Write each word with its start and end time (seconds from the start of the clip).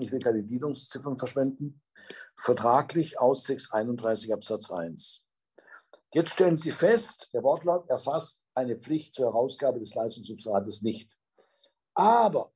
ich 0.00 0.10
will 0.10 0.20
keine 0.20 0.42
Gliederungsziffern 0.42 1.18
verschwenden, 1.18 1.80
vertraglich 2.36 3.18
aus 3.18 3.44
631 3.44 4.32
Absatz 4.32 4.70
1. 4.70 5.24
Jetzt 6.12 6.32
stellen 6.34 6.56
Sie 6.56 6.72
fest, 6.72 7.28
der 7.32 7.42
Wortlaut 7.42 7.88
erfasst 7.88 8.42
eine 8.54 8.76
Pflicht 8.76 9.14
zur 9.14 9.26
Herausgabe 9.26 9.78
des 9.78 9.94
Leistungssubstrates 9.94 10.82
nicht. 10.82 11.12
Aber 11.94 12.52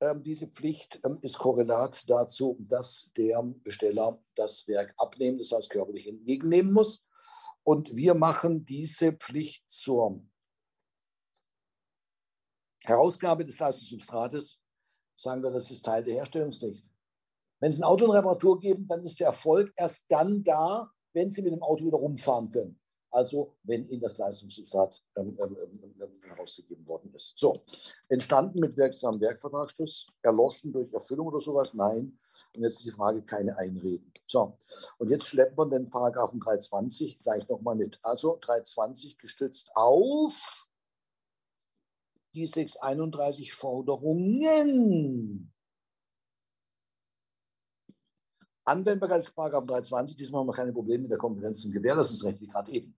ähm, 0.00 0.22
diese 0.22 0.48
Pflicht 0.48 1.00
ähm, 1.04 1.18
ist 1.22 1.38
Korrelat 1.38 2.08
dazu, 2.08 2.56
dass 2.60 3.10
der 3.16 3.42
Besteller 3.42 4.20
das 4.34 4.66
Werk 4.66 4.94
abnehmen, 4.98 5.38
das 5.38 5.52
heißt 5.52 5.70
körperlich 5.70 6.08
entgegennehmen 6.08 6.72
muss. 6.72 7.06
Und 7.64 7.94
wir 7.94 8.14
machen 8.14 8.64
diese 8.64 9.12
Pflicht 9.12 9.68
zur 9.70 10.24
Herausgabe 12.84 13.44
des 13.44 13.60
Leistungssubstrates, 13.60 14.61
sagen 15.14 15.42
wir, 15.42 15.50
das 15.50 15.70
ist 15.70 15.84
Teil 15.84 16.04
der 16.04 16.14
Herstellungspflicht. 16.14 16.90
Wenn 17.60 17.70
Sie 17.70 17.80
ein 17.80 17.84
Auto 17.84 18.06
in 18.06 18.10
Reparatur 18.10 18.58
geben, 18.58 18.86
dann 18.88 19.02
ist 19.02 19.20
der 19.20 19.28
Erfolg 19.28 19.72
erst 19.76 20.06
dann 20.08 20.42
da, 20.42 20.90
wenn 21.12 21.30
Sie 21.30 21.42
mit 21.42 21.52
dem 21.52 21.62
Auto 21.62 21.86
wieder 21.86 21.98
rumfahren 21.98 22.50
können. 22.50 22.78
Also 23.12 23.54
wenn 23.62 23.86
Ihnen 23.86 24.00
das 24.00 24.16
Leistungssubstrat 24.16 25.02
ähm, 25.16 25.38
ähm, 25.38 25.56
ähm, 25.60 25.94
ähm, 26.00 26.10
herausgegeben 26.22 26.86
worden 26.86 27.12
ist. 27.14 27.38
So, 27.38 27.62
entstanden 28.08 28.58
mit 28.58 28.76
wirksamem 28.76 29.20
Werkvertragsschluss, 29.20 30.08
erloschen 30.22 30.72
durch 30.72 30.90
Erfüllung 30.92 31.26
oder 31.26 31.38
sowas? 31.38 31.74
Nein. 31.74 32.18
Und 32.56 32.62
jetzt 32.62 32.78
ist 32.78 32.86
die 32.86 32.90
Frage, 32.90 33.22
keine 33.22 33.56
Einreden. 33.58 34.10
So, 34.26 34.56
und 34.98 35.10
jetzt 35.10 35.26
schleppen 35.26 35.58
wir 35.58 35.66
den 35.66 35.90
Paragraphen 35.90 36.40
320 36.40 37.20
gleich 37.20 37.46
nochmal 37.48 37.76
mit. 37.76 37.98
Also 38.02 38.38
320 38.40 39.18
gestützt 39.18 39.70
auf 39.74 40.61
die 42.34 42.46
631 42.46 43.52
Forderungen. 43.52 45.52
Anwendbarkeit 48.64 49.22
des 49.22 49.32
Paragraphen 49.32 49.66
320, 49.66 50.16
diesmal 50.16 50.40
haben 50.40 50.48
wir 50.48 50.54
keine 50.54 50.72
Probleme 50.72 51.02
mit 51.02 51.10
der 51.10 51.18
Konkurrenz 51.18 51.64
und 51.64 51.72
Gewährleistungsrecht, 51.72 52.40
wie 52.40 52.46
gerade 52.46 52.70
eben. 52.70 52.96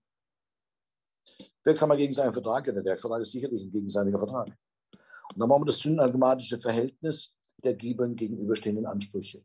Wirksamer 1.63 1.97
gegenseitiger 1.97 2.33
Vertrag, 2.33 2.67
ja, 2.67 2.73
der 2.73 2.85
Werkvertrag 2.85 3.21
ist 3.21 3.31
sicherlich 3.31 3.63
ein 3.63 3.71
gegenseitiger 3.71 4.19
Vertrag. 4.19 4.47
Und 4.47 5.39
dann 5.39 5.49
machen 5.49 5.63
wir 5.63 5.65
das 5.65 5.79
synalgematische 5.79 6.59
Verhältnis 6.59 7.33
der 7.57 7.73
Gebern 7.73 8.15
gegenüberstehenden 8.15 8.85
Ansprüche. 8.85 9.43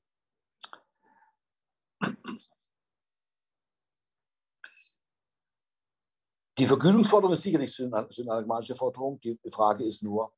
Vergütungsforderung 6.70 7.32
ist 7.32 7.42
sicherlich 7.42 7.82
eine 7.82 8.06
synalgmatische 8.10 8.76
Forderung. 8.76 9.20
Die 9.20 9.36
Frage 9.50 9.82
ist 9.82 10.04
nur 10.04 10.32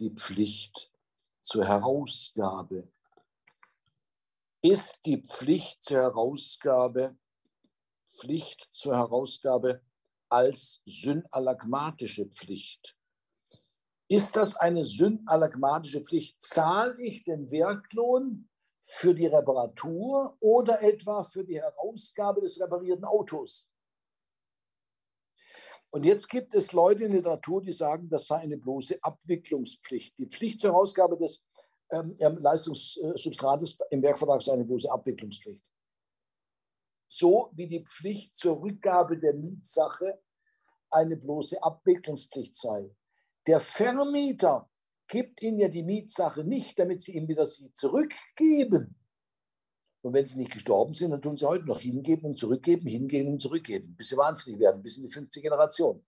die 0.00 0.10
Pflicht 0.10 0.90
zur 1.42 1.64
Herausgabe. 1.64 2.88
Ist 4.62 4.98
die 5.06 5.22
Pflicht 5.22 5.84
zur 5.84 5.98
Herausgabe 5.98 7.16
Pflicht 8.18 8.66
zur 8.72 8.96
Herausgabe 8.96 9.80
als 10.28 10.82
synalagmatische 10.86 12.26
Pflicht? 12.30 12.96
Ist 14.08 14.34
das 14.34 14.56
eine 14.56 14.82
synalagmatische 14.82 16.00
Pflicht? 16.00 16.42
Zahle 16.42 17.00
ich 17.00 17.22
den 17.22 17.48
Werklohn 17.52 18.48
für 18.80 19.14
die 19.14 19.28
Reparatur 19.28 20.36
oder 20.40 20.82
etwa 20.82 21.22
für 21.22 21.44
die 21.44 21.60
Herausgabe 21.60 22.40
des 22.40 22.60
reparierten 22.60 23.04
Autos? 23.04 23.70
Und 25.90 26.04
jetzt 26.04 26.28
gibt 26.28 26.54
es 26.54 26.72
Leute 26.72 27.04
in 27.04 27.12
der 27.12 27.20
Literatur, 27.20 27.62
die 27.62 27.72
sagen, 27.72 28.08
das 28.08 28.26
sei 28.26 28.36
eine 28.38 28.56
bloße 28.56 28.98
Abwicklungspflicht. 29.02 30.18
Die 30.18 30.26
Pflicht 30.26 30.60
zur 30.60 30.72
Herausgabe 30.72 31.16
des 31.16 31.46
ähm, 31.90 32.16
Leistungssubstrates 32.18 33.78
im 33.90 34.02
Werkvertrag 34.02 34.42
sei 34.42 34.52
eine 34.54 34.64
bloße 34.64 34.90
Abwicklungspflicht. 34.90 35.62
So 37.08 37.50
wie 37.52 37.68
die 37.68 37.84
Pflicht 37.84 38.34
zur 38.34 38.60
Rückgabe 38.60 39.18
der 39.18 39.34
Mietsache 39.34 40.20
eine 40.90 41.16
bloße 41.16 41.62
Abwicklungspflicht 41.62 42.54
sei. 42.54 42.90
Der 43.46 43.60
Vermieter 43.60 44.68
gibt 45.06 45.42
Ihnen 45.42 45.60
ja 45.60 45.68
die 45.68 45.84
Mietsache 45.84 46.42
nicht, 46.42 46.78
damit 46.78 47.02
Sie 47.02 47.14
ihm 47.16 47.28
wieder 47.28 47.46
sie 47.46 47.72
zurückgeben. 47.72 48.96
Und 50.06 50.12
wenn 50.12 50.24
sie 50.24 50.38
nicht 50.38 50.52
gestorben 50.52 50.92
sind, 50.92 51.10
dann 51.10 51.20
tun 51.20 51.36
sie 51.36 51.48
heute 51.48 51.64
noch 51.64 51.80
hingeben 51.80 52.26
und 52.26 52.38
zurückgeben, 52.38 52.86
hingeben 52.86 53.32
und 53.32 53.40
zurückgeben, 53.40 53.96
bis 53.96 54.10
sie 54.10 54.16
wahnsinnig 54.16 54.60
werden, 54.60 54.80
bis 54.80 54.98
in 54.98 55.02
die 55.02 55.10
fünfte 55.10 55.40
Generation. 55.40 56.00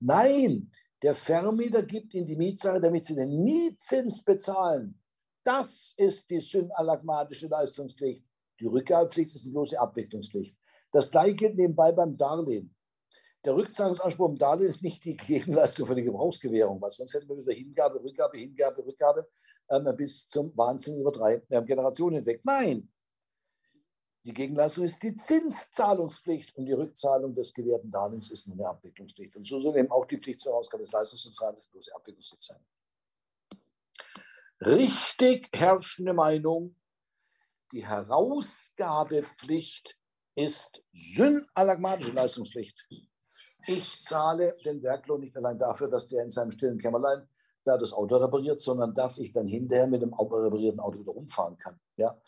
Nein, 0.00 0.70
der 1.02 1.14
Vermieter 1.14 1.82
gibt 1.82 2.14
ihnen 2.14 2.24
die 2.24 2.36
Mietsache, 2.36 2.80
damit 2.80 3.04
sie 3.04 3.14
den 3.14 3.44
Mietzins 3.44 4.24
bezahlen. 4.24 4.98
Das 5.44 5.92
ist 5.98 6.30
die 6.30 6.40
synalagmatische 6.40 7.48
Leistungspflicht. 7.48 8.24
Die 8.60 8.64
Rückgabepflicht 8.64 9.34
ist 9.34 9.44
die 9.44 9.50
bloße 9.50 9.78
Abwicklungspflicht. 9.78 10.56
Das 10.90 11.10
gleiche 11.10 11.34
gilt 11.34 11.56
nebenbei 11.58 11.92
beim 11.92 12.16
Darlehen. 12.16 12.74
Der 13.44 13.54
Rückzahlungsanspruch 13.54 14.30
im 14.30 14.38
Darlehen 14.38 14.68
ist 14.68 14.82
nicht 14.82 15.04
die 15.04 15.18
Gegenleistung 15.18 15.84
für 15.84 15.94
die 15.94 16.02
Gebrauchsgewährung, 16.02 16.80
was 16.80 16.96
sonst 16.96 17.12
hätten 17.12 17.28
wir 17.28 17.36
wieder 17.36 17.52
Hingabe, 17.52 18.02
Rückgabe, 18.02 18.38
Hingabe, 18.38 18.86
Rückgabe 18.86 19.28
ähm, 19.68 19.86
bis 19.98 20.26
zum 20.26 20.56
Wahnsinn 20.56 20.98
über 20.98 21.12
drei 21.12 21.42
äh, 21.50 21.62
Generationen 21.62 22.16
hinweg. 22.16 22.40
Nein, 22.42 22.88
die 24.28 24.34
Gegenleistung 24.34 24.84
ist 24.84 25.02
die 25.02 25.16
Zinszahlungspflicht 25.16 26.54
und 26.54 26.66
die 26.66 26.74
Rückzahlung 26.74 27.32
des 27.32 27.54
gewährten 27.54 27.90
Darlehens 27.90 28.30
ist 28.30 28.46
nur 28.46 28.58
eine 28.58 28.68
Abwicklungspflicht. 28.68 29.34
Und 29.34 29.46
so 29.46 29.58
soll 29.58 29.78
eben 29.78 29.90
auch 29.90 30.04
die 30.04 30.18
Pflicht 30.18 30.40
zur 30.40 30.52
Herausgabe 30.52 30.82
des 30.82 30.92
Leistungssoziales 30.92 31.68
bloße 31.68 31.94
Abwicklungspflicht 31.94 32.42
sein. 32.42 32.58
Richtig 34.60 35.48
herrschende 35.54 36.12
Meinung, 36.12 36.76
die 37.72 37.86
Herausgabepflicht 37.86 39.98
ist 40.34 40.82
synalagmatische 40.92 42.10
Leistungspflicht. 42.10 42.86
Ich 43.66 44.02
zahle 44.02 44.52
den 44.62 44.82
Werklohn 44.82 45.20
nicht 45.20 45.38
allein 45.38 45.58
dafür, 45.58 45.88
dass 45.88 46.06
der 46.06 46.22
in 46.22 46.28
seinem 46.28 46.50
stillen 46.50 46.78
Kämmerlein 46.78 47.26
da 47.64 47.78
das 47.78 47.94
Auto 47.94 48.16
repariert, 48.16 48.60
sondern 48.60 48.92
dass 48.92 49.16
ich 49.16 49.32
dann 49.32 49.48
hinterher 49.48 49.86
mit 49.86 50.02
dem 50.02 50.12
reparierten 50.12 50.80
Auto 50.80 50.98
wieder 50.98 51.12
rumfahren 51.12 51.56
kann. 51.56 51.80
Ja? 51.96 52.20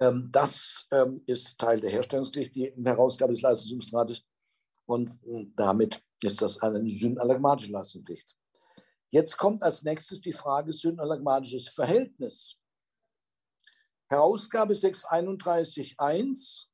Ähm, 0.00 0.28
das 0.32 0.88
ähm, 0.90 1.22
ist 1.26 1.58
Teil 1.58 1.80
der 1.80 1.90
Herstellungspflicht, 1.90 2.54
die 2.54 2.72
Herausgabe 2.84 3.32
des 3.32 3.42
Leistungssubstrates. 3.42 4.24
Und 4.86 5.10
äh, 5.26 5.46
damit 5.54 6.02
ist 6.22 6.40
das 6.42 6.60
eine 6.62 6.88
synalagmatische 6.88 7.70
Leistungspflicht. 7.72 8.36
Jetzt 9.08 9.36
kommt 9.36 9.62
als 9.62 9.82
nächstes 9.82 10.20
die 10.20 10.32
Frage 10.32 10.72
synalagmatisches 10.72 11.68
Verhältnis. 11.68 12.56
Herausgabe 14.08 14.72
631.1, 14.74 16.66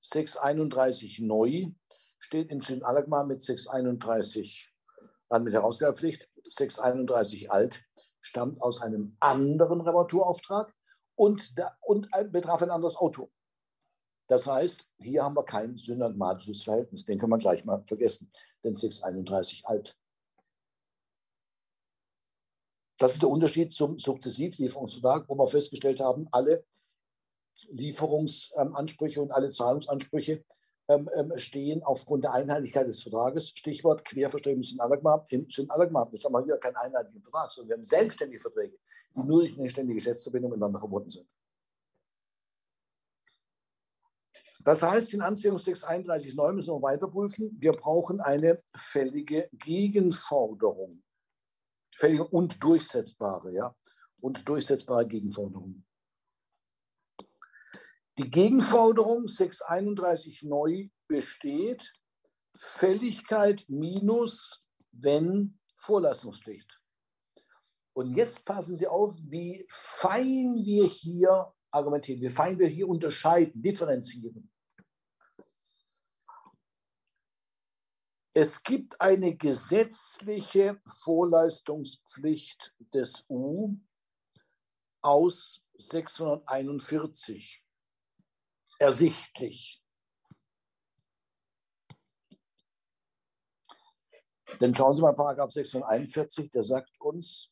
631 0.00 1.20
neu 1.20 1.72
steht 2.18 2.50
im 2.50 2.60
Synalagma 2.60 3.24
mit 3.24 3.42
631 3.42 4.72
an 5.28 5.44
mit 5.44 5.52
Herausgabepflicht. 5.52 6.28
631 6.44 7.50
alt 7.50 7.84
stammt 8.20 8.60
aus 8.60 8.82
einem 8.82 9.16
anderen 9.20 9.80
Reparaturauftrag 9.80 10.72
und, 11.14 11.58
da, 11.58 11.76
und 11.80 12.08
betraf 12.30 12.62
ein 12.62 12.70
anderes 12.70 12.96
Auto. 12.96 13.30
Das 14.28 14.46
heißt, 14.46 14.88
hier 14.98 15.24
haben 15.24 15.36
wir 15.36 15.44
kein 15.44 15.76
synagmatisches 15.76 16.62
Verhältnis. 16.62 17.04
Den 17.04 17.18
können 17.18 17.32
wir 17.32 17.38
gleich 17.38 17.64
mal 17.64 17.82
vergessen, 17.84 18.32
den 18.64 18.74
631 18.74 19.66
alt. 19.66 19.96
Das 22.98 23.14
ist 23.14 23.22
der 23.22 23.28
Unterschied 23.28 23.72
zum 23.72 23.98
Sukzessivlieferungsvertrag, 23.98 25.28
wo 25.28 25.36
wir 25.36 25.48
festgestellt 25.48 26.00
haben, 26.00 26.28
alle 26.30 26.64
Lieferungsansprüche 27.68 29.20
und 29.20 29.32
alle 29.32 29.50
Zahlungsansprüche 29.50 30.44
stehen 31.36 31.82
aufgrund 31.82 32.24
der 32.24 32.32
Einheitlichkeit 32.32 32.86
des 32.86 33.02
Vertrages. 33.02 33.50
Stichwort 33.50 34.04
Querverstrebung 34.04 34.62
sind 34.62 34.80
Allagmab. 34.80 35.28
Sind 35.28 35.70
Allagmab. 35.70 36.10
Das 36.10 36.24
haben 36.24 36.34
wir 36.34 36.44
hier 36.44 36.58
keinen 36.58 36.76
einheitlichen 36.76 37.22
Vertrag, 37.22 37.50
sondern 37.50 37.68
wir 37.68 37.74
haben 37.76 37.82
selbstständige 37.82 38.40
Verträge, 38.40 38.78
die 39.14 39.22
nur 39.22 39.40
durch 39.40 39.58
eine 39.58 39.68
ständige 39.68 39.96
Geschäftsverbindung 39.96 40.50
miteinander 40.50 40.78
verbunden 40.78 41.10
sind. 41.10 41.28
Das 44.64 44.82
heißt, 44.82 45.14
in 45.14 45.22
Anziehung 45.22 45.56
631.9 45.56 46.52
müssen 46.52 46.74
wir 46.74 46.82
weiter 46.82 47.08
prüfen. 47.08 47.56
Wir 47.58 47.72
brauchen 47.72 48.20
eine 48.20 48.62
fällige 48.76 49.48
Gegenforderung. 49.52 51.02
Fällige 51.94 52.26
und 52.26 52.62
durchsetzbare, 52.62 53.52
ja. 53.52 53.74
Und 54.20 54.48
durchsetzbare 54.48 55.06
Gegenforderungen. 55.06 55.84
Die 58.22 58.30
Gegenforderung 58.30 59.26
631 59.26 60.44
neu 60.44 60.88
besteht 61.08 61.92
Fälligkeit 62.56 63.64
minus, 63.66 64.64
wenn 64.92 65.58
Vorleistungspflicht. 65.74 66.80
Und 67.94 68.14
jetzt 68.14 68.44
passen 68.44 68.76
Sie 68.76 68.86
auf, 68.86 69.18
wie 69.24 69.66
fein 69.68 70.54
wir 70.54 70.86
hier 70.86 71.52
argumentieren, 71.72 72.20
wie 72.20 72.28
fein 72.28 72.60
wir 72.60 72.68
hier 72.68 72.86
unterscheiden, 72.86 73.60
differenzieren. 73.60 74.52
Es 78.34 78.62
gibt 78.62 79.00
eine 79.00 79.34
gesetzliche 79.34 80.80
Vorleistungspflicht 81.02 82.72
des 82.94 83.24
U 83.28 83.76
aus 85.00 85.66
641 85.74 87.64
ersichtlich. 88.82 89.80
Denn 94.60 94.74
schauen 94.74 94.94
Sie 94.94 95.02
mal, 95.02 95.14
Paragraph 95.14 95.50
641, 95.50 96.50
der 96.50 96.62
sagt 96.62 97.00
uns, 97.00 97.50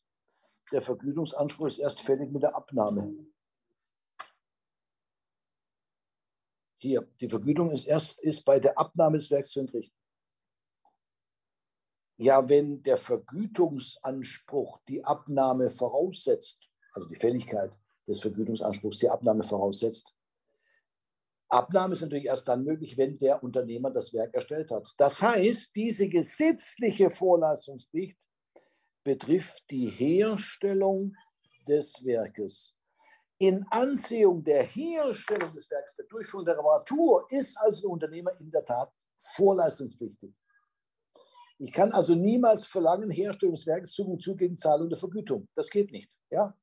der 0.71 0.82
Vergütungsanspruch 0.82 1.67
ist 1.67 1.79
erst 1.79 2.03
fällig 2.03 2.31
mit 2.31 2.43
der 2.43 2.55
Abnahme. 2.55 3.27
Hier, 6.79 7.09
die 7.21 7.29
Vergütung 7.29 7.71
ist 7.71 7.87
erst 7.87 8.21
ist 8.21 8.44
bei 8.44 8.59
der 8.59 8.79
Abnahme 8.79 9.19
des 9.19 9.31
Werks 9.31 9.50
zu 9.50 9.61
entrichten. 9.61 9.97
Ja, 12.17 12.49
wenn 12.49 12.82
der 12.82 12.97
Vergütungsanspruch 12.97 14.79
die 14.88 15.05
Abnahme 15.05 15.71
voraussetzt, 15.71 16.71
also 16.93 17.09
die 17.09 17.17
Fälligkeit 17.17 17.79
des 18.06 18.21
Vergütungsanspruchs 18.21 18.99
die 18.99 19.09
Abnahme 19.09 19.43
voraussetzt, 19.43 20.15
Abnahme 21.50 21.94
ist 21.94 22.02
natürlich 22.02 22.26
erst 22.26 22.47
dann 22.49 22.64
möglich, 22.64 22.97
wenn 22.97 23.19
der 23.19 23.43
Unternehmer 23.43 23.91
das 23.91 24.14
Werk 24.14 24.32
erstellt 24.35 24.70
hat. 24.70 24.88
Das 24.97 25.20
heißt, 25.20 25.75
diese 25.75 26.08
gesetzliche 26.08 27.11
Vorleistungspflicht 27.11 28.19
betrifft 29.05 29.64
die 29.70 29.88
Herstellung 29.88 31.14
des 31.67 32.05
Werkes. 32.05 32.76
In 33.38 33.64
Ansehung 33.70 34.44
der 34.44 34.62
Herstellung 34.62 35.52
des 35.52 35.70
Werkes, 35.70 35.97
der 35.97 36.06
Durchführung 36.06 36.44
der 36.44 36.58
Reparatur, 36.58 37.26
ist 37.31 37.56
also 37.58 37.81
der 37.82 37.91
Unternehmer 37.91 38.38
in 38.38 38.50
der 38.50 38.64
Tat 38.64 38.93
vorleistungspflichtig. 39.19 40.32
Ich 41.58 41.73
kann 41.73 41.93
also 41.93 42.14
niemals 42.14 42.67
verlangen, 42.67 43.11
Herstellung 43.11 43.55
des 43.55 43.67
Werkes 43.67 43.93
zu 43.93 44.17
zu 44.17 44.37
gegen 44.37 44.56
Zahlung 44.56 44.88
der 44.88 44.99
Vergütung. 44.99 45.49
Das 45.55 45.69
geht 45.69 45.91
nicht. 45.91 46.17
Ja? 46.31 46.56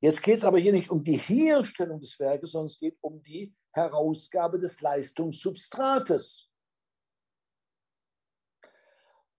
Jetzt 0.00 0.22
geht 0.22 0.38
es 0.38 0.44
aber 0.44 0.58
hier 0.58 0.72
nicht 0.72 0.90
um 0.90 1.02
die 1.02 1.16
Herstellung 1.16 2.00
des 2.00 2.18
Werkes, 2.20 2.52
sondern 2.52 2.66
es 2.66 2.78
geht 2.78 2.96
um 3.00 3.22
die 3.22 3.54
Herausgabe 3.72 4.58
des 4.58 4.80
Leistungssubstrates. 4.80 6.48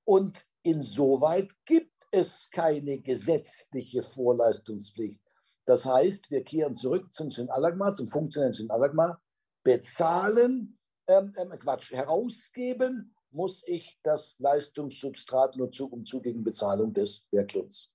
Und 0.03 0.45
insoweit 0.63 1.53
gibt 1.65 2.07
es 2.11 2.49
keine 2.49 2.99
gesetzliche 2.99 4.03
Vorleistungspflicht. 4.03 5.21
Das 5.65 5.85
heißt, 5.85 6.31
wir 6.31 6.43
kehren 6.43 6.73
zurück 6.73 7.11
zum 7.13 7.29
Synalagma, 7.29 7.93
zum 7.93 8.07
funktionellen 8.07 8.53
Synalagma, 8.53 9.21
bezahlen, 9.63 10.79
ähm, 11.07 11.33
ähm, 11.37 11.49
Quatsch, 11.59 11.93
herausgeben 11.93 13.15
muss 13.31 13.63
ich 13.67 13.99
das 14.03 14.35
Leistungssubstrat 14.39 15.55
nur 15.55 15.71
zu, 15.71 15.87
um 15.87 16.03
zu 16.05 16.21
gegen 16.21 16.43
Bezahlung 16.43 16.93
des 16.93 17.27
Werklohns. 17.31 17.93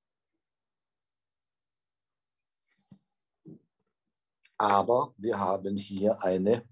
Aber 4.59 5.15
wir 5.17 5.39
haben 5.39 5.77
hier 5.77 6.23
eine 6.23 6.65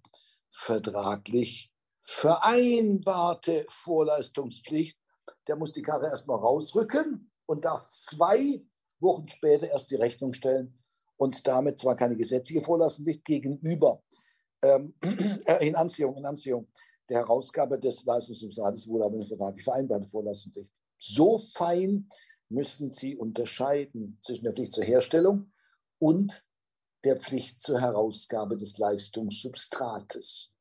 vertraglich 0.48 1.72
vereinbarte 2.00 3.64
Vorleistungspflicht. 3.68 4.98
Der 5.46 5.56
muss 5.56 5.72
die 5.72 5.82
Karre 5.82 6.06
erstmal 6.06 6.38
rausrücken 6.38 7.30
und 7.46 7.64
darf 7.64 7.88
zwei 7.88 8.62
Wochen 9.00 9.28
später 9.28 9.68
erst 9.68 9.90
die 9.90 9.96
Rechnung 9.96 10.32
stellen 10.32 10.78
und 11.16 11.46
damit 11.46 11.78
zwar 11.78 11.96
keine 11.96 12.16
gesetzliche 12.16 12.60
Vorleistungspflicht 12.60 13.24
gegenüber 13.24 14.02
ähm, 14.62 14.94
äh, 15.46 15.66
in 15.66 15.74
Anziehung, 15.74 16.16
in 16.16 16.24
Anziehung 16.24 16.68
der 17.08 17.18
Herausgabe 17.18 17.78
des 17.78 18.04
Leistungsrates 18.04 18.88
wohl 18.88 19.02
aber 19.02 19.14
eine 19.14 19.26
vertraglich 19.26 19.64
vereinbarte 19.64 20.06
Vorleistungspflicht. 20.06 20.70
So 20.98 21.38
fein 21.38 22.08
müssen 22.48 22.90
Sie 22.90 23.16
unterscheiden 23.16 24.18
zwischen 24.20 24.44
der 24.44 24.54
Pflicht 24.54 24.72
zur 24.72 24.84
Herstellung 24.84 25.52
und 25.98 26.44
der 27.04 27.16
Pflicht 27.16 27.60
zur 27.60 27.80
Herausgabe 27.80 28.56
des 28.56 28.78
Leistungssubstrates. 28.78 30.54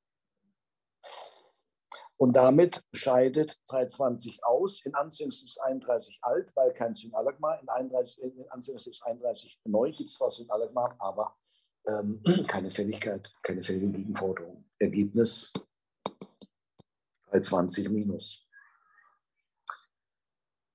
Und 2.17 2.35
damit 2.35 2.83
scheidet 2.93 3.59
320 3.67 4.43
aus. 4.43 4.85
In 4.85 4.93
Anziehungssitz 4.93 5.57
31 5.57 6.19
alt, 6.21 6.55
weil 6.55 6.71
kein 6.71 6.93
Synalagma. 6.93 7.55
In, 7.55 7.67
31, 7.67 8.23
in 8.23 8.49
Anziehungssitz 8.49 9.01
31 9.01 9.59
neu 9.65 9.91
gibt 9.91 10.09
es 10.09 10.17
zwar 10.17 10.29
Synalagma, 10.29 10.95
aber 10.99 11.35
ähm, 11.87 12.21
keine 12.47 12.69
Fälligkeit, 12.69 13.33
keine 13.41 13.63
fällige 13.63 13.91
Gegenforderung. 13.97 14.69
Ergebnis 14.77 15.51
320 17.31 17.89
minus. 17.89 18.47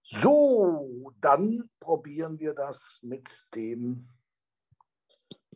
So, 0.02 1.12
dann 1.20 1.70
probieren 1.78 2.40
wir 2.40 2.54
das 2.54 2.98
mit 3.02 3.28
dem 3.54 4.08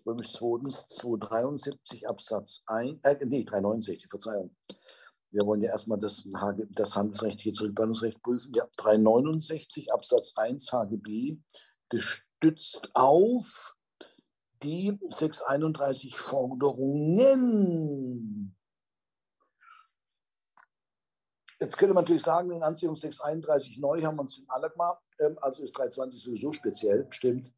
römisch 0.07 0.33
zweitens 0.33 0.87
273 0.87 2.09
Absatz 2.09 2.63
1, 2.67 3.01
äh, 3.03 3.17
nee, 3.27 3.45
369, 3.45 4.09
Verzeihung. 4.09 4.57
Wir 5.31 5.45
wollen 5.47 5.63
ja 5.63 5.71
erstmal 5.71 5.99
das, 5.99 6.27
das 6.71 6.97
handelsrechtliche 6.97 7.53
Zurückbannungsrecht 7.53 8.23
prüfen. 8.23 8.53
Ja, 8.55 8.67
369 8.77 9.93
Absatz 9.93 10.37
1 10.37 10.73
HGB 10.73 11.37
gestützt 11.89 12.91
auf 12.95 13.77
die 14.63 14.99
631 15.09 16.19
Forderungen. 16.19 18.55
Jetzt 21.61 21.77
könnte 21.77 21.95
man 21.95 22.05
natürlich 22.05 22.23
sagen, 22.23 22.51
in 22.51 22.63
Anziehung 22.63 22.97
631 22.97 23.79
neu 23.79 24.03
haben 24.03 24.17
wir 24.17 24.23
uns 24.23 24.39
in 24.39 24.49
Alagma, 24.49 24.99
ähm, 25.19 25.39
also 25.43 25.63
ist 25.63 25.77
320 25.77 26.23
sowieso 26.23 26.53
speziell, 26.53 27.07
stimmt. 27.11 27.53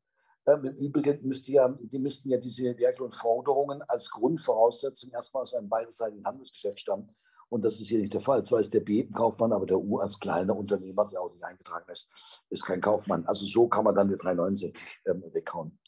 Ähm, 0.47 0.65
Im 0.65 0.77
Übrigen 0.77 1.27
müsste 1.27 1.53
ja, 1.53 1.69
die 1.69 1.99
müssten 1.99 2.29
ja 2.29 2.39
diese 2.39 2.77
Werklohnforderungen 2.77 3.83
als 3.83 4.11
Grundvoraussetzung 4.11 5.13
erstmal 5.13 5.43
aus 5.43 5.55
einem 5.55 5.69
beidseitigen 5.69 6.25
Handelsgeschäft 6.25 6.81
stammen. 6.81 7.15
Und 7.49 7.65
das 7.65 7.81
ist 7.81 7.89
hier 7.89 7.99
nicht 7.99 8.15
der 8.15 8.21
Fall. 8.21 8.43
Zwar 8.45 8.61
ist 8.61 8.73
der 8.73 8.81
B 8.81 9.03
ein 9.03 9.13
Kaufmann, 9.13 9.53
aber 9.53 9.67
der 9.67 9.79
U 9.79 9.99
als 9.99 10.19
kleiner 10.19 10.57
Unternehmer, 10.57 11.09
der 11.13 11.21
auch 11.21 11.33
nicht 11.33 11.45
eingetragen 11.45 11.91
ist, 11.91 12.11
ist 12.49 12.65
kein 12.65 12.81
Kaufmann. 12.81 13.27
Also 13.27 13.45
so 13.45 13.69
kann 13.69 13.85
man 13.85 13.95
dann 13.95 14.09
die 14.09 14.17
369 14.17 15.03
ähm, 15.07 15.23
weghauen. 15.33 15.79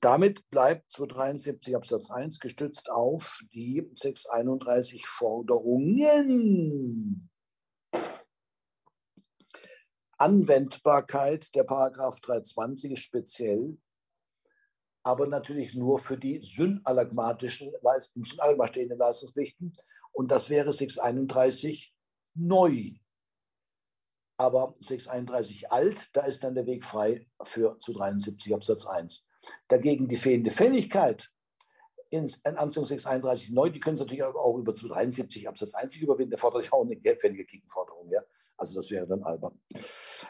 Damit 0.00 0.48
bleibt 0.50 0.90
273 0.90 1.74
Absatz 1.74 2.10
1 2.10 2.40
gestützt 2.40 2.90
auf 2.90 3.40
die 3.54 3.90
631 3.94 5.06
Forderungen 5.06 7.27
Anwendbarkeit 10.18 11.54
der 11.54 11.64
Paragraph 11.64 12.20
320 12.20 12.92
ist 12.92 13.02
speziell, 13.02 13.78
aber 15.04 15.26
natürlich 15.26 15.74
nur 15.74 15.98
für 15.98 16.18
die 16.18 16.42
synalagmatischen, 16.42 17.72
im 18.14 18.24
Synalagma 18.24 18.66
stehenden 18.66 18.98
Leistungspflichten. 18.98 19.72
Und 20.12 20.30
das 20.30 20.50
wäre 20.50 20.72
631 20.72 21.94
neu. 22.34 22.94
Aber 24.36 24.74
631 24.78 25.72
alt, 25.72 26.10
da 26.12 26.22
ist 26.22 26.44
dann 26.44 26.54
der 26.54 26.66
Weg 26.66 26.84
frei 26.84 27.26
für 27.42 27.76
zu 27.78 27.92
73 27.92 28.54
Absatz 28.54 28.86
1. 28.86 29.26
Dagegen 29.68 30.08
die 30.08 30.16
fehlende 30.16 30.50
Fälligkeit 30.50 31.30
in, 32.10 32.24
in 32.24 32.56
Anziehung 32.56 32.84
631 32.84 33.52
neu, 33.52 33.70
die 33.70 33.80
können 33.80 33.96
Sie 33.96 34.04
natürlich 34.04 34.22
auch 34.22 34.56
über 34.56 34.74
273 34.74 35.48
Absatz 35.48 35.74
1 35.74 35.96
überwinden. 35.96 36.30
Der 36.30 36.38
fordert 36.38 36.64
ja 36.64 36.72
auch 36.72 36.84
eine 36.84 36.96
geldfällige 36.96 37.44
Gegenforderung. 37.44 38.10
Ja? 38.10 38.22
Also 38.58 38.74
das 38.74 38.90
wäre 38.90 39.06
dann 39.06 39.22
albern. 39.22 39.58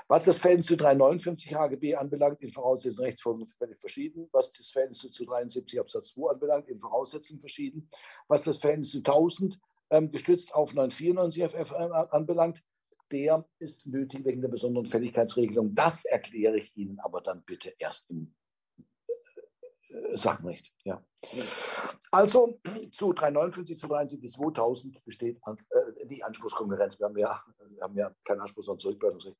Was 0.06 0.26
das 0.26 0.38
Verhältnis 0.38 0.66
zu 0.66 0.76
359 0.76 1.54
HGB 1.54 1.96
anbelangt, 1.96 2.40
in 2.42 2.52
Voraussetzungen 2.52 3.06
Rechtsfolgen 3.06 3.46
verschieden. 3.80 4.28
Was 4.32 4.52
das 4.52 4.68
Verhältnis 4.68 4.98
zu 4.98 5.24
73 5.24 5.80
Absatz 5.80 6.08
2 6.12 6.32
anbelangt, 6.32 6.68
in 6.68 6.78
Voraussetzungen 6.78 7.40
verschieden. 7.40 7.88
Was 8.28 8.44
das 8.44 8.58
Verhältnis 8.58 8.90
zu 8.90 8.98
1000 8.98 9.58
ähm, 9.90 10.10
gestützt 10.10 10.54
auf 10.54 10.74
994 10.74 11.44
FF 11.44 11.72
äh, 11.72 11.88
anbelangt, 12.10 12.62
der 13.10 13.48
ist 13.58 13.86
nötig 13.86 14.26
wegen 14.26 14.42
der 14.42 14.48
besonderen 14.48 14.84
Fälligkeitsregelung. 14.84 15.74
Das 15.74 16.04
erkläre 16.04 16.58
ich 16.58 16.76
Ihnen 16.76 17.00
aber 17.00 17.22
dann 17.22 17.42
bitte 17.44 17.74
erst 17.78 18.10
im 18.10 18.34
äh, 19.88 20.16
Sachenrecht. 20.16 20.74
Ja. 20.84 21.02
Also 22.10 22.60
zu 22.90 23.14
359, 23.14 23.78
zu 23.78 23.88
73, 23.88 24.30
2000 24.30 25.04
besteht 25.04 25.40
die 26.06 26.22
Anspruchskonkurrenz. 26.22 26.98
Wir 26.98 27.06
haben 27.06 27.18
ja, 27.18 27.44
wir 27.70 27.82
haben 27.82 27.96
ja 27.96 28.14
keinen 28.24 28.40
Anspruch 28.40 28.68
an 28.68 28.78
Zurückweisungsrecht. 28.78 29.38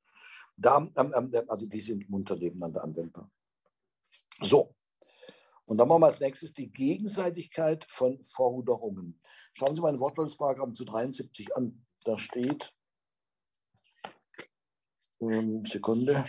Da, 0.57 0.79
ähm, 0.79 1.15
ähm, 1.15 1.45
also 1.49 1.67
die 1.67 1.81
sind 1.81 2.09
munter 2.09 2.37
nebeneinander 2.37 2.83
anwendbar. 2.83 3.31
So, 4.41 4.75
und 5.69 5.77
dann 5.77 5.87
machen 5.87 6.00
wir 6.00 6.07
als 6.07 6.21
nächstes 6.21 6.55
die 6.55 6.73
Gegenseitigkeit 6.73 7.85
von 7.85 8.23
Forderungen. 8.25 9.21
Schauen 9.53 9.75
Sie 9.75 9.83
mal 9.83 9.93
in 9.93 10.00
Wortwahlsparagrafen 10.00 10.75
zu 10.75 10.87
73 10.87 11.55
an. 11.55 11.85
Da 12.05 12.17
steht, 12.17 12.75
ähm, 15.21 15.62
Sekunde, 15.67 16.25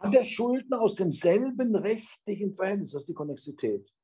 hat 0.00 0.14
der 0.14 0.24
Schuldner 0.24 0.80
aus 0.80 0.96
demselben 0.96 1.76
rechtlichen 1.76 2.56
Verhältnis, 2.56 2.90
das 2.90 3.02
ist 3.02 3.08
die 3.08 3.14
Konnexität, 3.14 3.94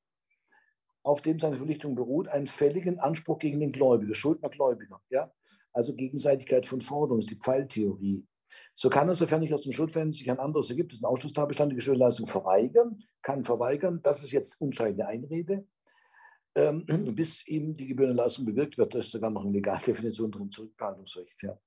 auf 1.04 1.20
dem 1.20 1.38
seine 1.38 1.56
Verpflichtung 1.56 1.94
beruht, 1.94 2.28
einen 2.28 2.46
fälligen 2.46 2.99
Anspruch 2.99 3.38
gegen 3.38 3.61
den 3.61 3.73
Gläubiger, 3.73 4.14
Schuldner 4.14 4.49
Gläubiger. 4.49 5.00
Ja? 5.11 5.32
Also 5.73 5.94
Gegenseitigkeit 5.94 6.66
von 6.66 6.80
Forderungen 6.80 7.20
ist 7.20 7.30
die 7.30 7.37
Pfeiltheorie. 7.37 8.26
So 8.75 8.88
kann 8.88 9.08
er, 9.08 9.14
sofern 9.14 9.40
nicht 9.40 9.52
aus 9.52 9.62
dem 9.62 9.73
Schuldverhältnis 9.73 10.18
sich 10.18 10.30
ein 10.30 10.38
anderes 10.38 10.70
ergibt, 10.70 10.92
ist 10.92 11.02
ein 11.02 11.06
Ausschlusstatbestand, 11.06 11.73
die 11.73 11.80
Schuldleistung 11.80 12.26
verweigern, 12.26 13.02
kann 13.23 13.44
verweigern. 13.44 14.00
Das 14.02 14.23
ist 14.23 14.32
jetzt 14.32 14.61
unscheidende 14.61 15.06
Einrede. 15.06 15.66
Ähm, 16.54 16.87
bis 17.14 17.46
ihm 17.46 17.76
die 17.76 17.88
Gebührenleistung 17.88 18.46
bewirkt 18.46 18.78
wird, 18.78 18.94
da 18.94 19.00
ist 19.00 19.11
sogar 19.11 19.30
noch 19.30 19.42
eine 19.42 19.52
Legaldefinition 19.52 20.30
drin, 20.30 20.50
Zurückbehaltungsrecht. 20.50 21.42
Ja. 21.42 21.58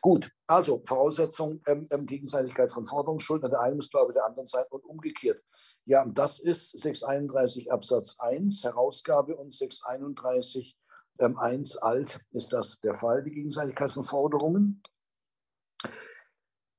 Gut, 0.00 0.30
also 0.46 0.82
Voraussetzung 0.84 1.60
ähm, 1.66 1.88
ähm, 1.90 2.06
Gegenseitigkeit 2.06 2.70
von 2.70 2.86
Forderungen, 2.86 3.20
Schuldner 3.20 3.48
der 3.48 3.60
einen 3.60 3.76
muss 3.76 3.90
Glaube 3.90 4.12
der 4.12 4.24
anderen 4.24 4.46
sein 4.46 4.64
und 4.70 4.84
umgekehrt. 4.84 5.42
Ja, 5.84 6.04
das 6.04 6.38
ist 6.38 6.78
631 6.78 7.72
Absatz 7.72 8.18
1, 8.18 8.64
Herausgabe 8.64 9.36
und 9.36 9.52
631 9.52 10.76
ähm, 11.18 11.38
1 11.38 11.78
alt 11.78 12.20
ist 12.30 12.52
das 12.52 12.80
der 12.80 12.96
Fall, 12.96 13.22
die 13.24 13.32
Gegenseitigkeit 13.32 13.90
von 13.90 14.04
Forderungen. 14.04 14.82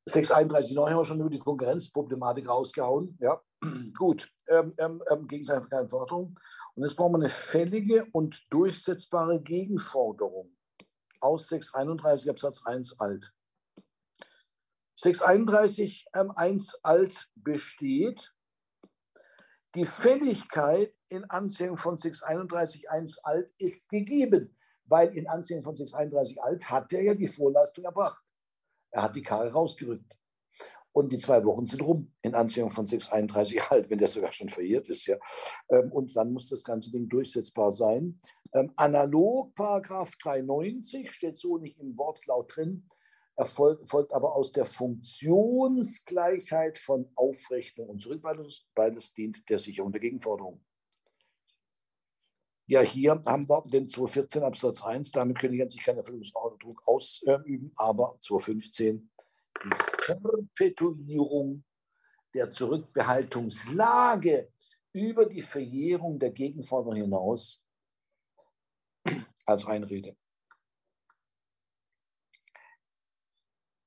631 0.05 0.75
neu 0.75 0.89
haben 0.89 0.97
wir 0.97 1.05
schon 1.05 1.19
über 1.19 1.29
die 1.29 1.39
Konkurrenzproblematik 1.39 2.47
rausgehauen. 2.47 3.17
Ja, 3.19 3.41
gut. 3.97 4.31
Ähm, 4.47 4.73
ähm, 4.77 5.03
ähm, 5.11 5.27
Gegenseitigkeit 5.27 5.81
von 5.81 5.89
Forderungen. 5.89 6.35
Und 6.75 6.83
jetzt 6.83 6.95
brauchen 6.95 7.13
wir 7.13 7.19
eine 7.19 7.29
fällige 7.29 8.07
und 8.13 8.51
durchsetzbare 8.51 9.41
Gegenforderung 9.41 10.55
aus 11.19 11.47
631 11.47 12.29
Absatz 12.29 12.65
1 12.65 12.99
alt. 12.99 13.33
631 14.95 16.07
ähm, 16.13 16.31
1 16.31 16.83
alt 16.83 17.29
besteht, 17.35 18.33
die 19.75 19.85
Fälligkeit 19.85 20.97
in 21.09 21.23
Anziehung 21.25 21.77
von 21.77 21.95
631 21.95 22.89
1 22.89 23.23
alt 23.23 23.51
ist 23.59 23.87
gegeben, 23.87 24.57
weil 24.85 25.15
in 25.15 25.27
Anziehung 25.27 25.63
von 25.63 25.75
631 25.75 26.41
alt 26.41 26.69
hat 26.69 26.91
er 26.91 27.03
ja 27.03 27.13
die 27.13 27.27
Vorleistung 27.27 27.85
erbracht. 27.85 28.21
Er 28.91 29.03
hat 29.03 29.15
die 29.15 29.21
Karre 29.21 29.51
rausgerückt. 29.51 30.18
Und 30.91 31.13
die 31.13 31.19
zwei 31.19 31.45
Wochen 31.45 31.67
sind 31.67 31.81
rum 31.81 32.11
in 32.21 32.35
Anziehung 32.35 32.71
von 32.71 32.85
631 32.85 33.61
alt, 33.71 33.89
wenn 33.89 33.99
der 33.99 34.07
sogar 34.07 34.31
schon 34.33 34.49
verjährt 34.49 34.89
ist. 34.89 35.05
Ja. 35.05 35.17
Ähm, 35.69 35.91
und 35.91 36.15
dann 36.15 36.33
muss 36.33 36.49
das 36.49 36.63
ganze 36.63 36.91
Ding 36.91 37.07
durchsetzbar 37.07 37.71
sein. 37.71 38.17
Ähm, 38.53 38.71
analog, 38.75 39.53
Paragraph 39.55 40.11
390, 40.21 41.11
steht 41.11 41.37
so 41.37 41.59
nicht 41.59 41.79
im 41.79 41.97
Wortlaut 41.97 42.53
drin, 42.55 42.89
erfolgt, 43.35 43.89
folgt 43.89 44.13
aber 44.13 44.35
aus 44.35 44.51
der 44.51 44.65
Funktionsgleichheit 44.65 46.77
von 46.79 47.09
Aufrechnung 47.15 47.87
und 47.89 48.01
Zurückweisung. 48.01 48.47
Beides 48.73 49.13
dient 49.13 49.47
der 49.49 49.59
Sicherung 49.59 49.91
der 49.91 50.01
Gegenforderung. 50.01 50.63
Ja, 52.65 52.81
hier 52.81 53.21
haben 53.25 53.47
wir 53.49 53.63
den 53.67 53.89
214 53.89 54.43
Absatz 54.43 54.83
1, 54.83 55.11
damit 55.11 55.39
können 55.39 55.59
an 55.59 55.69
sich 55.69 55.81
keinen 55.81 55.97
Erfüllungsdruck 55.97 56.83
ausüben, 56.85 57.71
aber 57.77 58.15
215 58.19 59.09
die 59.63 59.69
Perpetuierung 60.05 61.63
der 62.33 62.49
Zurückbehaltungslage 62.49 64.51
über 64.93 65.25
die 65.25 65.41
Verjährung 65.41 66.19
der 66.19 66.31
Gegenforderung 66.31 66.95
hinaus 66.95 67.65
als 69.45 69.65
Einrede. 69.65 70.15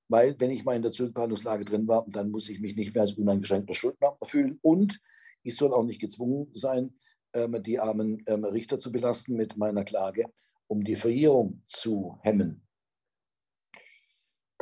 Weil, 0.08 0.38
wenn 0.38 0.50
ich 0.50 0.64
mal 0.64 0.76
in 0.76 0.82
der 0.82 0.92
Zurückbehaltungslage 0.92 1.64
drin 1.64 1.88
war, 1.88 2.04
dann 2.06 2.30
muss 2.30 2.48
ich 2.48 2.60
mich 2.60 2.76
nicht 2.76 2.94
mehr 2.94 3.02
als 3.02 3.14
uneingeschränkter 3.14 3.72
Schuldner 3.72 4.16
fühlen 4.22 4.58
und 4.62 5.00
ich 5.42 5.56
soll 5.56 5.72
auch 5.72 5.84
nicht 5.84 6.00
gezwungen 6.00 6.50
sein, 6.52 6.94
ähm, 7.32 7.62
die 7.62 7.78
armen 7.78 8.22
ähm, 8.26 8.44
Richter 8.44 8.78
zu 8.78 8.92
belasten 8.92 9.34
mit 9.34 9.56
meiner 9.56 9.84
Klage, 9.84 10.30
um 10.66 10.84
die 10.84 10.96
Verjährung 10.96 11.62
zu 11.66 12.18
hemmen. 12.20 12.66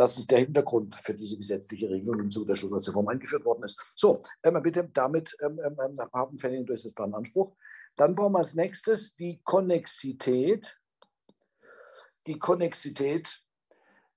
Das 0.01 0.17
ist 0.17 0.31
der 0.31 0.39
Hintergrund 0.39 0.95
für 0.95 1.13
diese 1.13 1.37
gesetzliche 1.37 1.91
Regelung, 1.91 2.21
im 2.21 2.31
Zuge 2.31 2.47
der 2.47 2.55
Schuldrechtsreform 2.55 3.09
eingeführt 3.09 3.45
worden 3.45 3.65
ist. 3.65 3.79
So, 3.95 4.23
ähm, 4.43 4.59
bitte 4.63 4.89
damit 4.95 5.37
ähm, 5.43 5.61
ähm, 5.63 5.77
ähm 5.79 5.95
haben 6.15 6.39
Fälle 6.39 6.57
einen 6.57 6.65
durchsetzbaren 6.65 7.13
Anspruch. 7.13 7.55
Dann 7.97 8.15
brauchen 8.15 8.33
wir 8.33 8.39
als 8.39 8.55
nächstes 8.55 9.15
die 9.15 9.43
Konnexität. 9.45 10.81
Die 12.27 12.39
Konnexität. 12.39 13.43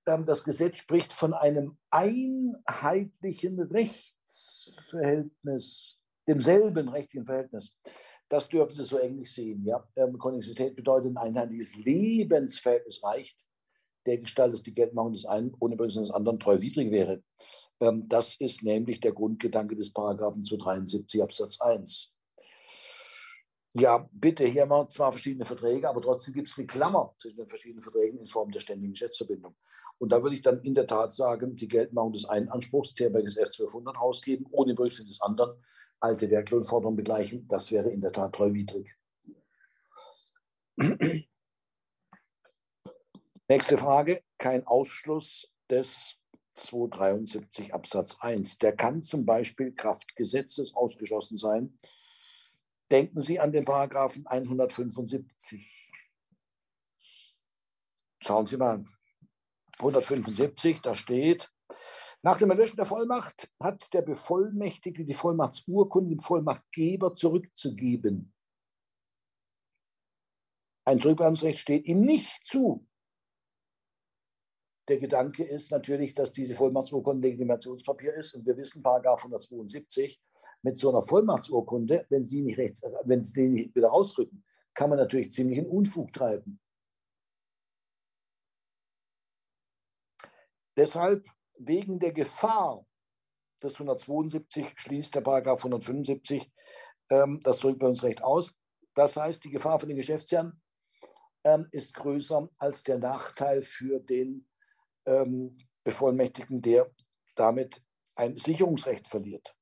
Ähm, 0.06 0.24
das 0.24 0.44
Gesetz 0.44 0.78
spricht 0.78 1.12
von 1.12 1.34
einem 1.34 1.76
einheitlichen 1.90 3.60
Rechtsverhältnis, 3.60 5.98
demselben 6.26 6.88
rechtlichen 6.88 7.26
Verhältnis. 7.26 7.78
Das 8.30 8.48
dürfen 8.48 8.72
Sie 8.72 8.84
so 8.84 8.98
ähnlich 8.98 9.30
sehen. 9.30 9.62
Ja? 9.66 9.86
Ähm, 9.96 10.16
Konnexität 10.16 10.76
bedeutet 10.76 11.10
ein 11.10 11.18
einheitliches 11.18 11.76
Lebensverhältnis 11.76 13.04
reicht 13.04 13.44
der 14.06 14.18
Gestalt, 14.18 14.52
dass 14.52 14.62
die 14.62 14.74
Geltmachung 14.74 15.12
des 15.12 15.26
einen 15.26 15.54
ohne 15.60 15.76
Berücksichtigung 15.76 16.08
des 16.08 16.14
anderen 16.14 16.38
treuwidrig 16.38 16.90
wäre. 16.90 17.22
Ähm, 17.80 18.08
das 18.08 18.36
ist 18.40 18.62
nämlich 18.62 19.00
der 19.00 19.12
Grundgedanke 19.12 19.76
des 19.76 19.92
Paragraphen 19.92 20.42
273 20.42 21.22
Absatz 21.22 21.60
1. 21.60 22.14
Ja, 23.76 24.08
bitte, 24.12 24.46
hier 24.46 24.62
haben 24.62 24.70
wir 24.70 24.88
zwar 24.88 25.10
verschiedene 25.10 25.44
Verträge, 25.44 25.88
aber 25.88 26.00
trotzdem 26.00 26.32
gibt 26.32 26.48
es 26.48 26.56
eine 26.56 26.68
Klammer 26.68 27.12
zwischen 27.18 27.38
den 27.38 27.48
verschiedenen 27.48 27.82
Verträgen 27.82 28.20
in 28.20 28.26
Form 28.26 28.52
der 28.52 28.60
ständigen 28.60 28.92
Geschäftsverbindung. 28.92 29.56
Und 29.98 30.12
da 30.12 30.22
würde 30.22 30.36
ich 30.36 30.42
dann 30.42 30.60
in 30.60 30.74
der 30.74 30.86
Tat 30.86 31.12
sagen, 31.12 31.56
die 31.56 31.66
Geltmachung 31.66 32.12
des 32.12 32.24
einen 32.24 32.48
Anspruchs, 32.50 32.94
Terberges 32.94 33.36
S1200 33.36 33.96
ausgeben, 33.96 34.46
ohne 34.52 34.74
Berücksichtigung 34.74 35.08
des 35.08 35.20
anderen, 35.22 35.60
alte 35.98 36.30
Werklohnforderungen 36.30 36.96
begleichen, 36.96 37.48
das 37.48 37.72
wäre 37.72 37.90
in 37.90 38.00
der 38.00 38.12
Tat 38.12 38.32
treuwidrig. 38.34 38.94
Nächste 43.46 43.76
Frage, 43.76 44.22
kein 44.38 44.66
Ausschluss 44.66 45.52
des 45.68 46.18
273 46.54 47.74
Absatz 47.74 48.18
1. 48.20 48.58
Der 48.58 48.74
kann 48.74 49.02
zum 49.02 49.26
Beispiel 49.26 49.74
Kraft 49.74 50.16
Gesetzes 50.16 50.74
ausgeschlossen 50.74 51.36
sein. 51.36 51.78
Denken 52.90 53.20
Sie 53.20 53.38
an 53.38 53.52
den 53.52 53.66
Paragraphen 53.66 54.26
175. 54.26 55.92
Schauen 58.20 58.46
Sie 58.46 58.56
mal. 58.56 58.86
175, 59.78 60.80
da 60.80 60.94
steht, 60.94 61.50
nach 62.22 62.38
dem 62.38 62.48
Erlöschen 62.48 62.76
der 62.76 62.86
Vollmacht 62.86 63.52
hat 63.60 63.92
der 63.92 64.00
Bevollmächtigte 64.00 65.04
die 65.04 65.12
Vollmachtsurkunde 65.12 66.10
dem 66.10 66.20
Vollmachtgeber 66.20 67.12
zurückzugeben. 67.12 68.32
Ein 70.86 71.00
Zurückweisungsrecht 71.00 71.58
steht 71.58 71.86
ihm 71.86 72.00
nicht 72.00 72.44
zu, 72.44 72.86
der 74.88 74.98
Gedanke 74.98 75.44
ist 75.44 75.70
natürlich, 75.70 76.14
dass 76.14 76.32
diese 76.32 76.54
Vollmachtsurkunde 76.54 77.28
Legitimationspapier 77.28 78.14
ist 78.14 78.34
und 78.34 78.46
wir 78.46 78.56
wissen, 78.56 78.82
Paragraph 78.82 79.20
172, 79.20 80.20
mit 80.62 80.76
so 80.76 80.90
einer 80.90 81.02
Vollmachtsurkunde, 81.02 82.06
wenn 82.08 82.24
Sie 82.24 82.42
nicht 82.42 82.58
rechts, 82.58 82.82
wenn 83.04 83.24
Sie 83.24 83.48
nicht 83.48 83.74
wieder 83.74 83.88
rausrücken, 83.88 84.44
kann 84.74 84.90
man 84.90 84.98
natürlich 84.98 85.32
ziemlich 85.32 85.58
in 85.58 85.66
Unfug 85.66 86.12
treiben. 86.12 86.60
Deshalb 90.76 91.26
wegen 91.58 91.98
der 91.98 92.12
Gefahr 92.12 92.84
des 93.62 93.74
172 93.74 94.72
schließt 94.76 95.14
der 95.14 95.20
Paragraph 95.20 95.60
175 95.60 96.50
ähm, 97.10 97.40
das 97.42 97.58
Zurückweisungsrecht 97.58 98.22
aus. 98.22 98.54
Das 98.94 99.16
heißt, 99.16 99.44
die 99.44 99.50
Gefahr 99.50 99.78
für 99.78 99.86
den 99.86 99.96
Geschäftsherrn 99.96 100.60
ähm, 101.44 101.68
ist 101.70 101.94
größer 101.94 102.48
als 102.58 102.82
der 102.82 102.98
Nachteil 102.98 103.62
für 103.62 104.00
den 104.00 104.48
ähm, 105.06 105.58
Bevollmächtigten, 105.84 106.62
der 106.62 106.90
damit 107.36 107.82
ein 108.16 108.36
Sicherungsrecht 108.36 109.08
verliert. 109.08 109.54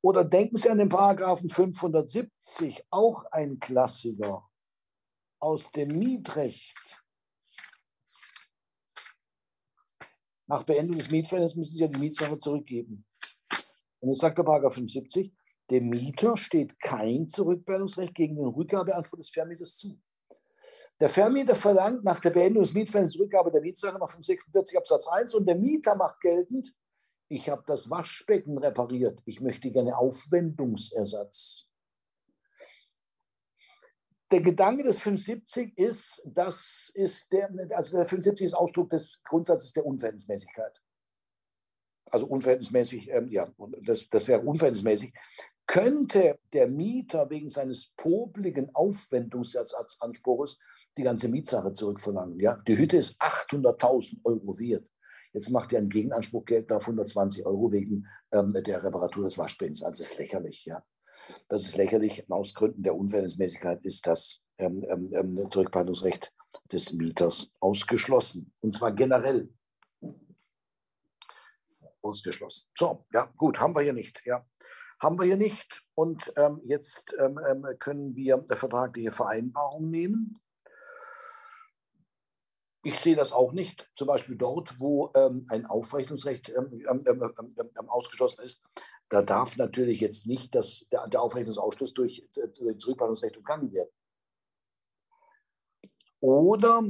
Oder 0.00 0.24
denken 0.24 0.56
Sie 0.56 0.68
an 0.68 0.78
den 0.78 0.88
Paragraphen 0.88 1.48
570, 1.48 2.84
auch 2.90 3.24
ein 3.30 3.58
Klassiker 3.58 4.48
aus 5.38 5.70
dem 5.72 5.88
Mietrecht. 5.88 7.02
Nach 10.46 10.62
Beendigung 10.62 10.98
des 10.98 11.10
Mietverhältnisses 11.10 11.56
müssen 11.56 11.72
Sie 11.72 11.80
ja 11.80 11.88
die 11.88 12.00
Mietsache 12.00 12.38
zurückgeben. 12.38 13.06
Und 14.00 14.10
es 14.10 14.18
sagt 14.18 14.36
der 14.36 14.42
Paragraph 14.42 14.74
75, 14.74 15.32
dem 15.70 15.88
Mieter 15.88 16.36
steht 16.36 16.78
kein 16.78 17.26
Zurückbildungsrecht 17.26 18.14
gegen 18.14 18.36
den 18.36 18.46
Rückgabeanspruch 18.46 19.18
des 19.18 19.30
Vermieters 19.30 19.76
zu. 19.76 19.98
Der 21.00 21.08
Vermieter 21.08 21.56
verlangt 21.56 22.04
nach 22.04 22.20
der 22.20 22.30
Beendigung 22.30 22.62
des 22.62 22.74
Mietverhältnisses 22.74 23.20
Rückgabe 23.20 23.50
der 23.50 23.60
Mietsache 23.60 23.98
nach 23.98 24.08
46 24.08 24.78
Absatz 24.78 25.08
1 25.08 25.34
und 25.34 25.46
der 25.46 25.56
Mieter 25.56 25.96
macht 25.96 26.20
geltend, 26.20 26.74
ich 27.28 27.48
habe 27.48 27.64
das 27.66 27.90
Waschbecken 27.90 28.58
repariert, 28.58 29.20
ich 29.24 29.40
möchte 29.40 29.70
gerne 29.70 29.96
Aufwendungsersatz. 29.96 31.68
Der 34.30 34.40
Gedanke 34.40 34.84
des 34.84 35.00
75 35.00 35.76
ist, 35.78 36.22
das 36.26 36.90
ist 36.94 37.32
der, 37.32 37.50
also 37.76 37.96
der 37.96 38.06
75 38.06 38.46
ist 38.46 38.54
Ausdruck 38.54 38.90
des 38.90 39.22
Grundsatzes 39.22 39.72
der 39.72 39.86
Unverhältnismäßigkeit. 39.86 40.80
also 42.10 42.26
unverhältnismäßig, 42.26 43.10
ähm, 43.10 43.28
ja, 43.28 43.52
das, 43.82 44.08
das 44.08 44.28
wäre 44.28 44.40
unverhältnismäßig, 44.40 45.12
könnte 45.66 46.38
der 46.52 46.68
Mieter 46.68 47.30
wegen 47.30 47.48
seines 47.48 47.92
popligen 47.96 48.74
Aufwendungsersatzanspruches 48.74 50.58
die 50.96 51.02
ganze 51.02 51.28
Mietsache 51.28 51.72
zurückverlangen. 51.72 52.38
Ja? 52.38 52.56
Die 52.66 52.76
Hütte 52.76 52.96
ist 52.96 53.20
800.000 53.20 54.24
Euro 54.24 54.58
wert. 54.58 54.88
Jetzt 55.32 55.50
macht 55.50 55.72
er 55.72 55.80
einen 55.80 55.90
Gegenanspruch 55.90 56.44
Geld 56.44 56.70
auf 56.70 56.82
120 56.82 57.44
Euro 57.44 57.72
wegen 57.72 58.06
ähm, 58.30 58.52
der 58.52 58.84
Reparatur 58.84 59.24
des 59.24 59.36
Waschbeckens. 59.36 59.82
Also 59.82 60.02
das 60.02 60.12
ist 60.12 60.18
lächerlich. 60.18 60.64
Ja? 60.64 60.84
Das 61.48 61.62
ist 61.62 61.76
lächerlich. 61.76 62.30
Aus 62.30 62.54
Gründen 62.54 62.82
der 62.82 62.94
Unverhältnismäßigkeit 62.94 63.84
ist 63.84 64.06
das 64.06 64.44
ähm, 64.58 64.84
ähm, 64.88 65.12
ähm 65.12 65.50
Zurückbehaltungsrecht 65.50 66.32
des 66.70 66.92
Mieters 66.92 67.52
ausgeschlossen. 67.58 68.52
Und 68.60 68.74
zwar 68.74 68.92
generell 68.92 69.48
ausgeschlossen. 72.00 72.70
So, 72.78 73.06
ja, 73.12 73.32
gut, 73.36 73.60
haben 73.60 73.74
wir 73.74 73.82
hier 73.82 73.92
nicht. 73.92 74.22
Ja. 74.24 74.46
Haben 75.00 75.18
wir 75.18 75.26
hier 75.26 75.36
nicht. 75.36 75.82
Und 75.94 76.32
ähm, 76.36 76.60
jetzt 76.64 77.14
ähm, 77.18 77.38
ähm 77.48 77.66
können 77.78 78.14
wir 78.16 78.44
vertragliche 78.50 79.10
Vereinbarung 79.10 79.90
nehmen. 79.90 80.38
Ich 82.84 82.98
sehe 82.98 83.16
das 83.16 83.32
auch 83.32 83.52
nicht. 83.52 83.90
Zum 83.96 84.08
Beispiel 84.08 84.36
dort, 84.36 84.78
wo 84.78 85.10
ähm, 85.14 85.46
ein 85.48 85.64
Aufrechnungsrecht 85.66 86.50
ähm, 86.50 86.84
ähm, 86.86 87.88
ausgeschlossen 87.88 88.42
ist, 88.42 88.62
da 89.08 89.22
darf 89.22 89.56
natürlich 89.56 90.00
jetzt 90.00 90.26
nicht 90.26 90.54
das, 90.54 90.86
der, 90.90 91.06
der 91.06 91.22
Aufrechnungsausschluss 91.22 91.94
durch 91.94 92.28
äh, 92.36 92.50
Zurückbehaltungsrecht 92.52 93.36
umgangen 93.36 93.72
werden. 93.72 93.90
Oder 96.20 96.82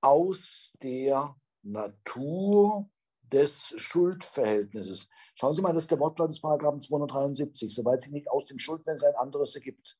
aus 0.00 0.76
der 0.82 1.36
Natur 1.62 2.90
des 3.22 3.74
Schuldverhältnisses. 3.76 5.08
Schauen 5.34 5.54
Sie 5.54 5.62
mal, 5.62 5.72
das 5.72 5.84
ist 5.84 5.90
der 5.90 5.98
Wortlaut 5.98 6.30
des 6.30 6.40
Paragraphen 6.40 6.80
273, 6.80 7.74
soweit 7.74 8.02
sich 8.02 8.12
nicht 8.12 8.30
aus 8.30 8.46
dem 8.46 8.58
Schuldverhältnis 8.58 9.04
ein 9.04 9.16
anderes 9.16 9.54
ergibt. 9.54 9.98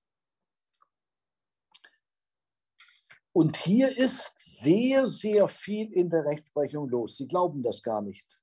Und 3.33 3.57
hier 3.57 3.97
ist 3.99 4.61
sehr, 4.63 5.09
sehr 5.09 5.49
viel 5.49 5.93
in 5.93 6.09
der 6.09 6.25
Rechtsprechung 6.25 6.89
los. 6.89 7.17
Sie 7.17 7.27
glauben 7.27 7.65
das 7.65 7.83
gar 7.83 8.01
nicht. 8.01 8.41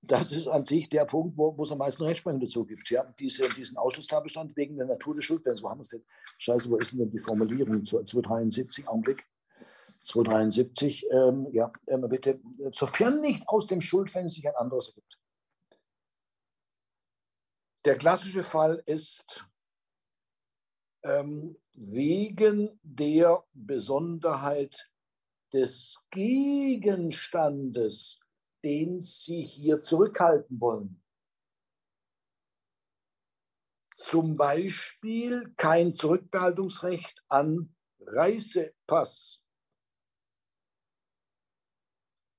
Das 0.00 0.32
ist 0.32 0.48
an 0.48 0.64
sich 0.64 0.88
der 0.88 1.04
Punkt, 1.04 1.36
wo, 1.36 1.56
wo 1.56 1.64
es 1.64 1.72
am 1.72 1.78
meisten 1.78 2.02
Rechtsprechung 2.02 2.40
dazu 2.40 2.64
gibt. 2.64 2.88
Ja, 2.88 3.04
diese, 3.18 3.46
diesen 3.50 3.76
Ausschlusstatbestand 3.76 4.56
wegen 4.56 4.76
der 4.78 4.86
Natur 4.86 5.14
des 5.14 5.24
Schuldverhältnisses. 5.24 5.64
Wo 5.64 5.70
haben 5.70 5.78
wir 5.78 5.82
es 5.82 5.88
denn? 5.88 6.04
Scheiße, 6.38 6.70
wo 6.70 6.76
ist 6.76 6.98
denn 6.98 7.10
die 7.10 7.18
Formulierung? 7.18 7.84
273, 7.84 8.88
Augenblick. 8.88 9.22
273, 10.00 11.06
ähm, 11.10 11.48
ja, 11.52 11.70
ähm, 11.86 12.06
bitte, 12.08 12.40
sofern 12.70 13.20
nicht 13.20 13.46
aus 13.48 13.66
dem 13.66 13.82
Schuldverhältnis 13.82 14.34
sich 14.34 14.48
ein 14.48 14.56
anderes 14.56 14.88
ergibt. 14.88 15.18
Der 17.84 17.98
klassische 17.98 18.42
Fall 18.42 18.82
ist 18.86 19.46
ähm, 21.02 21.60
wegen 21.74 22.80
der 22.82 23.44
Besonderheit 23.52 24.90
des 25.52 26.06
Gegenstandes, 26.10 28.20
den 28.64 29.00
Sie 29.00 29.42
hier 29.42 29.82
zurückhalten 29.82 30.58
wollen. 30.60 31.02
Zum 33.94 34.36
Beispiel 34.36 35.52
kein 35.56 35.92
Zurückbehaltungsrecht 35.92 37.22
an 37.28 37.76
Reisepass. 38.00 39.44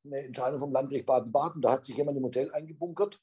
Eine 0.05 0.25
Entscheidung 0.25 0.59
vom 0.59 0.71
Landgericht 0.71 1.05
Baden-Baden, 1.05 1.61
da 1.61 1.73
hat 1.73 1.85
sich 1.85 1.95
jemand 1.95 2.17
im 2.17 2.23
Hotel 2.23 2.51
eingebunkert 2.51 3.21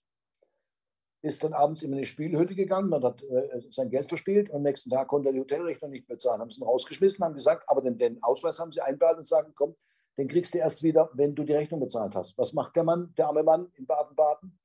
ist 1.23 1.45
dann 1.45 1.53
abends 1.53 1.83
in 1.83 1.93
eine 1.93 2.05
Spielhütte 2.05 2.55
gegangen 2.55 2.93
und 2.93 3.05
hat 3.05 3.23
äh, 3.23 3.61
sein 3.71 3.91
Geld 3.91 4.09
verspielt 4.09 4.51
und 4.51 4.57
am 4.57 4.63
nächsten 4.63 4.91
Tag 4.91 5.07
konnte 5.07 5.29
er 5.29 5.33
die 5.33 5.41
Hotelrechnung 5.41 5.93
nicht 5.93 6.09
bezahlen. 6.09 6.41
Haben 6.41 6.51
sie 6.51 6.61
ihn 6.61 6.67
rausgeschmissen, 6.67 7.25
haben 7.25 7.35
gesagt, 7.35 7.69
aber 7.69 7.81
den, 7.81 7.97
den 7.97 8.23
Ausweis 8.23 8.59
haben 8.59 8.73
sie 8.73 8.81
einbehalten 8.81 9.19
und 9.19 9.27
sagen, 9.27 9.53
komm, 9.55 9.77
den 10.19 10.27
kriegst 10.27 10.53
du 10.53 10.59
erst 10.59 10.83
wieder, 10.83 11.11
wenn 11.15 11.35
du 11.35 11.45
die 11.45 11.55
Rechnung 11.55 11.81
bezahlt 11.81 12.17
hast. 12.17 12.37
Was 12.39 12.53
macht 12.53 12.75
der 12.77 12.85
Mann, 12.85 13.15
der 13.17 13.29
arme 13.29 13.45
Mann 13.45 13.71
in 13.75 13.87
Baden-Baden? 13.87 14.59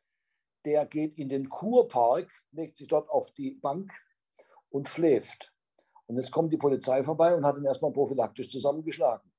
Der 0.65 0.85
geht 0.87 1.17
in 1.17 1.29
den 1.29 1.47
Kurpark, 1.47 2.27
legt 2.51 2.75
sich 2.75 2.87
dort 2.87 3.09
auf 3.09 3.31
die 3.31 3.51
Bank 3.51 3.93
und 4.69 4.87
schläft. 4.87 5.53
Und 6.07 6.17
jetzt 6.17 6.31
kommt 6.31 6.51
die 6.51 6.57
Polizei 6.57 7.03
vorbei 7.03 7.35
und 7.35 7.45
hat 7.45 7.57
ihn 7.57 7.65
erstmal 7.65 7.91
prophylaktisch 7.91 8.49
zusammengeschlagen. 8.49 9.31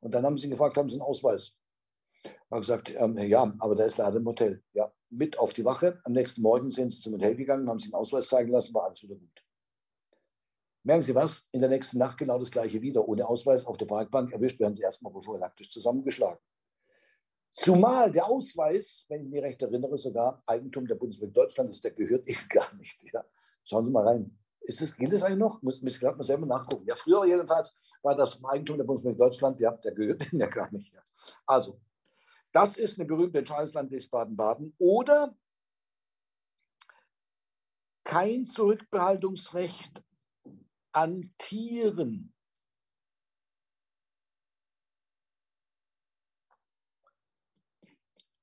Und 0.00 0.12
dann 0.12 0.24
haben 0.24 0.36
sie 0.36 0.46
ihn 0.46 0.50
gefragt, 0.50 0.76
haben 0.76 0.88
sie 0.88 0.96
einen 0.96 1.02
Ausweis? 1.02 1.56
Er 2.24 2.56
hat 2.56 2.60
gesagt, 2.60 2.94
ähm, 2.96 3.16
ja, 3.18 3.54
aber 3.60 3.76
der 3.76 3.86
ist 3.86 3.98
leider 3.98 4.16
im 4.16 4.26
Hotel. 4.26 4.62
Ja, 4.72 4.92
mit 5.10 5.38
auf 5.38 5.52
die 5.52 5.64
Wache. 5.64 6.00
Am 6.04 6.12
nächsten 6.12 6.42
Morgen 6.42 6.68
sind 6.68 6.92
sie 6.92 7.00
zum 7.00 7.14
Hotel 7.14 7.34
gegangen, 7.34 7.68
haben 7.68 7.78
sich 7.78 7.90
den 7.90 7.94
Ausweis 7.94 8.28
zeigen 8.28 8.50
lassen, 8.50 8.74
war 8.74 8.84
alles 8.84 9.02
wieder 9.02 9.16
gut. 9.16 9.44
Merken 10.82 11.02
Sie 11.02 11.14
was? 11.14 11.46
In 11.52 11.60
der 11.60 11.68
nächsten 11.68 11.98
Nacht 11.98 12.16
genau 12.16 12.38
das 12.38 12.50
gleiche 12.50 12.80
wieder. 12.80 13.06
Ohne 13.06 13.26
Ausweis 13.26 13.66
auf 13.66 13.76
der 13.76 13.86
Parkbank 13.86 14.32
erwischt, 14.32 14.58
werden 14.58 14.74
Sie 14.74 14.82
erstmal 14.82 15.12
prophylaktisch 15.12 15.70
zusammengeschlagen. 15.70 16.40
Zumal 17.52 18.10
der 18.10 18.26
Ausweis, 18.26 19.06
wenn 19.08 19.24
ich 19.24 19.30
mich 19.30 19.42
recht 19.42 19.60
erinnere, 19.60 19.98
sogar 19.98 20.42
Eigentum 20.46 20.86
der 20.86 20.94
Bundesrepublik 20.94 21.34
Deutschland 21.34 21.70
ist, 21.70 21.84
der 21.84 21.90
gehört 21.90 22.26
Ihnen 22.32 22.48
gar 22.48 22.74
nicht. 22.76 23.02
Ja. 23.12 23.24
Schauen 23.64 23.84
Sie 23.84 23.90
mal 23.90 24.06
rein. 24.06 24.38
Ist 24.60 24.80
das, 24.80 24.96
gilt 24.96 25.12
das 25.12 25.22
eigentlich 25.22 25.38
noch? 25.38 25.60
Muss, 25.62 25.82
muss 25.82 25.94
ich 25.94 26.00
gerade 26.00 26.16
mal 26.16 26.24
selber 26.24 26.46
nachgucken. 26.46 26.86
Ja, 26.86 26.94
früher 26.94 27.26
jedenfalls 27.26 27.76
war 28.02 28.14
das 28.14 28.42
Eigentum 28.44 28.78
der 28.78 28.84
Bundesrepublik 28.84 29.18
Deutschland, 29.18 29.60
ja, 29.60 29.72
der 29.72 29.92
gehört 29.92 30.22
Ihnen 30.32 30.40
ja 30.40 30.48
gar 30.48 30.70
nicht. 30.72 30.94
Ja. 30.94 31.02
Also, 31.46 31.80
das 32.52 32.76
ist 32.76 32.98
eine 32.98 33.06
berühmte 33.06 33.38
Entscheidungsland 33.38 33.92
des 33.92 34.08
Baden-Baden. 34.08 34.74
Oder 34.78 35.36
kein 38.04 38.46
Zurückbehaltungsrecht 38.46 40.02
an 40.92 41.32
Tieren. 41.38 42.34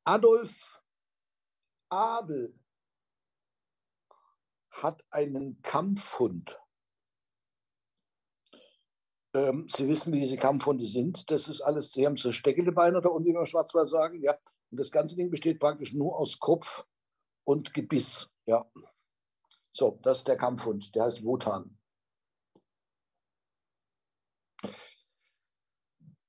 Adolf 0.05 0.81
Abel 1.89 2.57
hat 4.71 5.03
einen 5.11 5.61
Kampfhund. 5.61 6.57
Ähm, 9.37 9.67
Sie 9.67 9.87
wissen, 9.87 10.11
wie 10.13 10.19
diese 10.21 10.37
Kampfhunde 10.37 10.83
sind. 10.83 11.29
Das 11.29 11.47
ist 11.47 11.61
alles, 11.61 11.91
Sie 11.91 12.05
haben 12.07 12.17
so 12.17 12.31
Steckelbeine 12.31 13.01
da 13.01 13.09
unten, 13.09 13.29
wie 13.29 13.33
wir 13.33 13.45
Schwarzwald 13.45 13.87
sagen. 13.87 14.19
Ja. 14.23 14.35
Und 14.71 14.79
das 14.79 14.91
ganze 14.91 15.15
Ding 15.15 15.29
besteht 15.29 15.59
praktisch 15.59 15.93
nur 15.93 16.17
aus 16.17 16.39
Kopf 16.39 16.87
und 17.43 17.71
Gebiss. 17.73 18.33
Ja. 18.47 18.67
So, 19.71 19.99
das 20.01 20.19
ist 20.19 20.27
der 20.27 20.37
Kampfhund. 20.37 20.95
Der 20.95 21.03
heißt 21.03 21.23
Wotan. 21.23 21.77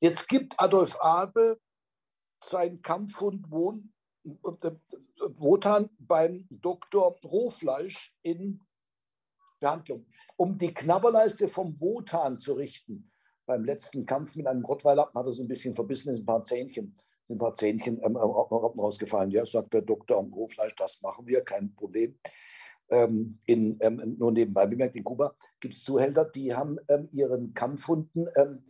Jetzt 0.01 0.29
gibt 0.29 0.61
Adolf 0.61 1.01
Abel 1.01 1.59
seinen 2.45 2.83
Kampfhund 2.83 3.51
Wohn, 3.51 3.93
äh, 4.23 4.71
Wotan 5.39 5.89
beim 5.99 6.47
Dr. 6.51 7.19
Rohfleisch 7.25 8.15
in 8.23 8.61
Behandlung. 9.61 10.07
Um 10.37 10.59
die 10.59 10.73
Knabberleiste 10.73 11.49
vom 11.49 11.81
Wotan 11.81 12.39
zu 12.39 12.55
richten, 12.55 13.11
beim 13.47 13.65
letzten 13.65 14.05
Kampf 14.05 14.37
mit 14.37 14.47
einem 14.47 14.65
Rottweiler 14.65 15.11
hat 15.15 15.27
er 15.27 15.33
so 15.33 15.43
ein 15.43 15.49
bisschen 15.49 15.75
verbissen, 15.75 16.13
ist 16.13 16.21
ein 16.21 16.27
paar 16.27 16.45
Zähnchen, 16.45 16.97
sind 17.25 17.37
ein 17.37 17.39
paar 17.39 17.55
Zähnchen 17.55 18.01
ähm, 18.05 18.17
rausgefallen. 18.17 19.31
Ja, 19.31 19.45
sagt 19.45 19.73
der 19.73 19.83
Doktor 19.83 20.19
am 20.19 20.33
Rohfleisch, 20.33 20.75
das 20.77 21.01
machen 21.03 21.27
wir, 21.27 21.43
kein 21.43 21.75
Problem. 21.75 22.19
Ähm, 22.91 23.39
in, 23.47 23.77
ähm, 23.81 24.17
nur 24.19 24.33
nebenbei 24.33 24.67
bemerkt, 24.67 24.97
in 24.97 25.05
Kuba 25.05 25.35
gibt 25.61 25.75
es 25.75 25.83
Zuhälter, 25.83 26.25
die 26.25 26.55
haben 26.55 26.79
ähm, 26.89 27.09
ihren 27.13 27.53
Kampfhunden 27.53 28.29
ähm, 28.37 28.65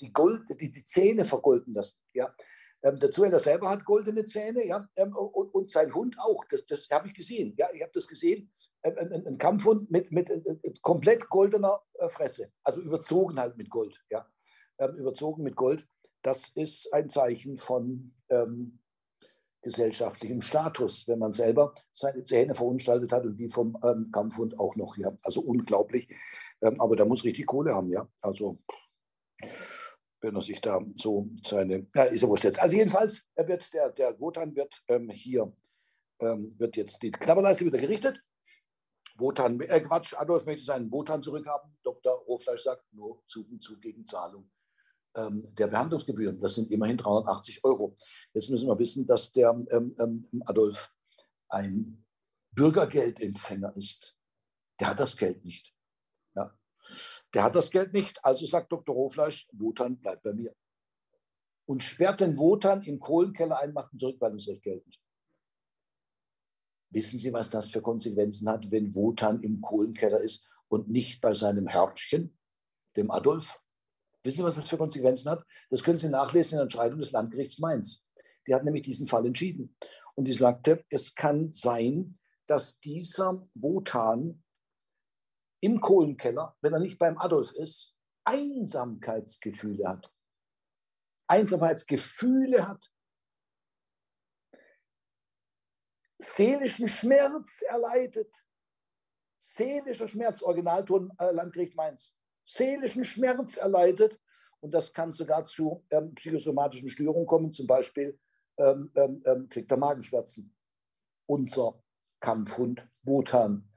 die, 0.00 0.12
Gold, 0.12 0.42
die, 0.60 0.72
die 0.72 0.84
Zähne 0.84 1.24
vergolden 1.24 1.74
lassen. 1.74 2.00
Ja? 2.12 2.34
Ähm, 2.82 2.98
der 2.98 3.10
Zuhälter 3.10 3.38
selber 3.38 3.68
hat 3.68 3.84
goldene 3.84 4.24
Zähne 4.24 4.66
ja, 4.66 4.88
ähm, 4.96 5.14
und, 5.14 5.54
und, 5.54 5.70
sein 5.70 5.92
Hund 5.94 6.18
auch. 6.18 6.44
Das, 6.46 6.64
das 6.64 6.88
habe 6.90 7.08
ich 7.08 7.14
gesehen. 7.14 7.54
Ja, 7.58 7.68
ich 7.74 7.82
habe 7.82 7.92
das 7.92 8.06
gesehen. 8.06 8.50
Ähm, 8.82 8.94
ein, 8.98 9.26
ein, 9.26 9.38
Kampfhund 9.38 9.90
mit, 9.90 10.10
mit, 10.10 10.30
mit 10.30 10.46
äh, 10.46 10.72
komplett 10.80 11.28
goldener 11.28 11.82
äh, 11.94 12.08
Fresse. 12.08 12.50
Also 12.62 12.80
überzogen 12.80 13.38
halt 13.38 13.56
mit 13.58 13.68
Gold. 13.68 14.02
Ja. 14.08 14.26
Ähm, 14.78 14.96
überzogen 14.96 15.42
mit 15.42 15.56
Gold. 15.56 15.86
Das 16.22 16.48
ist 16.54 16.92
ein 16.92 17.10
Zeichen 17.10 17.58
von 17.58 18.14
ähm, 18.30 18.78
gesellschaftlichem 19.62 20.40
Status, 20.40 21.06
wenn 21.06 21.18
man 21.18 21.32
selber 21.32 21.74
seine 21.92 22.22
Zähne 22.22 22.54
verunstaltet 22.54 23.12
hat 23.12 23.24
und 23.26 23.36
die 23.36 23.48
vom 23.48 23.76
ähm, 23.84 24.10
Kampfhund 24.10 24.58
auch 24.58 24.76
noch. 24.76 24.96
Ja. 24.96 25.14
Also 25.22 25.42
unglaublich. 25.42 26.08
aber 26.60 26.96
da 26.96 27.04
muss 27.04 27.24
richtig 27.24 27.46
Kohle 27.46 27.74
haben. 27.74 27.90
Ja. 27.90 28.08
Also 28.22 28.58
wenn 30.20 30.34
er 30.34 30.40
sich 30.40 30.60
da 30.60 30.80
so 30.94 31.28
seine, 31.42 31.86
ja, 31.94 32.04
ist 32.04 32.22
er 32.22 32.28
wurscht 32.28 32.44
jetzt. 32.44 32.60
Also 32.60 32.76
jedenfalls, 32.76 33.28
er 33.34 33.48
wird, 33.48 33.72
der, 33.72 33.90
der 33.90 34.20
Wotan 34.20 34.54
wird 34.54 34.82
ähm, 34.88 35.10
hier, 35.10 35.52
ähm, 36.20 36.54
wird 36.58 36.76
jetzt 36.76 37.02
die 37.02 37.10
Knabberleiste 37.10 37.64
wieder 37.64 37.78
gerichtet. 37.78 38.22
Wotan, 39.16 39.60
äh, 39.60 39.80
Quatsch, 39.80 40.14
Adolf 40.16 40.46
möchte 40.46 40.64
seinen 40.64 40.90
Wotan 40.92 41.22
zurückhaben. 41.22 41.76
Dr. 41.82 42.18
Hofleisch 42.26 42.62
sagt, 42.62 42.84
nur 42.92 43.22
Zug 43.26 43.50
und 43.50 43.62
Zug 43.62 43.80
gegen 43.80 44.04
Zahlung. 44.04 44.50
ähm, 45.16 45.46
der 45.56 45.66
Behandlungsgebühren. 45.66 46.40
Das 46.40 46.54
sind 46.54 46.70
immerhin 46.70 46.96
380 46.96 47.64
Euro. 47.64 47.96
Jetzt 48.32 48.50
müssen 48.50 48.68
wir 48.68 48.78
wissen, 48.78 49.06
dass 49.06 49.32
der 49.32 49.50
ähm, 49.70 49.94
ähm, 49.98 50.42
Adolf 50.46 50.92
ein 51.48 52.04
Bürgergeldempfänger 52.52 53.76
ist. 53.76 54.16
Der 54.78 54.88
hat 54.90 55.00
das 55.00 55.16
Geld 55.16 55.44
nicht. 55.44 55.74
Der 57.34 57.44
hat 57.44 57.54
das 57.54 57.70
Geld 57.70 57.92
nicht, 57.92 58.24
also 58.24 58.46
sagt 58.46 58.72
Dr. 58.72 58.94
Hofleisch, 58.94 59.48
Wotan 59.52 59.98
bleibt 59.98 60.22
bei 60.22 60.32
mir. 60.32 60.54
Und 61.66 61.82
sperrt 61.82 62.20
den 62.20 62.36
Wotan 62.36 62.82
im 62.82 62.98
Kohlenkeller 62.98 63.60
ein, 63.60 63.72
macht 63.72 63.92
ein 63.92 63.98
Zurückweisungsrecht 63.98 64.62
geltend. 64.62 64.98
Wissen 66.90 67.20
Sie, 67.20 67.32
was 67.32 67.50
das 67.50 67.70
für 67.70 67.80
Konsequenzen 67.80 68.48
hat, 68.48 68.70
wenn 68.70 68.94
Wotan 68.94 69.40
im 69.42 69.60
Kohlenkeller 69.60 70.20
ist 70.20 70.48
und 70.68 70.88
nicht 70.88 71.20
bei 71.20 71.34
seinem 71.34 71.68
Herrchen, 71.68 72.36
dem 72.96 73.10
Adolf? 73.10 73.62
Wissen 74.22 74.38
Sie, 74.38 74.44
was 74.44 74.56
das 74.56 74.68
für 74.68 74.76
Konsequenzen 74.76 75.30
hat? 75.30 75.44
Das 75.70 75.82
können 75.82 75.98
Sie 75.98 76.08
nachlesen 76.08 76.54
in 76.54 76.56
der 76.56 76.62
Entscheidung 76.64 76.98
des 76.98 77.12
Landgerichts 77.12 77.58
Mainz. 77.60 78.08
Die 78.46 78.54
hat 78.54 78.64
nämlich 78.64 78.82
diesen 78.82 79.06
Fall 79.06 79.24
entschieden. 79.24 79.76
Und 80.16 80.26
die 80.26 80.32
sagte, 80.32 80.84
es 80.90 81.14
kann 81.14 81.52
sein, 81.52 82.18
dass 82.46 82.80
dieser 82.80 83.46
Wotan 83.54 84.42
im 85.60 85.80
Kohlenkeller, 85.80 86.56
wenn 86.60 86.72
er 86.72 86.80
nicht 86.80 86.98
beim 86.98 87.18
Adolf 87.18 87.52
ist, 87.52 87.96
Einsamkeitsgefühle 88.24 89.88
hat. 89.88 90.12
Einsamkeitsgefühle 91.26 92.66
hat. 92.66 92.90
Seelischen 96.18 96.88
Schmerz 96.88 97.62
erleidet. 97.62 98.34
Seelischer 99.38 100.08
Schmerz, 100.08 100.42
Originalton 100.42 101.12
äh, 101.18 101.30
Landgericht 101.30 101.74
Mainz 101.76 102.20
seelischen 102.50 103.04
Schmerz 103.04 103.56
erleidet. 103.56 104.20
Und 104.60 104.72
das 104.72 104.92
kann 104.92 105.12
sogar 105.12 105.44
zu 105.44 105.84
ähm, 105.90 106.14
psychosomatischen 106.14 106.90
Störungen 106.90 107.26
kommen, 107.26 107.52
zum 107.52 107.66
Beispiel 107.66 108.18
ähm, 108.58 108.90
ähm, 108.94 109.22
ähm, 109.24 109.48
kriegt 109.48 109.70
er 109.70 109.78
Magenschmerzen. 109.78 110.54
Unser 111.26 111.82
Kampfhund 112.20 112.86
Wotan. 113.04 113.69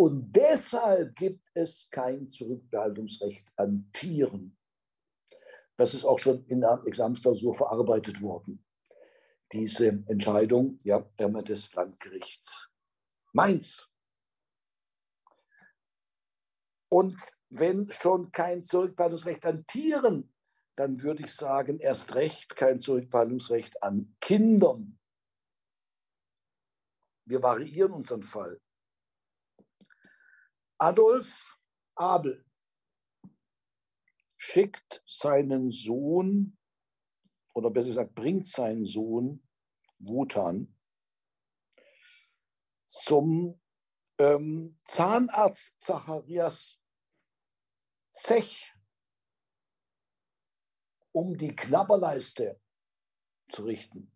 Und 0.00 0.32
deshalb 0.34 1.14
gibt 1.14 1.46
es 1.52 1.90
kein 1.90 2.26
Zurückbehaltungsrecht 2.30 3.52
an 3.56 3.90
Tieren. 3.92 4.56
Das 5.76 5.92
ist 5.92 6.06
auch 6.06 6.18
schon 6.18 6.46
in 6.46 6.62
der 6.62 6.82
Examensklausur 6.86 7.54
verarbeitet 7.54 8.22
worden. 8.22 8.64
Diese 9.52 9.88
Entscheidung 10.06 10.78
ja, 10.84 11.00
des 11.18 11.74
Landgerichts 11.74 12.70
Mainz. 13.34 13.90
Und 16.88 17.20
wenn 17.50 17.90
schon 17.90 18.32
kein 18.32 18.62
Zurückbehaltungsrecht 18.62 19.44
an 19.44 19.66
Tieren, 19.66 20.32
dann 20.76 21.02
würde 21.02 21.24
ich 21.24 21.34
sagen, 21.34 21.78
erst 21.78 22.14
recht 22.14 22.56
kein 22.56 22.78
Zurückbehaltungsrecht 22.78 23.82
an 23.82 24.16
Kindern. 24.18 24.98
Wir 27.26 27.42
variieren 27.42 27.92
unseren 27.92 28.22
Fall. 28.22 28.58
Adolf 30.80 31.58
Abel 31.94 32.42
schickt 34.38 35.02
seinen 35.04 35.68
Sohn, 35.68 36.58
oder 37.52 37.70
besser 37.70 37.88
gesagt, 37.88 38.14
bringt 38.14 38.46
seinen 38.46 38.86
Sohn 38.86 39.46
Wotan 39.98 40.74
zum 42.86 43.60
ähm, 44.18 44.78
Zahnarzt 44.84 45.82
Zacharias 45.82 46.80
Zech, 48.12 48.74
um 51.12 51.36
die 51.36 51.54
Knabberleiste 51.54 52.58
zu 53.50 53.64
richten. 53.64 54.10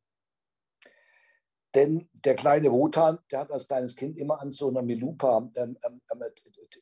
Denn 1.75 2.09
der 2.13 2.37
kleine 2.37 2.71
Wotan, 2.71 3.19
der 3.31 3.41
hat 3.41 3.51
als 3.51 3.67
kleines 3.67 3.97
Kind 3.97 4.17
immer 4.17 4.41
an 4.41 4.51
so 4.51 4.69
einer 4.69 4.83
Milupa 4.83 5.51
ähm, 5.57 5.77
ähm, 5.85 6.01
ähm 6.13 6.23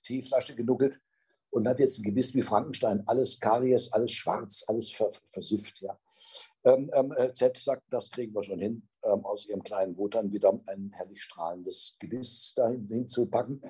Teeflasche 0.02 0.54
genuckelt 0.54 1.00
und 1.50 1.66
hat 1.66 1.80
jetzt 1.80 1.98
ein 1.98 2.02
Gebiss 2.02 2.34
wie 2.34 2.42
Frankenstein. 2.42 3.02
Alles 3.06 3.40
Karies, 3.40 3.92
alles 3.92 4.12
schwarz, 4.12 4.64
alles 4.66 4.90
versifft. 5.30 5.80
Ja. 5.80 5.98
Äh, 6.64 7.32
Z 7.32 7.56
sagt, 7.56 7.84
das 7.90 8.10
kriegen 8.10 8.34
wir 8.34 8.42
schon 8.42 8.58
hin, 8.58 8.88
aus 9.02 9.46
ihrem 9.48 9.62
kleinen 9.62 9.96
Wotan 9.98 10.32
wieder 10.32 10.58
ein 10.66 10.90
herrlich 10.94 11.22
strahlendes 11.22 11.96
Gebiss 11.98 12.54
dahin 12.54 12.86
hinzupacken. 12.86 13.60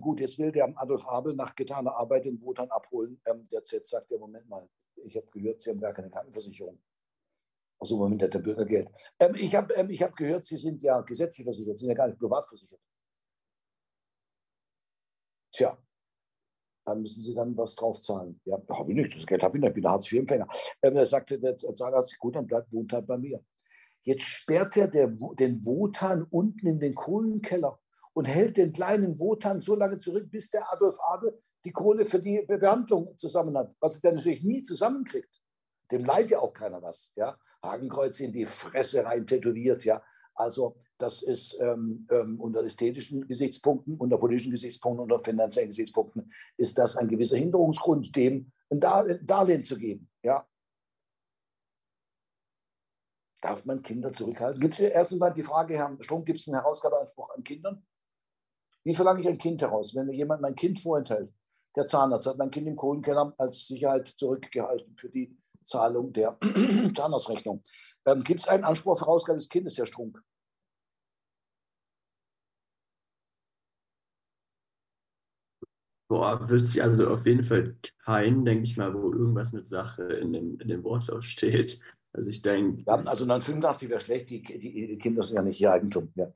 Gut, 0.00 0.20
jetzt 0.20 0.38
will 0.38 0.52
der 0.52 0.70
Adolf 0.76 1.06
Abel 1.08 1.34
nach 1.34 1.54
getaner 1.54 1.94
Arbeit 1.96 2.26
den 2.26 2.40
Wotan 2.42 2.70
abholen. 2.70 3.20
Der 3.50 3.62
Z 3.62 3.86
sagt, 3.86 4.10
ja, 4.10 4.18
Moment 4.18 4.48
mal, 4.48 4.68
ich 5.04 5.16
habe 5.16 5.26
gehört, 5.30 5.60
Sie 5.60 5.70
haben 5.70 5.80
gar 5.80 5.94
keine 5.94 6.10
Krankenversicherung. 6.10 6.78
Also 7.80 7.94
im 7.94 8.00
Moment 8.00 8.22
der 8.22 8.38
Bürgergeld. 8.40 8.90
ich 9.34 9.54
habe 9.54 9.92
ich 9.92 10.02
hab 10.02 10.16
gehört, 10.16 10.44
Sie 10.44 10.56
sind 10.56 10.82
ja 10.82 11.00
gesetzlich 11.02 11.44
versichert, 11.44 11.78
Sie 11.78 11.84
sind 11.84 11.92
ja 11.92 11.96
gar 11.96 12.08
nicht 12.08 12.18
privat 12.18 12.46
versichert. 12.46 12.80
Tja, 15.52 15.78
dann 16.84 17.00
müssen 17.00 17.20
Sie 17.20 17.34
dann 17.34 17.56
was 17.56 17.76
drauf 17.76 18.00
zahlen. 18.00 18.40
Ja, 18.44 18.60
habe 18.70 18.90
ich 18.90 18.96
nicht, 18.96 19.14
das 19.14 19.26
Geld 19.26 19.42
habe 19.42 19.56
ich 19.56 19.60
nicht, 19.60 19.68
ich 19.68 19.74
bin 19.74 19.86
Hartz-IV-Empfänger. 19.86 20.48
Ähm, 20.82 20.96
er 20.96 21.06
sagte 21.06 21.38
der 21.38 21.54
Zahnarzt, 21.54 22.18
gut, 22.18 22.36
dann 22.36 22.46
bleibt 22.46 22.72
Wotan 22.72 23.06
bei 23.06 23.16
mir. 23.16 23.44
Jetzt 24.02 24.22
sperrt 24.22 24.76
er 24.76 24.88
der, 24.88 25.08
den 25.08 25.64
Wotan 25.64 26.24
unten 26.24 26.66
in 26.66 26.80
den 26.80 26.94
Kohlenkeller 26.94 27.78
und 28.14 28.24
hält 28.24 28.56
den 28.56 28.72
kleinen 28.72 29.18
Wotan 29.20 29.60
so 29.60 29.74
lange 29.74 29.98
zurück, 29.98 30.30
bis 30.30 30.50
der 30.50 30.72
Adolf 30.72 30.96
Abel 31.00 31.40
die 31.64 31.72
Kohle 31.72 32.06
für 32.06 32.18
die 32.18 32.42
Behandlung 32.46 33.16
zusammen 33.16 33.56
hat, 33.56 33.74
was 33.80 34.02
er 34.02 34.12
natürlich 34.12 34.42
nie 34.42 34.62
zusammenkriegt. 34.62 35.40
Dem 35.90 36.04
leidet 36.04 36.32
ja 36.32 36.40
auch 36.40 36.52
keiner 36.52 36.82
was. 36.82 37.12
Ja? 37.16 37.38
Hakenkreuz 37.62 38.20
in 38.20 38.32
die 38.32 38.44
Fresse 38.44 39.04
rein 39.04 39.26
tätowiert. 39.26 39.84
Ja? 39.84 40.02
Also 40.34 40.76
das 40.98 41.22
ist 41.22 41.58
ähm, 41.60 42.06
ähm, 42.10 42.40
unter 42.40 42.64
ästhetischen 42.64 43.26
Gesichtspunkten, 43.26 43.96
unter 43.96 44.18
politischen 44.18 44.50
Gesichtspunkten, 44.50 45.02
unter 45.02 45.22
finanziellen 45.22 45.70
Gesichtspunkten, 45.70 46.32
ist 46.56 46.76
das 46.76 46.96
ein 46.96 47.08
gewisser 47.08 47.36
Hinderungsgrund, 47.36 48.14
dem 48.14 48.52
ein 48.70 48.80
Darlehen 48.80 49.62
zu 49.62 49.78
geben. 49.78 50.10
Ja. 50.22 50.46
Darf 53.40 53.64
man 53.64 53.82
Kinder 53.82 54.12
zurückhalten? 54.12 54.60
Gibt 54.60 54.74
es 54.74 54.80
erst 54.80 55.12
einmal 55.12 55.32
die 55.32 55.44
Frage, 55.44 55.76
Herr 55.76 55.96
Strom, 56.00 56.24
gibt 56.24 56.40
es 56.40 56.48
einen 56.48 56.60
Herausgabeanspruch 56.60 57.30
an 57.30 57.44
Kindern? 57.44 57.86
Wie 58.82 58.94
verlange 58.94 59.20
ich 59.20 59.28
ein 59.28 59.38
Kind 59.38 59.62
heraus, 59.62 59.94
wenn 59.94 60.06
mir 60.06 60.14
jemand 60.14 60.42
mein 60.42 60.56
Kind 60.56 60.80
vorenthält? 60.80 61.32
Der 61.76 61.86
Zahnarzt 61.86 62.26
hat 62.26 62.38
mein 62.38 62.50
Kind 62.50 62.66
im 62.66 62.74
Kohlenkeller 62.74 63.32
als 63.38 63.68
Sicherheit 63.68 64.08
zurückgehalten 64.08 64.96
für 64.96 65.08
die 65.08 65.38
Zahlung 65.68 66.12
der 66.12 66.38
Zahnarztrechnung. 66.96 67.62
Ähm, 68.06 68.24
gibt 68.24 68.40
es 68.40 68.48
einen 68.48 68.64
Anspruch 68.64 68.92
auf 68.92 69.00
Herausgabe 69.00 69.38
des 69.38 69.48
Kindes, 69.48 69.78
Herr 69.78 69.86
Strunk? 69.86 70.22
Boah, 76.10 76.48
wüsste 76.48 76.78
ich 76.78 76.82
also 76.82 77.08
auf 77.08 77.26
jeden 77.26 77.44
Fall 77.44 77.76
keinen, 78.02 78.46
denke 78.46 78.64
ich 78.64 78.78
mal, 78.78 78.94
wo 78.94 79.12
irgendwas 79.12 79.52
mit 79.52 79.66
Sache 79.66 80.04
in 80.04 80.32
dem, 80.32 80.58
in 80.58 80.68
dem 80.68 80.82
Wortlaut 80.82 81.22
steht. 81.22 81.80
Also 82.14 82.30
ich 82.30 82.40
denke. 82.40 82.82
Ja, 82.86 82.94
also 82.94 83.24
1985 83.24 83.90
wäre 83.90 84.00
schlecht, 84.00 84.30
die, 84.30 84.42
die, 84.42 84.58
die, 84.58 84.98
Kinder 84.98 85.22
sind 85.22 85.36
ja 85.36 85.42
nicht 85.42 85.60
ihr 85.60 85.70
Eigentum. 85.70 86.10
Ja. 86.14 86.32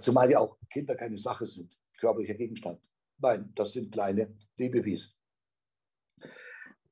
Zumal 0.00 0.28
ja 0.28 0.40
auch 0.40 0.58
Kinder 0.68 0.96
keine 0.96 1.16
Sache 1.16 1.46
sind, 1.46 1.78
körperlicher 1.98 2.34
Gegenstand. 2.34 2.80
Nein, 3.18 3.52
das 3.54 3.72
sind 3.72 3.92
kleine 3.92 4.34
Lebewesen. 4.56 5.14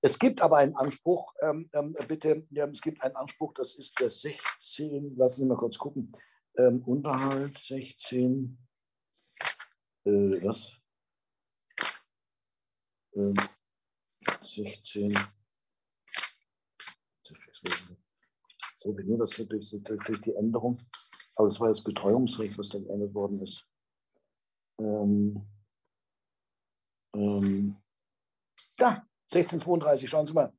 Es 0.03 0.19
gibt 0.19 0.41
aber 0.41 0.57
einen 0.59 0.75
Anspruch, 0.77 1.35
ähm, 1.43 1.69
ähm, 1.75 1.95
bitte, 2.09 2.47
ja, 2.51 2.67
es 2.67 2.81
gibt 2.81 3.03
einen 3.03 3.17
Anspruch, 3.17 3.53
das 3.55 3.75
ist 3.75 4.01
der 4.01 4.09
16, 4.09 5.17
lassen 5.17 5.43
Sie 5.43 5.47
mal 5.47 5.59
kurz 5.59 5.77
gucken, 5.77 6.13
ähm, 6.57 6.83
Unterhalt 6.85 7.59
16, 7.59 8.59
äh, 10.05 10.11
was? 10.11 10.77
16. 14.41 15.13
So 18.75 18.93
nur 18.93 19.19
das 19.19 19.37
durch, 19.37 19.71
durch, 19.83 20.21
die 20.23 20.35
Änderung. 20.35 20.81
Aber 21.37 21.47
es 21.47 21.61
war 21.61 21.69
das 21.69 21.85
Betreuungsrecht, 21.85 22.57
was 22.57 22.71
da 22.71 22.79
geändert 22.79 23.13
worden 23.15 23.43
ist. 23.43 23.69
Ähm, 24.79 25.47
ähm, 27.15 27.77
da, 28.79 29.07
1632, 29.33 30.09
schauen 30.09 30.27
Sie 30.27 30.33
mal. 30.33 30.53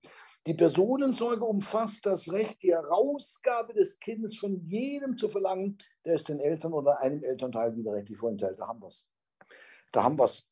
Die 0.47 0.53
Personensorge 0.55 1.45
umfasst 1.45 2.05
das 2.05 2.31
Recht, 2.31 2.63
die 2.63 2.73
Herausgabe 2.73 3.73
des 3.73 3.99
Kindes 3.99 4.38
von 4.38 4.60
jedem 4.65 5.15
zu 5.15 5.29
verlangen, 5.29 5.77
der 6.03 6.15
es 6.15 6.23
den 6.23 6.39
Eltern 6.39 6.73
oder 6.73 6.99
einem 6.99 7.23
Elternteil 7.23 7.75
widerrechtlich 7.75 8.17
vorenthält. 8.17 8.57
Da 8.57 8.67
haben 8.67 8.81
wir 8.81 8.88
es. 8.88 9.12
Da 9.91 10.03
haben 10.03 10.17
wir 10.17 10.25
es 10.25 10.51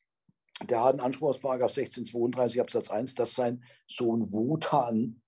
der 0.68 0.84
hat 0.84 0.92
einen 0.92 1.00
Anspruch 1.00 1.30
aus 1.30 1.36
1632 1.44 2.60
Absatz 2.60 2.90
1, 2.90 3.14
dass 3.14 3.34
sein 3.34 3.64
Sohn 3.86 4.30
Wotan 4.32 5.22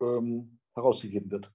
ähm, 0.00 0.58
herausgegeben 0.74 1.30
wird. 1.30 1.52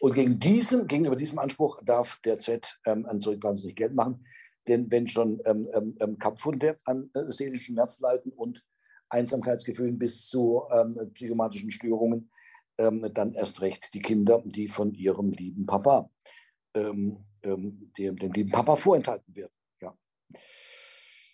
Und 0.00 0.14
gegen 0.14 0.40
diesen, 0.40 0.86
gegenüber 0.88 1.16
diesem 1.16 1.38
Anspruch 1.38 1.80
darf 1.84 2.20
der 2.24 2.38
Z 2.38 2.80
ähm, 2.86 3.06
an 3.06 3.20
Zurückplanung 3.20 3.60
nicht 3.62 3.76
Geld 3.76 3.94
machen. 3.94 4.26
Denn 4.68 4.90
wenn 4.90 5.06
schon 5.06 5.40
ähm, 5.44 5.68
ähm, 5.72 5.96
ähm 6.00 6.18
Kampfhunde 6.18 6.76
an 6.84 7.10
äh, 7.14 7.30
seelischen 7.32 7.74
Schmerz 7.74 8.00
leiden 8.00 8.32
und 8.32 8.64
Einsamkeitsgefühlen 9.08 9.98
bis 9.98 10.28
zu 10.28 10.62
ähm, 10.70 11.10
psychomatischen 11.12 11.70
Störungen, 11.70 12.30
ähm, 12.78 13.10
dann 13.12 13.34
erst 13.34 13.60
recht 13.60 13.92
die 13.94 14.00
Kinder, 14.00 14.42
die 14.44 14.68
von 14.68 14.94
ihrem 14.94 15.30
lieben 15.32 15.66
Papa, 15.66 16.10
ähm, 16.74 17.24
dem, 17.44 18.16
dem 18.16 18.32
lieben 18.32 18.50
Papa 18.50 18.76
vorenthalten 18.76 19.34
werden. 19.34 19.52
Ja. 19.80 19.94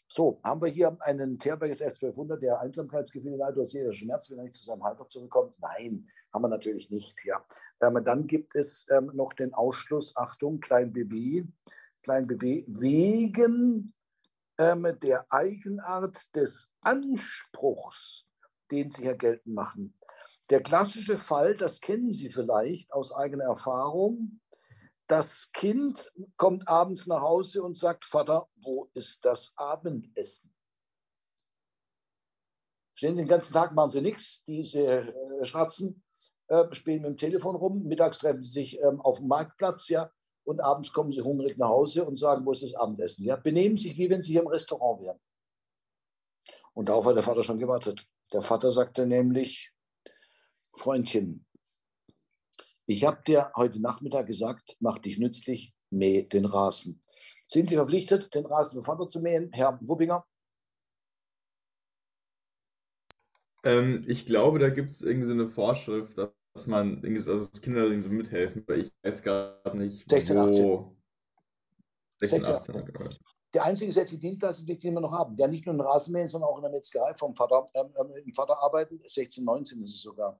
So, 0.08 0.40
haben 0.42 0.60
wir 0.60 0.68
hier 0.68 0.96
einen 1.00 1.38
Therberges 1.38 1.82
S1200, 1.82 2.38
der 2.38 2.60
Einsamkeitsgefühle 2.60 3.36
leidet 3.36 3.56
oder 3.56 3.66
seelischer 3.66 3.92
Schmerz, 3.92 4.30
wenn 4.30 4.38
er 4.38 4.44
nicht 4.44 4.54
zu 4.54 4.64
seinem 4.64 4.82
Halter 4.82 5.06
zurückkommt? 5.06 5.54
Nein, 5.58 6.08
haben 6.32 6.42
wir 6.42 6.48
natürlich 6.48 6.90
nicht. 6.90 7.24
Ja. 7.24 7.44
Ähm, 7.80 8.02
dann 8.04 8.26
gibt 8.26 8.56
es 8.56 8.88
ähm, 8.90 9.12
noch 9.14 9.34
den 9.34 9.54
Ausschluss, 9.54 10.16
Achtung, 10.16 10.60
Klein 10.60 10.92
Klein 10.92 11.52
BB, 12.06 12.64
wegen 12.68 13.94
ähm, 14.58 14.98
der 15.02 15.26
Eigenart 15.30 16.34
des 16.34 16.70
Anspruchs, 16.80 18.26
den 18.70 18.90
Sie 18.90 19.02
hier 19.02 19.16
geltend 19.16 19.54
machen. 19.54 19.98
Der 20.50 20.62
klassische 20.62 21.18
Fall, 21.18 21.54
das 21.54 21.80
kennen 21.80 22.10
Sie 22.10 22.30
vielleicht 22.30 22.92
aus 22.92 23.14
eigener 23.14 23.44
Erfahrung, 23.44 24.40
das 25.06 25.50
Kind 25.52 26.12
kommt 26.36 26.68
abends 26.68 27.06
nach 27.06 27.22
Hause 27.22 27.62
und 27.62 27.76
sagt, 27.76 28.04
Vater, 28.04 28.48
wo 28.56 28.90
ist 28.92 29.24
das 29.24 29.52
Abendessen? 29.56 30.54
Stehen 32.94 33.14
Sie 33.14 33.22
den 33.22 33.28
ganzen 33.28 33.52
Tag, 33.54 33.74
machen 33.74 33.90
Sie 33.90 34.02
nichts, 34.02 34.44
diese 34.44 34.82
äh, 34.82 35.44
Schratzen 35.44 36.02
äh, 36.48 36.64
spielen 36.74 37.02
mit 37.02 37.10
dem 37.10 37.16
Telefon 37.16 37.56
rum, 37.56 37.84
mittags 37.84 38.18
treffen 38.18 38.42
sie 38.42 38.50
sich 38.50 38.80
ähm, 38.80 39.00
auf 39.00 39.18
dem 39.18 39.28
Marktplatz, 39.28 39.88
ja, 39.88 40.10
und 40.48 40.60
abends 40.60 40.92
kommen 40.94 41.12
sie 41.12 41.20
hungrig 41.20 41.58
nach 41.58 41.68
Hause 41.68 42.06
und 42.06 42.16
sagen, 42.16 42.46
wo 42.46 42.52
ist 42.52 42.62
das 42.62 42.74
Abendessen? 42.74 43.22
Ja, 43.24 43.36
benehmen 43.36 43.76
sich, 43.76 43.98
wie 43.98 44.08
wenn 44.08 44.22
sie 44.22 44.32
hier 44.32 44.40
im 44.40 44.46
Restaurant 44.46 45.02
wären. 45.02 45.20
Und 46.72 46.88
darauf 46.88 47.04
hat 47.04 47.16
der 47.16 47.22
Vater 47.22 47.42
schon 47.42 47.58
gewartet. 47.58 48.06
Der 48.32 48.40
Vater 48.40 48.70
sagte 48.70 49.06
nämlich, 49.06 49.72
Freundchen, 50.72 51.44
ich 52.86 53.04
habe 53.04 53.22
dir 53.26 53.52
heute 53.56 53.78
Nachmittag 53.82 54.26
gesagt, 54.26 54.76
mach 54.80 54.98
dich 54.98 55.18
nützlich, 55.18 55.74
mäh 55.90 56.22
den 56.22 56.46
Rasen. 56.46 57.02
Sind 57.46 57.68
Sie 57.68 57.74
verpflichtet, 57.74 58.34
den 58.34 58.46
Rasen 58.46 58.82
Vater 58.82 59.06
zu 59.06 59.20
mähen, 59.20 59.52
Herr 59.52 59.78
Wuppinger? 59.82 60.26
Ähm, 63.64 64.02
ich 64.06 64.24
glaube, 64.24 64.58
da 64.58 64.70
gibt 64.70 64.90
es 64.90 65.02
irgendwie 65.02 65.26
so 65.26 65.32
eine 65.34 65.48
Vorschrift, 65.50 66.16
dass 66.16 66.37
man, 66.66 67.02
also 67.04 67.36
dass 67.36 67.60
Kinder 67.60 67.88
so 67.88 68.08
mithelfen, 68.08 68.64
weil 68.66 68.82
ich 68.82 68.92
weiß 69.02 69.22
gerade 69.22 69.78
nicht, 69.78 70.08
16, 70.08 70.36
wo. 70.36 70.40
18. 70.42 70.98
16, 72.20 72.44
16, 72.44 72.76
18. 72.76 72.76
okay. 72.76 73.14
Der 73.54 73.64
einzige 73.64 73.86
gesetzliche 73.86 74.20
Dienstleister, 74.20 74.66
den 74.66 74.94
wir 74.94 75.00
noch 75.00 75.12
haben, 75.12 75.36
der 75.36 75.48
nicht 75.48 75.64
nur 75.64 75.74
in 75.74 75.80
Rasenmähen, 75.80 76.26
sondern 76.26 76.50
auch 76.50 76.56
in 76.56 76.62
der 76.62 76.70
Metzgerei 76.70 77.14
vom 77.14 77.34
Vater, 77.34 77.70
ähm, 77.74 77.86
ähm 77.98 78.22
im 78.26 78.34
Vater 78.34 78.58
arbeiten, 78.62 79.00
16, 79.04 79.44
19 79.44 79.80
ist 79.82 79.94
es 79.94 80.02
sogar. 80.02 80.38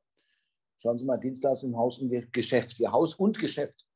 Schauen 0.76 0.98
Sie 0.98 1.04
mal, 1.04 1.16
Dienstleister 1.16 1.66
im 1.66 1.76
Haus 1.76 1.98
und 1.98 2.32
Geschäft. 2.32 2.78
Ihr 2.78 2.92
Haus 2.92 3.14
und 3.14 3.38
Geschäft. 3.38 3.86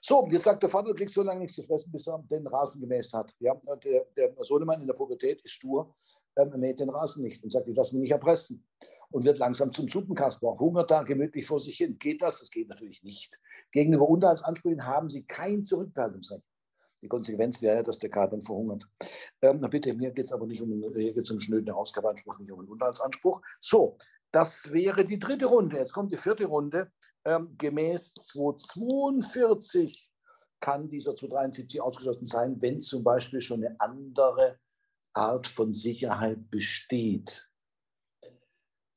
So, 0.00 0.26
jetzt 0.30 0.44
sagt 0.44 0.62
der 0.62 0.70
Vater, 0.70 0.88
du 0.88 0.94
kriegst 0.94 1.14
so 1.14 1.22
lange 1.22 1.40
nichts 1.40 1.56
zu 1.56 1.62
fressen, 1.62 1.92
bis 1.92 2.06
er 2.06 2.22
den 2.30 2.46
Rasen 2.46 2.80
gemäßt 2.80 3.12
hat. 3.12 3.34
Ja, 3.40 3.54
der, 3.84 4.06
der 4.16 4.34
Sohnemann 4.38 4.80
in 4.80 4.86
der 4.86 4.94
Pubertät 4.94 5.42
ist 5.42 5.52
stur, 5.52 5.94
ähm, 6.36 6.52
mäht 6.58 6.80
den 6.80 6.90
Rasen 6.90 7.24
nicht 7.24 7.42
und 7.42 7.50
sagt, 7.50 7.68
ich 7.68 7.76
lasse 7.76 7.94
mich 7.94 8.02
nicht 8.02 8.12
erpressen. 8.12 8.66
Und 9.12 9.24
wird 9.24 9.38
langsam 9.38 9.72
zum 9.72 9.88
Suppenkasper, 9.88 10.56
hungert 10.58 10.90
da 10.90 11.02
gemütlich 11.02 11.46
vor 11.46 11.58
sich 11.58 11.76
hin. 11.78 11.98
Geht 11.98 12.22
das? 12.22 12.38
Das 12.38 12.50
geht 12.50 12.68
natürlich 12.68 13.02
nicht. 13.02 13.40
Gegenüber 13.72 14.08
Unterhaltsansprüchen 14.08 14.86
haben 14.86 15.08
Sie 15.08 15.24
kein 15.24 15.64
Zurückbehaltungsrecht. 15.64 16.44
Die 17.02 17.08
Konsequenz 17.08 17.60
wäre, 17.62 17.82
dass 17.82 17.98
der 17.98 18.10
Kater 18.10 18.40
verhungert. 18.40 18.86
Ähm, 19.40 19.60
bitte, 19.70 19.94
mir 19.94 20.10
geht 20.12 20.26
es 20.26 20.32
aber 20.32 20.46
nicht 20.46 20.60
um, 20.60 20.70
hier 20.94 21.30
um 21.30 21.40
schnöden 21.40 21.70
Ausgabeanspruch, 21.70 22.38
nicht 22.38 22.52
um 22.52 22.60
einen 22.60 22.68
Unterhaltsanspruch. 22.68 23.40
So, 23.58 23.96
das 24.30 24.72
wäre 24.72 25.04
die 25.04 25.18
dritte 25.18 25.46
Runde. 25.46 25.78
Jetzt 25.78 25.92
kommt 25.92 26.12
die 26.12 26.16
vierte 26.16 26.44
Runde. 26.44 26.92
Ähm, 27.24 27.54
gemäß 27.58 28.14
242 28.14 30.12
kann 30.60 30.88
dieser 30.88 31.16
273 31.16 31.80
ausgeschlossen 31.80 32.26
sein, 32.26 32.60
wenn 32.60 32.80
zum 32.80 33.02
Beispiel 33.02 33.40
schon 33.40 33.64
eine 33.64 33.80
andere 33.80 34.58
Art 35.14 35.46
von 35.46 35.72
Sicherheit 35.72 36.50
besteht. 36.50 37.49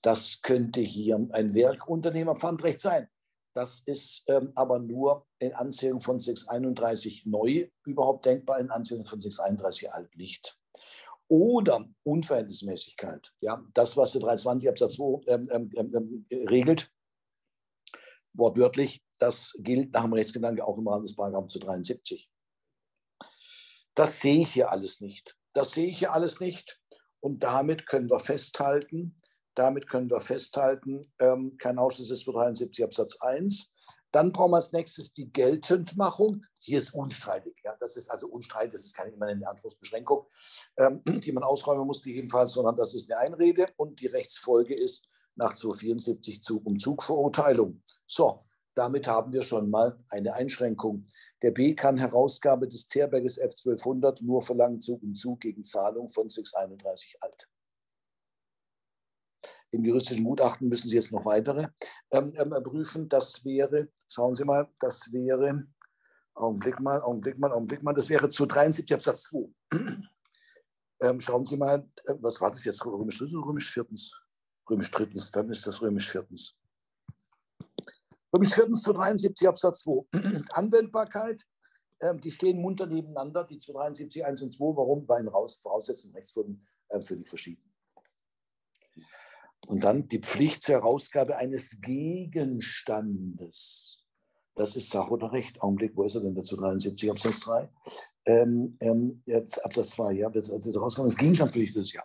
Das 0.04 0.42
könnte 0.42 0.82
hier 0.82 1.16
ein 1.32 1.56
Werkunternehmerpfandrecht 1.56 2.80
sein. 2.80 3.08
Das 3.56 3.82
ist 3.86 4.24
ähm, 4.28 4.52
aber 4.56 4.80
nur 4.80 5.26
in 5.40 5.54
Anzählung 5.54 6.02
von 6.02 6.20
631 6.20 7.26
neu 7.26 7.70
überhaupt 7.86 8.26
denkbar, 8.26 8.60
in 8.60 8.70
Anzählung 8.70 9.06
von 9.06 9.22
631 9.22 9.94
alt 9.94 10.16
nicht 10.16 10.60
oder 11.28 11.88
Unverhältnismäßigkeit. 12.04 13.34
Ja, 13.42 13.64
das, 13.74 13.96
was 13.96 14.12
der 14.12 14.22
320 14.22 14.70
Absatz 14.70 14.96
2 14.96 15.22
ähm, 15.28 15.50
ähm, 15.52 15.72
ähm, 15.78 16.26
ähm, 16.30 16.48
regelt, 16.48 16.92
wortwörtlich, 18.34 19.04
das 19.20 19.58
gilt 19.60 19.94
nach 19.94 20.04
dem 20.04 20.14
Rechtsgedanke 20.14 20.66
auch 20.66 20.78
im 20.78 20.88
Rahmen 20.88 21.06
des 21.06 21.16
Paragraphen 21.16 21.50
zu 21.50 21.60
73. 21.60 22.30
Das 23.96 24.20
sehe 24.20 24.42
ich 24.42 24.54
hier 24.54 24.72
alles 24.72 25.02
nicht. 25.02 25.38
Das 25.54 25.72
sehe 25.72 25.88
ich 25.88 26.00
hier 26.00 26.14
alles 26.14 26.40
nicht. 26.40 26.82
Und 27.20 27.44
damit 27.44 27.88
können 27.88 28.10
wir 28.10 28.20
festhalten, 28.20 29.22
damit 29.56 29.88
können 29.88 30.10
wir 30.10 30.20
festhalten, 30.20 31.12
ähm, 31.20 31.58
kein 31.58 31.78
Ausschluss 31.78 32.12
ist 32.12 32.24
für 32.24 32.34
73 32.34 32.84
Absatz 32.84 33.22
1. 33.22 33.74
Dann 34.12 34.32
brauchen 34.32 34.52
wir 34.52 34.58
als 34.58 34.72
nächstes 34.74 35.14
die 35.14 35.32
Geltendmachung. 35.32 36.46
Hier 36.60 36.78
ist 36.78 36.94
unstreitig. 36.94 37.56
Ja, 37.64 37.76
das 37.80 37.98
ist 37.98 38.10
also 38.12 38.28
unstreitig, 38.28 38.74
das 38.74 38.86
ist 38.86 38.96
keine 38.96 39.12
immanente 39.12 39.48
Anspruchsbeschränkung, 39.48 40.28
ähm, 40.78 41.02
die 41.06 41.32
man 41.32 41.44
ausräumen 41.44 41.88
muss, 41.88 42.06
jedenfalls, 42.06 42.52
sondern 42.52 42.78
das 42.78 42.94
ist 42.94 43.12
eine 43.12 43.20
Einrede 43.20 43.68
und 43.78 44.00
die 44.02 44.08
Rechtsfolge 44.08 44.76
ist 44.76 45.08
nach 45.36 45.56
274 45.56 46.42
Zug 46.44 46.66
um 46.66 46.78
Zug 46.78 47.02
Verurteilung. 47.04 47.82
So, 48.06 48.40
damit 48.76 49.08
haben 49.08 49.34
wir 49.34 49.42
schon 49.42 49.70
mal 49.70 50.00
eine 50.10 50.34
Einschränkung. 50.34 51.08
Der 51.42 51.52
B 51.52 51.76
kann 51.76 51.98
Herausgabe 51.98 52.68
des 52.68 52.88
Teerberges 52.88 53.42
F1200 53.42 54.24
nur 54.24 54.42
verlangen 54.42 54.80
Zug 54.80 55.02
um 55.04 55.14
Zug 55.16 55.42
gegen 55.42 55.64
Zahlung 55.64 56.08
von 56.10 56.30
631 56.30 57.18
alt. 57.22 57.50
Im 59.74 59.84
juristischen 59.84 60.24
Gutachten 60.24 60.70
müssen 60.70 60.88
Sie 60.88 60.96
jetzt 60.96 61.12
noch 61.12 61.26
weitere 61.26 61.68
ähm, 62.12 62.32
ähm, 62.36 62.52
prüfen. 62.64 63.10
Das 63.10 63.44
wäre, 63.44 63.90
schauen 64.08 64.36
Sie 64.36 64.46
mal, 64.46 64.70
das 64.80 65.12
wäre, 65.12 65.66
Augenblick 66.36 66.80
mal, 66.80 67.02
Augenblick 67.02 67.40
mal, 67.40 67.52
Augenblick 67.52 67.82
mal, 67.82 67.94
das 67.94 68.08
wäre 68.08 68.30
zu 68.30 68.46
73 68.46 68.94
Absatz 68.94 69.24
2. 69.24 69.50
ähm, 71.02 71.20
schauen 71.22 71.46
Sie 71.46 71.58
mal, 71.58 71.90
äh, 72.06 72.14
was 72.20 72.40
war 72.40 72.52
das 72.52 72.64
jetzt, 72.66 72.86
römisch 72.86 73.18
drittens 73.18 73.36
oder 73.36 73.48
römisch 73.48 73.74
viertens? 73.74 74.16
Römisch 74.70 74.92
drittens, 74.92 75.32
dann 75.32 75.50
ist 75.50 75.66
das 75.66 75.82
römisch 75.82 76.12
viertens. 76.12 76.56
Römisch 78.32 78.54
viertens 78.54 78.84
zu 78.84 78.94
73 78.94 79.48
Absatz 79.48 79.82
2. 79.86 80.44
Anwendbarkeit, 80.52 81.42
ähm, 82.00 82.22
die 82.22 82.30
stehen 82.30 82.62
munter 82.62 82.86
nebeneinander, 82.86 83.44
die 83.44 83.58
zu 83.58 83.74
73 83.74 84.24
1 84.24 84.44
und 84.44 84.54
2. 84.54 84.66
Warum? 84.78 85.08
Weil 85.08 85.22
in 85.22 85.32
Voraussetzungen 85.32 86.14
Rechtsfolgen 86.14 86.64
äh, 86.90 87.02
völlig 87.02 87.28
verschieden. 87.28 87.73
Und 89.68 89.84
dann 89.84 90.08
die 90.08 90.20
Pflicht 90.20 90.62
zur 90.62 90.76
Herausgabe 90.76 91.36
eines 91.38 91.82
Gegenstandes. 91.82 94.04
Das 94.56 94.76
ist 94.76 94.90
Sache 94.90 95.12
oder 95.12 95.32
Recht. 95.32 95.62
Augenblick, 95.62 95.94
wo 95.96 96.04
ist 96.04 96.16
er 96.16 96.22
denn 96.22 96.36
dazu? 96.36 96.56
73 96.56 97.10
Absatz 97.10 97.40
3. 97.42 97.70
Ähm, 98.26 98.78
ähm, 98.80 99.24
jetzt 99.26 99.64
Absatz 99.66 99.92
2, 99.92 100.14
ja, 100.14 100.34
wird 100.34 100.50
also 100.50 100.80
rauskommen. 100.80 101.10
Das 101.10 101.18
Gegenstandpflicht 101.18 101.76
ist 101.76 101.94
ja. 101.94 102.04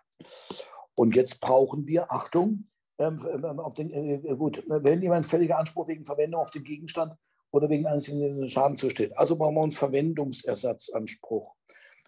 Und 0.95 1.15
jetzt 1.15 1.41
brauchen 1.41 1.87
wir, 1.87 2.11
Achtung, 2.11 2.69
ähm, 2.99 3.25
ähm 3.31 3.61
auf 3.61 3.75
den, 3.75 3.91
äh, 3.91 4.15
äh, 4.15 4.37
gut, 4.37 4.65
wenn 4.67 5.03
jemand 5.03 5.27
fälliger 5.27 5.59
Anspruch 5.59 5.89
wegen 5.89 6.05
Verwendung 6.05 6.41
auf 6.41 6.51
den 6.51 6.65
Gegenstand 6.65 7.15
oder 7.51 7.69
wegen 7.69 7.87
eines 7.87 8.07
Schaden 8.51 8.77
zusteht. 8.77 9.17
Also 9.17 9.37
brauchen 9.37 9.55
wir 9.55 9.63
einen 9.63 9.73
Verwendungsersatzanspruch 9.73 11.55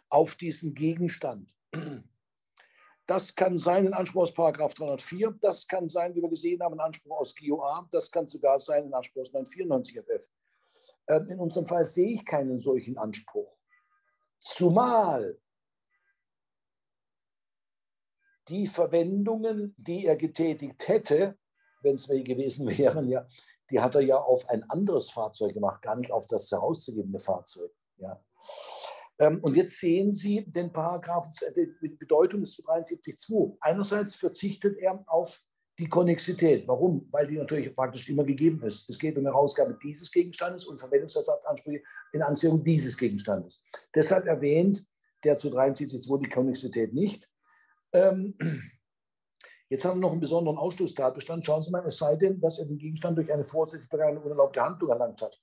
auf 0.08 0.34
diesen 0.34 0.74
Gegenstand. 0.74 1.54
Das 3.10 3.34
kann 3.34 3.58
sein 3.58 3.88
ein 3.88 3.92
Anspruch 3.92 4.22
aus 4.22 4.32
Paragraph 4.32 4.72
304, 4.74 5.36
das 5.40 5.66
kann 5.66 5.88
sein, 5.88 6.14
wie 6.14 6.22
wir 6.22 6.28
gesehen 6.28 6.62
haben, 6.62 6.74
ein 6.74 6.86
Anspruch 6.86 7.18
aus 7.18 7.34
GOA, 7.34 7.88
das 7.90 8.08
kann 8.08 8.28
sogar 8.28 8.56
sein 8.60 8.84
ein 8.84 8.94
Anspruch 8.94 9.22
aus 9.22 9.32
994 9.32 9.98
FF. 9.98 10.30
Ähm, 11.08 11.28
in 11.28 11.40
unserem 11.40 11.66
Fall 11.66 11.84
sehe 11.84 12.12
ich 12.12 12.24
keinen 12.24 12.60
solchen 12.60 12.96
Anspruch. 12.98 13.52
Zumal 14.38 15.40
die 18.46 18.68
Verwendungen, 18.68 19.74
die 19.76 20.06
er 20.06 20.14
getätigt 20.14 20.86
hätte, 20.86 21.36
wenn 21.82 21.96
es 21.96 22.08
welche 22.08 22.22
gewesen 22.22 22.68
wären, 22.78 23.08
ja, 23.08 23.26
die 23.70 23.80
hat 23.80 23.96
er 23.96 24.02
ja 24.02 24.18
auf 24.18 24.48
ein 24.48 24.62
anderes 24.70 25.10
Fahrzeug 25.10 25.54
gemacht, 25.54 25.82
gar 25.82 25.96
nicht 25.96 26.12
auf 26.12 26.26
das 26.26 26.48
herauszugebende 26.52 27.18
Fahrzeug. 27.18 27.72
Ja. 27.96 28.24
Ähm, 29.20 29.38
und 29.42 29.54
jetzt 29.56 29.78
sehen 29.78 30.12
Sie 30.12 30.44
den 30.46 30.72
Paragraphen, 30.72 31.30
die 31.82 31.88
Bedeutung 31.88 32.40
des 32.40 32.56
73.2. 32.58 33.58
Einerseits 33.60 34.16
verzichtet 34.16 34.78
er 34.78 35.04
auf 35.06 35.38
die 35.78 35.88
Konnexität. 35.88 36.66
Warum? 36.66 37.06
Weil 37.10 37.26
die 37.26 37.36
natürlich 37.36 37.74
praktisch 37.74 38.08
immer 38.08 38.24
gegeben 38.24 38.62
ist. 38.62 38.88
Es 38.88 38.98
geht 38.98 39.16
um 39.16 39.24
Herausgabe 39.24 39.78
dieses 39.82 40.10
Gegenstandes 40.10 40.64
und 40.66 40.80
Verwendungsersatzansprüche 40.80 41.82
in 42.12 42.22
Anziehung 42.22 42.64
dieses 42.64 42.96
Gegenstandes. 42.96 43.62
Deshalb 43.94 44.26
erwähnt 44.26 44.84
der 45.22 45.36
zu 45.36 45.48
73.2 45.48 46.24
die 46.24 46.30
Konnexität 46.30 46.92
nicht. 46.94 47.28
Ähm, 47.92 48.34
Jetzt 49.70 49.84
haben 49.84 50.00
wir 50.00 50.00
noch 50.00 50.10
einen 50.10 50.20
besonderen 50.20 50.58
Ausschlusstatbestand. 50.58 51.46
Schauen 51.46 51.62
Sie 51.62 51.70
mal, 51.70 51.86
es 51.86 51.96
sei 51.96 52.16
denn, 52.16 52.40
dass 52.40 52.58
er 52.58 52.66
den 52.66 52.78
Gegenstand 52.78 53.16
durch 53.16 53.32
eine 53.32 53.46
vorsätzlich 53.46 53.88
begangene 53.88 54.20
unerlaubte 54.20 54.60
Handlung 54.60 54.90
erlangt 54.90 55.22
hat. 55.22 55.40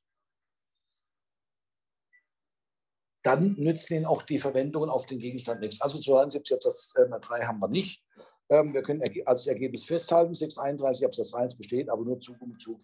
Dann 3.28 3.56
nützt 3.58 3.92
Ihnen 3.92 4.06
auch 4.06 4.22
die 4.22 4.40
Verwendungen 4.40 4.90
auf 4.90 5.06
den 5.06 5.20
Gegenstand 5.20 5.60
nichts. 5.60 5.82
Also 5.82 6.00
72 6.00 6.56
Absatz 6.56 6.94
3 6.94 7.42
haben 7.42 7.60
wir 7.60 7.68
nicht. 7.68 8.02
Ähm, 8.50 8.74
wir 8.74 8.82
können 8.82 9.04
als 9.26 9.48
Ergebnis 9.48 9.84
festhalten, 9.84 10.34
631 10.34 11.06
Absatz 11.06 11.34
1 11.34 11.58
besteht, 11.58 11.90
aber 11.90 12.06
nur 12.06 12.22
Zug 12.22 12.42
um 12.42 12.58
Zug 12.58 12.80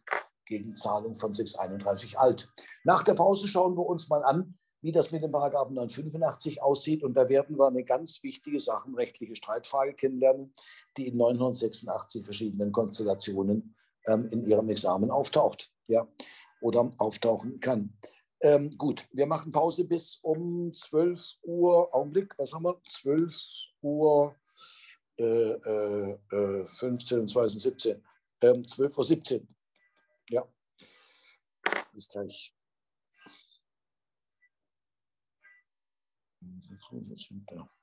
gegen 0.46 0.76
Zahlung 0.76 1.16
von 1.16 1.32
631 1.32 2.20
alt. 2.20 2.50
Nach 2.84 3.04
der 3.04 3.14
Pause 3.14 3.48
schauen 3.48 3.78
wir 3.78 3.86
uns 3.86 4.10
mal 4.10 4.22
an, 4.26 4.58
wie 4.82 4.92
das 4.92 5.14
mit 5.14 5.24
dem 5.24 5.32
Paragraphen 5.32 5.76
985 5.76 6.62
aussieht. 6.62 7.04
Und 7.06 7.14
da 7.14 7.30
werden 7.30 7.58
wir 7.58 7.68
eine 7.68 7.86
ganz 7.86 8.22
wichtige 8.22 8.60
sachenrechtliche 8.60 9.36
Streitfrage 9.36 9.94
kennenlernen, 9.94 10.54
die 10.98 11.08
in 11.08 11.16
986 11.16 12.26
verschiedenen 12.26 12.74
Konstellationen 12.74 13.76
ähm, 14.08 14.28
in 14.30 14.44
Ihrem 14.44 14.70
Examen 14.70 15.10
auftaucht 15.10 15.72
ja, 15.88 16.06
oder 16.60 16.90
auftauchen 16.98 17.62
kann. 17.62 17.98
Ähm, 18.44 18.70
gut, 18.78 19.08
wir 19.14 19.26
machen 19.26 19.54
Pause 19.54 19.86
bis 19.86 20.18
um 20.18 20.74
12 20.74 21.38
Uhr, 21.44 21.96
Augenblick, 21.96 22.38
was 22.38 22.54
haben 22.54 22.66
wir? 22.66 22.78
12 22.86 23.34
Uhr 23.82 24.36
äh, 25.18 25.24
äh, 25.24 26.66
15 26.66 27.20
und 27.22 27.30
17. 27.30 28.04
Ähm, 28.42 28.68
12 28.68 28.98
Uhr 28.98 29.04
17. 29.06 29.48
Ja, 30.30 30.46
bis 31.94 32.10
gleich. 32.10 32.54
Jetzt 36.42 37.83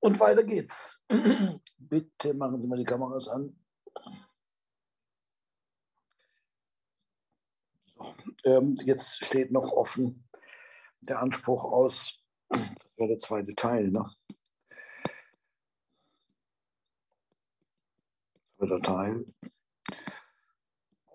Und 0.00 0.20
weiter 0.20 0.44
geht's. 0.44 1.04
Bitte 1.78 2.34
machen 2.34 2.60
Sie 2.60 2.68
mal 2.68 2.78
die 2.78 2.84
Kameras 2.84 3.28
an. 3.28 3.58
So, 7.84 8.14
ähm, 8.44 8.76
jetzt 8.84 9.24
steht 9.24 9.50
noch 9.50 9.72
offen 9.72 10.28
der 11.00 11.20
Anspruch 11.20 11.64
aus, 11.64 12.20
das 12.48 12.60
wäre 12.96 13.08
der 13.08 13.16
zweite 13.16 13.54
Teil, 13.54 13.90
ne? 13.90 14.04
Zweiter 18.58 18.80
Teil 18.80 19.24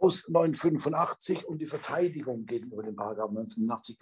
aus 0.03 0.27
985 0.27 1.47
und 1.47 1.59
die 1.59 1.65
Verteidigung 1.65 2.45
gegenüber 2.45 2.83
dem 2.83 2.95
Paragraphen 2.95 3.37
1985. 3.37 3.97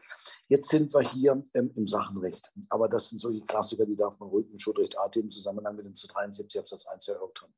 Jetzt 0.47 0.69
sind 0.69 0.91
wir 0.95 1.01
hier 1.01 1.45
ähm, 1.53 1.71
im 1.75 1.85
Sachenrecht. 1.85 2.51
Aber 2.69 2.89
das 2.89 3.09
sind 3.09 3.19
solche 3.19 3.41
Klassiker, 3.41 3.85
die 3.85 3.95
darf 3.95 4.19
man 4.19 4.29
ruhig 4.29 4.49
im 4.51 4.57
Schuldrecht 4.57 4.97
AT 4.97 5.15
im 5.17 5.29
Zusammenhang 5.29 5.75
mit 5.75 5.85
dem 5.85 5.95
zu 5.95 6.07
73 6.07 6.59
Absatz 6.59 6.87
1 6.87 7.07
erörtern. 7.09 7.53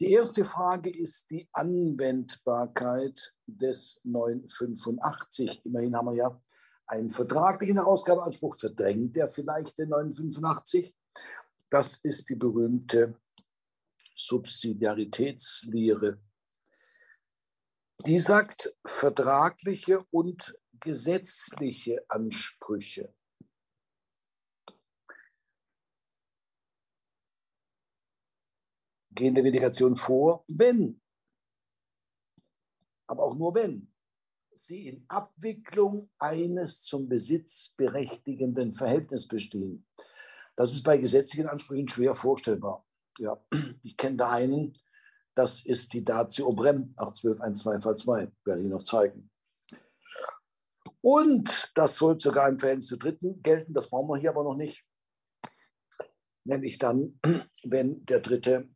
Die 0.00 0.10
erste 0.10 0.44
Frage 0.44 0.90
ist 0.90 1.30
die 1.30 1.48
Anwendbarkeit 1.52 3.32
des 3.46 4.00
985. 4.02 5.64
Immerhin 5.64 5.94
haben 5.94 6.06
wir 6.06 6.16
ja 6.16 6.42
einen 6.88 7.08
vertraglichen 7.08 7.76
Herausgabeanspruch. 7.76 8.56
Verdrängt 8.56 9.16
er 9.16 9.28
vielleicht 9.28 9.78
den 9.78 9.90
985? 9.90 10.92
Das 11.70 11.98
ist 11.98 12.28
die 12.30 12.34
berühmte 12.34 13.14
Subsidiaritätslehre 14.16 16.18
die 18.06 18.18
sagt 18.18 18.74
vertragliche 18.84 20.04
und 20.10 20.56
gesetzliche 20.80 22.04
Ansprüche. 22.08 23.14
Gehen 29.10 29.34
der 29.34 29.42
Delegation 29.42 29.96
vor, 29.96 30.44
wenn, 30.46 31.00
aber 33.08 33.24
auch 33.24 33.34
nur 33.34 33.54
wenn, 33.54 33.92
sie 34.52 34.88
in 34.88 35.04
Abwicklung 35.08 36.10
eines 36.18 36.82
zum 36.82 37.08
Besitz 37.08 37.74
berechtigenden 37.76 38.74
Verhältnisses 38.74 39.26
bestehen. 39.26 39.86
Das 40.54 40.72
ist 40.72 40.82
bei 40.82 40.98
gesetzlichen 40.98 41.48
Ansprüchen 41.48 41.88
schwer 41.88 42.14
vorstellbar. 42.14 42.86
Ja, 43.18 43.42
ich 43.82 43.96
kenne 43.96 44.16
da 44.16 44.30
einen, 44.30 44.72
das 45.38 45.64
ist 45.64 45.92
die 45.92 46.04
Datio 46.04 46.48
Obrem 46.48 46.94
81212 46.96 47.84
Fall 47.84 47.96
2, 47.96 48.32
werde 48.44 48.62
ich 48.62 48.68
noch 48.68 48.82
zeigen. 48.82 49.30
Und 51.00 51.70
das 51.76 51.96
soll 51.96 52.18
sogar 52.18 52.48
im 52.48 52.58
Verhältnis 52.58 52.88
zu 52.88 52.96
Dritten 52.96 53.40
gelten, 53.40 53.72
das 53.72 53.88
brauchen 53.88 54.08
wir 54.08 54.16
hier 54.16 54.30
aber 54.30 54.42
noch 54.42 54.56
nicht. 54.56 54.84
Nämlich 56.44 56.78
dann, 56.78 57.20
wenn 57.62 58.04
der 58.04 58.18
Dritte 58.18 58.68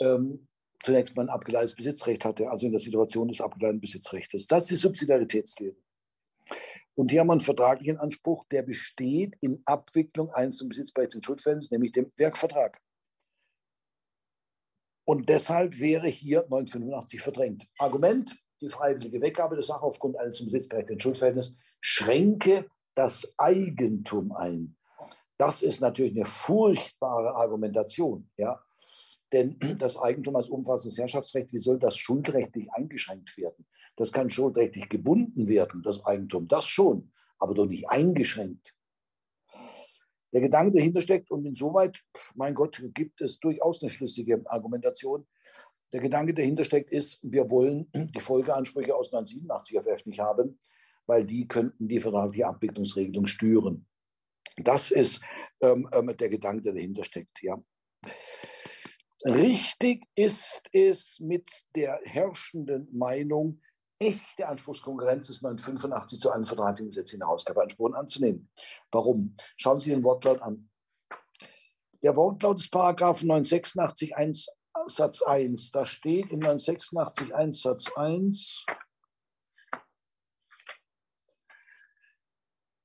ähm, 0.00 0.48
zunächst 0.82 1.14
mal 1.14 1.24
ein 1.24 1.28
abgeleitetes 1.28 1.76
Besitzrecht 1.76 2.24
hatte, 2.24 2.50
also 2.50 2.64
in 2.64 2.72
der 2.72 2.80
Situation 2.80 3.28
des 3.28 3.42
abgeleiteten 3.42 3.82
Besitzrechts. 3.82 4.46
Das 4.46 4.62
ist 4.62 4.70
die 4.70 4.76
Subsidiaritätslehre. 4.76 5.76
Und 6.94 7.10
hier 7.10 7.20
haben 7.20 7.26
wir 7.26 7.32
einen 7.32 7.40
vertraglichen 7.40 7.98
Anspruch, 7.98 8.44
der 8.44 8.62
besteht 8.62 9.36
in 9.42 9.60
Abwicklung 9.66 10.30
eines 10.30 10.56
zum 10.56 10.70
Besitzberechtigten 10.70 11.22
Schuldverhältnisses, 11.22 11.72
nämlich 11.72 11.92
dem 11.92 12.10
Werkvertrag. 12.16 12.80
Und 15.08 15.30
deshalb 15.30 15.80
wäre 15.80 16.06
hier 16.06 16.42
1985 16.42 17.22
verdrängt. 17.22 17.66
Argument, 17.78 18.30
die 18.60 18.68
freiwillige 18.68 19.22
Weggabe 19.22 19.54
der 19.54 19.64
Sache 19.64 19.80
aufgrund 19.80 20.18
eines 20.18 20.36
zum 20.36 20.48
besitzberechtigten 20.48 21.00
Schuldverhältnisses 21.00 21.58
schränke 21.80 22.66
das 22.94 23.32
Eigentum 23.38 24.32
ein. 24.32 24.76
Das 25.38 25.62
ist 25.62 25.80
natürlich 25.80 26.14
eine 26.14 26.26
furchtbare 26.26 27.36
Argumentation. 27.36 28.28
Ja? 28.36 28.62
Denn 29.32 29.58
das 29.78 29.96
Eigentum 29.96 30.36
als 30.36 30.50
umfassendes 30.50 30.98
Herrschaftsrecht, 30.98 31.54
wie 31.54 31.58
soll 31.58 31.78
das 31.78 31.96
schuldrechtlich 31.96 32.70
eingeschränkt 32.72 33.34
werden? 33.38 33.66
Das 33.96 34.12
kann 34.12 34.30
schuldrechtlich 34.30 34.90
gebunden 34.90 35.48
werden, 35.48 35.80
das 35.80 36.04
Eigentum, 36.04 36.48
das 36.48 36.66
schon, 36.66 37.12
aber 37.38 37.54
doch 37.54 37.64
nicht 37.64 37.88
eingeschränkt 37.88 38.74
der 40.32 40.40
Gedanke 40.40 40.76
dahinter 40.76 41.00
steckt. 41.00 41.30
Und 41.30 41.44
insoweit, 41.44 42.02
mein 42.34 42.54
Gott, 42.54 42.82
gibt 42.94 43.20
es 43.20 43.38
durchaus 43.38 43.82
eine 43.82 43.90
schlüssige 43.90 44.42
Argumentation. 44.46 45.26
Der 45.92 46.00
Gedanke 46.00 46.34
dahinter 46.34 46.64
steckt 46.64 46.90
ist, 46.92 47.20
wir 47.22 47.50
wollen 47.50 47.90
die 47.94 48.20
Folgeansprüche 48.20 48.94
aus 48.94 49.12
1987 49.12 49.78
FF 49.80 50.06
nicht 50.06 50.20
haben, 50.20 50.58
weil 51.06 51.24
die 51.24 51.48
könnten 51.48 51.88
die 51.88 52.00
vertragliche 52.00 52.46
Abwicklungsregelung 52.46 53.26
stören. 53.26 53.86
Das 54.56 54.90
ist 54.90 55.22
ähm, 55.60 55.88
ähm, 55.92 56.14
der 56.16 56.28
Gedanke, 56.28 56.62
der 56.62 56.74
dahinter 56.74 57.04
steckt. 57.04 57.42
Ja. 57.42 57.62
Richtig 59.24 60.04
ist 60.14 60.62
es 60.72 61.18
mit 61.20 61.48
der 61.74 62.00
herrschenden 62.04 62.88
Meinung, 62.92 63.60
echte 63.98 64.46
Anspruchskonkurrenz 64.46 65.28
ist 65.30 65.44
1985 65.44 66.20
zu 66.20 66.30
einem 66.30 66.46
vertraglichen 66.46 66.90
Gesetz 66.90 67.12
in 67.12 67.20
Herausgabeansprüchen 67.20 67.94
anzunehmen. 67.94 68.50
Warum? 68.90 69.36
Schauen 69.56 69.80
Sie 69.80 69.90
den 69.90 70.04
Wortlaut 70.04 70.40
an. 70.40 70.70
Der 72.02 72.14
Wortlaut 72.14 72.58
des 72.58 72.70
Paragraphen 72.70 73.26
986 73.28 74.16
1 74.16 74.46
Satz 74.86 75.22
1, 75.22 75.72
da 75.72 75.84
steht 75.84 76.30
in 76.30 76.38
986 76.38 77.34
1 77.34 77.60
Satz 77.60 77.92
1, 77.96 78.66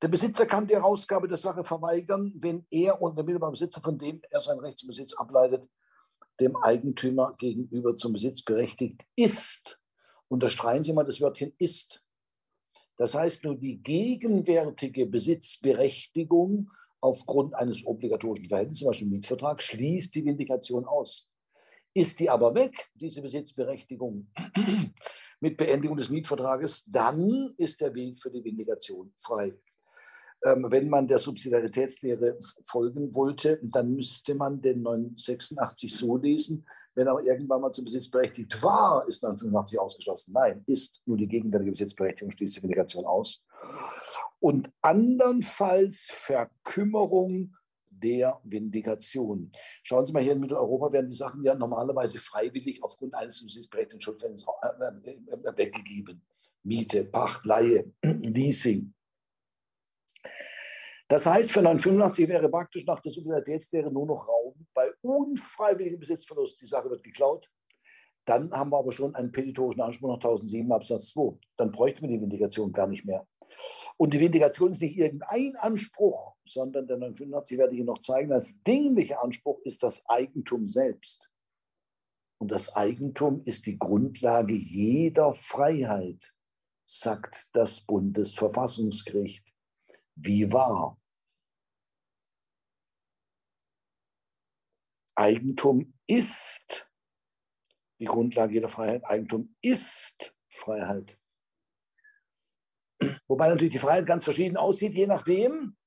Der 0.02 0.10
Besitzer 0.10 0.46
kann 0.46 0.68
die 0.68 0.76
Herausgabe 0.76 1.30
der 1.30 1.38
Sache 1.38 1.64
verweigern, 1.64 2.34
wenn 2.36 2.68
er 2.70 3.02
und 3.02 3.16
der 3.16 3.24
mittelbare 3.24 3.52
Besitzer, 3.52 3.80
von 3.80 3.98
dem 3.98 4.22
er 4.30 4.42
seinen 4.42 4.60
Rechtsbesitz 4.60 5.14
ableitet, 5.14 5.66
dem 6.42 6.58
Eigentümer 6.58 7.36
gegenüber 7.38 7.96
zum 7.96 8.12
Besitz 8.12 8.44
berechtigt 8.44 9.06
ist 9.16 9.80
Unterstreichen 10.28 10.84
Sie 10.84 10.94
mal 10.94 11.04
das 11.04 11.22
Wörtchen 11.22 11.54
ist. 11.58 12.06
Das 12.98 13.16
heißt 13.16 13.44
nur 13.44 13.56
die 13.56 13.82
gegenwärtige 13.82 15.06
Besitzberechtigung 15.06 16.72
aufgrund 17.02 17.54
eines 17.56 17.86
obligatorischen 17.86 18.48
Verhältnisses, 18.48 18.80
zum 18.80 18.88
Beispiel 18.88 19.08
Mietvertrag, 19.10 19.62
schließt 19.62 20.16
die 20.16 20.26
Vindikation 20.26 20.86
aus. 20.86 21.30
Ist 21.94 22.20
die 22.20 22.30
aber 22.30 22.56
weg, 22.56 22.90
diese 22.96 23.22
Besitzberechtigung, 23.22 24.32
mit 25.40 25.58
Beendigung 25.58 25.98
des 25.98 26.10
Mietvertrages, 26.10 26.86
dann 26.86 27.54
ist 27.58 27.82
der 27.82 27.94
Weg 27.94 28.18
für 28.18 28.32
die 28.32 28.44
Vindikation 28.44 29.12
frei. 29.16 29.54
Ähm, 30.46 30.68
wenn 30.70 30.90
man 30.90 31.08
der 31.08 31.18
Subsidiaritätslehre 31.18 32.38
folgen 32.64 33.16
wollte, 33.16 33.60
dann 33.64 33.94
müsste 33.94 34.36
man 34.36 34.62
den 34.62 34.82
986 34.82 35.96
so 35.96 36.18
lesen, 36.18 36.66
wenn 36.96 37.08
er 37.08 37.20
irgendwann 37.20 37.62
mal 37.62 37.72
zum 37.72 37.86
Besitz 37.86 38.10
berechtigt 38.10 38.62
war, 38.62 39.08
ist 39.08 39.24
1985 39.24 39.80
ausgeschlossen. 39.80 40.34
Nein, 40.34 40.64
ist 40.68 41.02
nur 41.06 41.18
die 41.18 41.28
gegenwärtige 41.28 41.72
Besitzberechtigung 41.72 42.32
schließt 42.32 42.58
die 42.58 42.64
Vindikation 42.64 43.06
aus. 43.06 43.44
Und 44.40 44.72
andernfalls 44.82 46.08
Verkümmerung 46.12 47.56
der 47.90 48.40
Vindikation. 48.44 49.52
Schauen 49.82 50.06
Sie 50.06 50.12
mal, 50.12 50.22
hier 50.22 50.34
in 50.34 50.40
Mitteleuropa 50.40 50.92
werden 50.92 51.10
die 51.10 51.16
Sachen 51.16 51.44
ja 51.44 51.56
normalerweise 51.56 52.20
freiwillig 52.20 52.84
aufgrund 52.84 53.14
eines 53.16 53.44
besitzberechtigten 53.44 54.02
Schuldverhältnisses 54.02 54.48
äh, 54.62 55.10
äh, 55.10 55.50
äh, 55.50 55.58
weggegeben. 55.58 56.22
Miete, 56.64 57.06
Pacht, 57.06 57.46
Leihe, 57.46 57.92
Leasing. 58.04 58.94
Das 61.08 61.26
heißt, 61.26 61.52
für 61.52 61.60
1985 61.60 62.28
wäre 62.28 62.50
praktisch 62.50 62.86
nach 62.86 63.00
der 63.00 63.12
Solidaritätslehre 63.12 63.92
nur 63.92 64.08
noch 64.08 64.28
Raum 64.28 64.66
bei 64.74 64.92
unfreiwilligem 65.02 66.00
Besitzverlust. 66.00 66.60
Die 66.62 66.66
Sache 66.66 66.90
wird 66.90 67.04
geklaut. 67.04 67.50
Dann 68.26 68.52
haben 68.52 68.72
wir 68.72 68.80
aber 68.80 68.92
schon 68.92 69.14
einen 69.16 69.32
petitorischen 69.32 69.82
Anspruch 69.82 70.08
nach 70.08 70.16
1007 70.16 70.72
Absatz 70.72 71.10
2. 71.10 71.38
Dann 71.58 71.72
bräuchten 71.72 72.04
wir 72.04 72.10
die 72.10 72.22
Vindikation 72.22 72.72
gar 72.72 72.88
nicht 72.88 73.06
mehr. 73.06 73.28
Und 73.98 74.14
die 74.14 74.20
Vindikation 74.20 74.72
ist 74.72 74.82
nicht 74.82 74.98
irgendein 74.98 75.56
Anspruch, 75.58 76.36
sondern 76.46 76.88
der 76.88 76.98
985 76.98 77.58
werde 77.58 77.74
ich 77.74 77.80
Ihnen 77.80 77.88
noch 77.88 78.00
zeigen, 78.00 78.30
das 78.30 78.64
dingliche 78.64 79.20
Anspruch 79.22 79.60
ist 79.64 79.84
das 79.84 80.04
Eigentum 80.08 80.66
selbst. 80.66 81.30
Und 82.40 82.52
das 82.52 82.76
Eigentum 82.76 83.42
ist 83.46 83.68
die 83.68 83.78
Grundlage 83.78 84.54
jeder 84.54 85.34
Freiheit, 85.34 86.34
sagt 86.86 87.56
das 87.56 87.82
Bundesverfassungsgericht 87.82 89.53
wie 90.16 90.52
wahr. 90.52 91.00
Eigentum 95.16 95.94
ist 96.08 96.88
die 98.00 98.06
Grundlage 98.06 98.56
jeder 98.56 98.68
Freiheit. 98.68 99.06
Eigentum 99.06 99.56
ist 99.62 100.34
Freiheit. 100.50 101.20
Wobei 103.28 103.50
natürlich 103.50 103.74
die 103.74 103.80
Freiheit 103.80 104.06
ganz 104.06 104.24
verschieden 104.24 104.58
aussieht, 104.58 104.94
je 104.94 105.08
nachdem, 105.08 105.78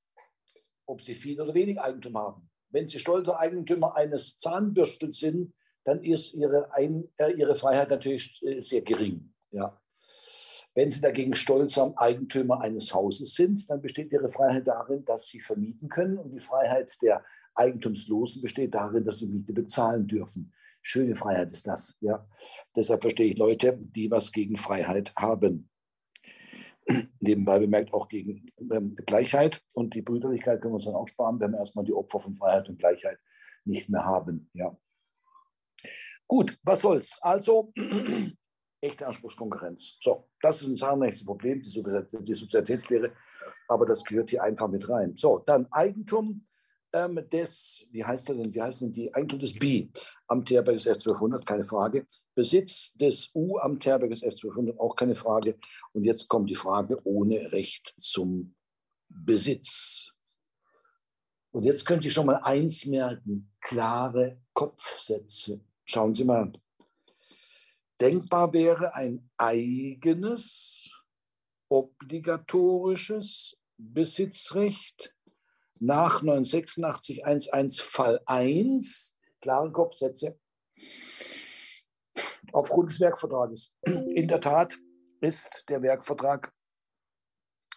ob 0.87 1.03
Sie 1.03 1.14
viel 1.14 1.41
oder 1.41 1.55
wenig 1.55 1.81
Eigentum 1.81 2.16
haben. 2.16 2.51
Wenn 2.70 2.89
Sie 2.89 2.99
stolzer 2.99 3.39
Eigentümer 3.39 3.97
eines 3.97 4.39
Zahnbürstels 4.39 5.18
sind, 5.18 5.55
dann 5.85 6.03
ist 6.03 6.35
Ihre, 6.35 6.72
Ein 6.72 7.09
äh, 7.16 7.33
ihre 7.33 7.55
Freiheit 7.55 7.91
natürlich 7.91 8.43
äh, 8.43 8.61
sehr 8.61 8.83
gering. 8.83 9.35
Ja. 9.51 9.81
Wenn 10.77 10.91
Sie 10.91 11.01
dagegen 11.01 11.35
stolzer 11.35 11.93
Eigentümer 11.97 12.61
eines 12.61 12.93
Hauses 12.95 13.35
sind, 13.35 13.68
dann 13.70 13.81
besteht 13.81 14.12
Ihre 14.12 14.29
Freiheit 14.29 14.68
darin, 14.68 15.05
dass 15.07 15.27
Sie 15.27 15.41
vermieten 15.41 15.89
können. 15.89 16.18
Und 16.18 16.33
die 16.33 16.41
Freiheit 16.41 16.93
der 17.01 17.24
Eigentumslosen 17.57 18.43
besteht 18.43 18.74
darin, 18.74 19.03
dass 19.03 19.20
sie 19.20 19.29
Miete 19.29 19.53
bezahlen 19.53 20.07
dürfen. 20.07 20.53
Schöne 20.83 21.16
Freiheit 21.16 21.51
ist 21.51 21.66
das. 21.66 21.99
Ja. 22.01 22.29
Deshalb 22.77 23.03
verstehe 23.03 23.33
ich 23.33 23.39
Leute, 23.39 23.77
die 23.81 24.11
was 24.11 24.31
gegen 24.31 24.57
Freiheit 24.57 25.12
haben. 25.16 25.68
Nebenbei 27.20 27.59
bemerkt 27.59 27.93
auch 27.93 28.09
gegen 28.09 28.47
ähm, 28.70 28.95
Gleichheit 29.07 29.62
und 29.72 29.95
die 29.95 30.03
Brüderlichkeit 30.03 30.61
können 30.61 30.72
wir 30.72 30.77
uns 30.77 30.85
dann 30.85 30.95
auch 30.95 31.09
sparen, 31.09 31.41
wenn 31.41 31.53
wir 31.53 31.59
erstmal 31.59 31.85
die 31.85 31.95
Opfer 31.95 32.20
von 32.20 32.35
Freiheit 32.35 32.68
und 32.68 32.79
Gleichheit 32.79 33.18
nicht 33.64 33.89
mehr 33.89 34.05
haben. 34.05 34.49
Ja. 34.53 34.77
Gut, 36.29 36.59
was 36.62 36.81
soll's? 36.81 37.18
Also, 37.22 37.72
echte 38.81 39.07
Anspruchskonkurrenz. 39.07 39.99
So, 40.01 40.29
das 40.41 40.62
ist 40.62 40.68
ein 40.68 40.77
zahnrechtes 40.77 41.24
Problem, 41.24 41.61
die, 41.61 41.68
Subsidiaritätslehre, 41.68 43.12
aber 43.68 43.87
das 43.87 44.05
gehört 44.05 44.31
hier 44.31 44.43
einfach 44.43 44.68
mit 44.68 44.89
rein. 44.89 45.16
So, 45.16 45.39
dann 45.39 45.66
Eigentum 45.70 46.47
ähm, 46.93 47.20
des, 47.31 47.89
wie 47.93 48.05
heißt 48.05 48.29
er 48.31 48.37
denn, 48.37 48.53
wie 48.55 48.62
heißt 48.62 48.83
denn 48.83 48.93
die, 48.93 49.12
Eigentum 49.14 49.39
des 49.39 49.55
B 49.59 49.89
am 50.29 50.45
Terberges 50.45 50.87
S1200, 50.87 51.45
keine 51.45 51.64
Frage. 51.64 52.07
Besitz 52.35 52.95
des 52.95 53.31
U 53.35 53.59
am 53.59 53.81
Terberges 53.81 54.22
S1200, 54.22 54.79
auch 54.79 54.95
keine 54.95 55.14
Frage. 55.14 55.59
Und 55.93 56.05
jetzt 56.05 56.29
kommt 56.29 56.51
die 56.51 56.55
Frage 56.55 57.01
ohne 57.05 57.51
Recht 57.53 57.95
zum 57.99 58.55
Besitz. 59.09 60.12
Und 61.51 61.64
jetzt 61.64 61.87
könnt 61.87 62.05
ihr 62.05 62.11
schon 62.11 62.27
mal 62.27 62.41
eins 62.43 62.85
merken, 62.85 63.51
klare 63.61 64.43
Kopfsätze. 64.53 65.61
Schauen 65.85 66.12
Sie 66.12 66.24
mal. 66.24 66.53
Denkbar 68.01 68.53
wäre 68.53 68.95
ein 68.95 69.31
eigenes 69.39 71.03
obligatorisches 71.69 73.59
Besitzrecht 73.79 75.15
nach 75.81 76.23
986 76.23 77.25
11 77.25 77.81
Fall 77.81 78.21
1, 78.27 79.19
klare 79.41 79.73
Kopfsätze, 79.73 80.39
aufgrund 82.53 82.91
des 82.91 83.01
Werkvertrages. 83.01 83.75
In 83.85 84.29
der 84.29 84.41
Tat 84.41 84.79
ist 85.21 85.65
der 85.69 85.83
Werkvertrag 85.83 86.53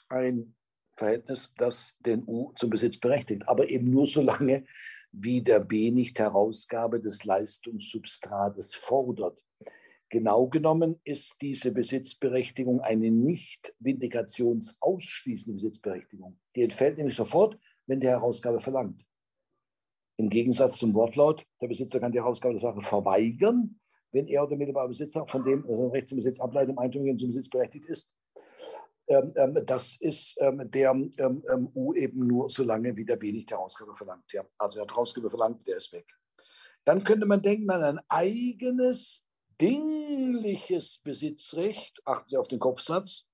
ein 0.10 0.56
Verhältnis, 0.98 1.54
das 1.58 1.98
den 2.06 2.24
U 2.28 2.52
zum 2.56 2.70
Besitz 2.70 2.98
berechtigt, 2.98 3.48
aber 3.48 3.70
eben 3.70 3.90
nur 3.90 4.06
so 4.06 4.22
lange, 4.22 4.66
wie 5.12 5.42
der 5.42 5.62
B 5.62 5.92
nicht 5.92 6.20
Herausgabe 6.20 7.00
des 7.00 7.24
Leistungssubstrates 7.24 8.76
fordert. 8.76 9.44
Genau 10.10 10.48
genommen 10.48 11.00
ist 11.04 11.40
diese 11.42 11.72
Besitzberechtigung 11.72 12.82
eine 12.82 13.12
nicht 13.12 13.76
vindikationsausschließende 13.80 15.54
Besitzberechtigung. 15.54 16.40
Die 16.56 16.64
entfällt 16.64 16.98
nämlich 16.98 17.16
sofort, 17.16 17.60
wenn 17.86 18.00
die 18.00 18.08
Herausgabe 18.08 18.60
verlangt. 18.60 19.06
Im 20.18 20.30
Gegensatz 20.30 20.80
zum 20.80 20.94
Wortlaut, 20.96 21.46
der 21.62 21.68
Besitzer 21.68 22.00
kann 22.00 22.12
die 22.12 22.20
Herausgabe 22.20 22.56
der 22.56 22.60
Sache 22.60 22.82
verweigern, 22.82 23.80
wenn 24.12 24.28
er 24.28 24.44
oder 24.44 24.58
mittelbarer 24.58 24.88
Besitzer, 24.88 25.26
von 25.28 25.44
dem 25.44 25.66
also 25.68 25.86
ein 25.86 25.92
Recht 25.92 26.08
zum 26.08 26.18
Besitz 26.18 26.40
ableitet, 26.40 26.72
im 26.72 26.80
Eigentum 26.80 27.18
zum 27.18 27.30
Besitz 27.30 27.48
berechtigt 27.48 27.86
ist. 27.86 28.16
Ähm, 29.08 29.32
ähm, 29.38 29.64
das 29.66 29.96
ist 30.02 30.38
ähm, 30.42 30.70
der 30.72 30.94
U 31.76 31.94
eben 31.94 32.28
nur 32.28 32.50
so 32.50 32.64
lange, 32.64 32.98
wie 32.98 33.06
der 33.06 33.16
B 33.16 33.32
nicht 33.32 33.50
die 33.50 33.54
Herausgabe 33.54 33.96
verlangt. 33.96 34.34
Ja. 34.34 34.44
Also 34.58 34.80
er 34.80 34.82
hat 34.84 34.92
Herausgabe 34.92 35.30
verlangt, 35.30 35.66
der 35.68 35.78
ist 35.78 35.94
weg. 35.94 36.06
Dann 36.86 37.04
könnte 37.04 37.26
man 37.26 37.42
denken 37.42 37.70
an 37.70 37.84
ein 37.84 38.00
eigenes 38.10 39.29
dingliches 39.60 41.00
Besitzrecht, 41.00 42.00
achten 42.06 42.30
Sie 42.30 42.38
auf 42.38 42.48
den 42.48 42.60
Kopfsatz, 42.60 43.30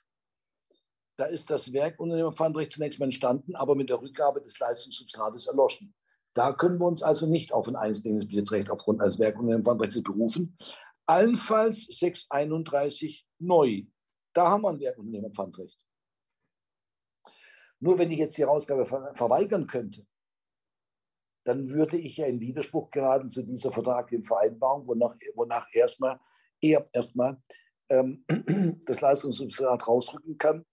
da 1.17 1.25
ist 1.25 1.49
das 1.49 1.73
Werkunternehmerpfandrecht 1.73 2.71
zunächst 2.73 2.99
mal 2.99 3.05
entstanden, 3.05 3.55
aber 3.55 3.75
mit 3.75 3.89
der 3.89 4.01
Rückgabe 4.01 4.41
des 4.41 4.59
Leistungssubstrates 4.59 5.47
erloschen. 5.47 5.95
Da 6.35 6.53
können 6.53 6.79
wir 6.79 6.85
uns 6.85 7.01
also 7.01 7.25
nicht 7.25 7.51
auf 7.51 7.67
ein 7.67 7.75
einzelnes 7.75 8.27
Besitzrecht 8.27 8.69
aufgrund 8.69 9.01
eines 9.01 9.17
Werkunternehmerpfandrechts 9.17 10.03
berufen. 10.03 10.55
Allenfalls 11.07 11.85
631 11.85 13.25
neu. 13.39 13.83
Da 14.33 14.49
haben 14.49 14.61
wir 14.61 14.69
ein 14.69 14.79
Werkunternehmerpfandrecht. 14.79 15.83
Nur 17.79 17.97
wenn 17.97 18.11
ich 18.11 18.19
jetzt 18.19 18.37
die 18.37 18.41
Herausgabe 18.41 18.85
verweigern 18.85 19.67
könnte, 19.67 20.05
dann 21.45 21.69
würde 21.69 21.97
ich 21.97 22.17
ja 22.17 22.25
in 22.25 22.41
Widerspruch 22.41 22.91
geraten 22.91 23.29
zu 23.29 23.43
dieser 23.43 23.71
vertraglichen 23.71 24.25
Vereinbarung, 24.25 24.87
wonach, 24.87 25.15
wonach 25.35 25.67
erstmal 25.73 26.19
er 26.59 26.89
erstmal 26.91 27.41
ähm, 27.89 28.25
das 28.85 29.01
Leistungssubstrat 29.01 29.87
rausrücken 29.87 30.37
kann, 30.37 30.65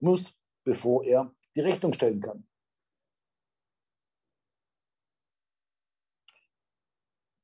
muss, 0.00 0.38
bevor 0.64 1.04
er 1.04 1.34
die 1.54 1.60
Rechnung 1.60 1.92
stellen 1.92 2.20
kann. 2.20 2.48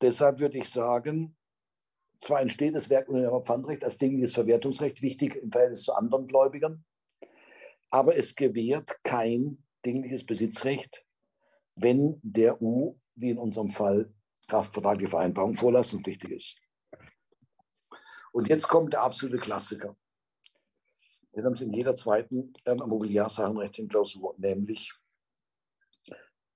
Deshalb 0.01 0.39
würde 0.39 0.59
ich 0.59 0.71
sagen, 0.71 1.37
zwar 2.21 2.41
entsteht 2.41 2.75
das 2.75 2.91
Werk 2.91 3.09
unter 3.09 3.41
Pfandrecht 3.41 3.83
als 3.83 3.99
dingliches 3.99 4.35
Verwertungsrecht 4.35 5.03
wichtig 5.03 5.37
im 5.37 5.51
Verhältnis 5.51 5.83
zu 5.83 5.95
anderen 5.95 6.27
Gläubigern, 6.27 6.85
aber 7.91 8.17
es 8.17 8.37
gewährt 8.37 9.03
kein 9.03 9.65
dingliches 9.85 10.25
Besitzrecht, 10.25 11.05
wenn 11.77 12.21
der 12.23 12.61
U, 12.63 12.99
wie 13.15 13.31
in 13.31 13.39
unserem 13.39 13.71
Fall, 13.71 14.13
kraftvertragliche 14.49 15.11
Vereinbarung 15.11 15.55
vorlassungspflichtig 15.55 16.31
ist. 16.31 16.61
Und 18.33 18.49
jetzt 18.49 18.69
kommt 18.69 18.93
der 18.93 19.03
absolute 19.03 19.39
Klassiker. 19.39 19.97
Den 21.35 21.45
haben 21.45 21.55
Sie 21.55 21.65
in 21.65 21.73
jeder 21.73 21.95
zweiten 21.95 22.53
ähm, 22.67 22.79
Mobiliarsachenrecht 22.79 23.79
in 23.79 23.89
Klausur, 23.89 24.35
nämlich 24.39 24.93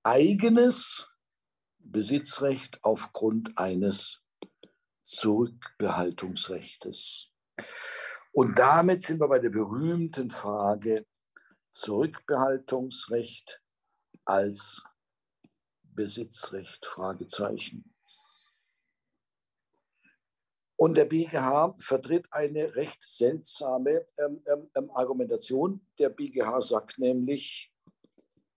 eigenes 0.03 1.11
Besitzrecht 1.79 2.83
aufgrund 2.83 3.57
eines 3.57 4.24
Zurückbehaltungsrechtes. 5.05 7.31
Und 8.33 8.59
damit 8.59 9.03
sind 9.03 9.21
wir 9.21 9.29
bei 9.29 9.39
der 9.39 9.51
berühmten 9.51 10.29
Frage 10.29 11.05
Zurückbehaltungsrecht 11.71 13.61
als 14.25 14.83
Besitzrecht? 15.83 16.85
Fragezeichen. 16.85 17.95
Und 20.77 20.97
der 20.97 21.05
BGH 21.05 21.73
vertritt 21.77 22.27
eine 22.31 22.75
recht 22.75 23.01
seltsame 23.01 24.05
ähm, 24.17 24.37
ähm, 24.45 24.69
ähm 24.75 24.91
Argumentation. 24.91 25.87
Der 25.97 26.09
BGH 26.09 26.59
sagt 26.59 26.99
nämlich, 26.99 27.73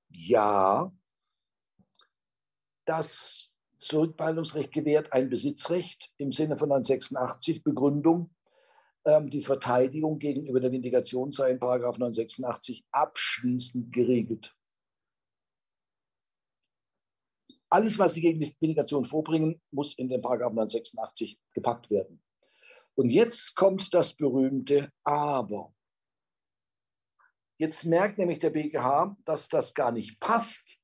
ja, 0.08 0.92
das 2.84 3.54
Zurückbehaltungsrecht 3.78 4.72
gewährt 4.72 5.12
ein 5.12 5.30
Besitzrecht 5.30 6.12
im 6.18 6.32
Sinne 6.32 6.58
von 6.58 6.68
986 6.68 7.62
Begründung. 7.62 8.34
Ähm, 9.04 9.30
die 9.30 9.40
Verteidigung 9.40 10.18
gegenüber 10.18 10.60
der 10.60 10.72
Vindikation 10.72 11.30
sei 11.30 11.52
in 11.52 11.58
986 11.58 12.84
abschließend 12.90 13.92
geregelt. 13.92 14.54
Alles, 17.70 17.98
was 17.98 18.14
Sie 18.14 18.22
gegen 18.22 18.40
die 18.40 18.52
Vindikation 18.60 19.04
vorbringen, 19.04 19.60
muss 19.70 19.96
in 19.98 20.08
den 20.08 20.22
Paragraph 20.22 20.52
986 20.52 21.38
gepackt 21.52 21.90
werden. 21.90 22.22
Und 22.94 23.10
jetzt 23.10 23.54
kommt 23.54 23.94
das 23.94 24.14
berühmte 24.14 24.90
Aber. 25.04 25.72
Jetzt 27.56 27.84
merkt 27.84 28.18
nämlich 28.18 28.38
der 28.38 28.50
BGH, 28.50 29.16
dass 29.24 29.48
das 29.48 29.74
gar 29.74 29.92
nicht 29.92 30.18
passt. 30.18 30.80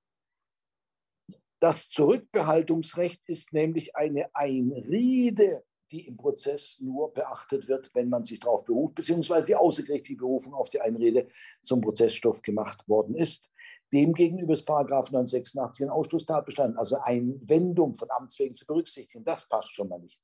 Das 1.64 1.88
Zurückbehaltungsrecht 1.88 3.22
ist 3.26 3.54
nämlich 3.54 3.96
eine 3.96 4.28
Einrede, 4.34 5.64
die 5.90 6.06
im 6.06 6.18
Prozess 6.18 6.78
nur 6.82 7.14
beachtet 7.14 7.68
wird, 7.68 7.90
wenn 7.94 8.10
man 8.10 8.22
sich 8.22 8.38
darauf 8.38 8.66
beruft, 8.66 8.96
beziehungsweise 8.96 9.46
die 9.46 9.56
außergerichtliche 9.56 10.18
Berufung 10.18 10.52
auf 10.52 10.68
die 10.68 10.82
Einrede 10.82 11.26
zum 11.62 11.80
Prozessstoff 11.80 12.42
gemacht 12.42 12.86
worden 12.86 13.14
ist. 13.14 13.48
Demgegenüber 13.94 14.52
ist 14.52 14.66
Paragraph 14.66 15.10
986 15.10 15.86
ein 15.86 15.90
Ausschlusstatbestand, 15.90 16.76
also 16.76 16.98
Einwendung 17.00 17.94
von 17.94 18.10
Amts 18.10 18.38
wegen 18.40 18.54
zu 18.54 18.66
berücksichtigen. 18.66 19.24
Das 19.24 19.48
passt 19.48 19.72
schon 19.72 19.88
mal 19.88 20.00
nicht. 20.00 20.20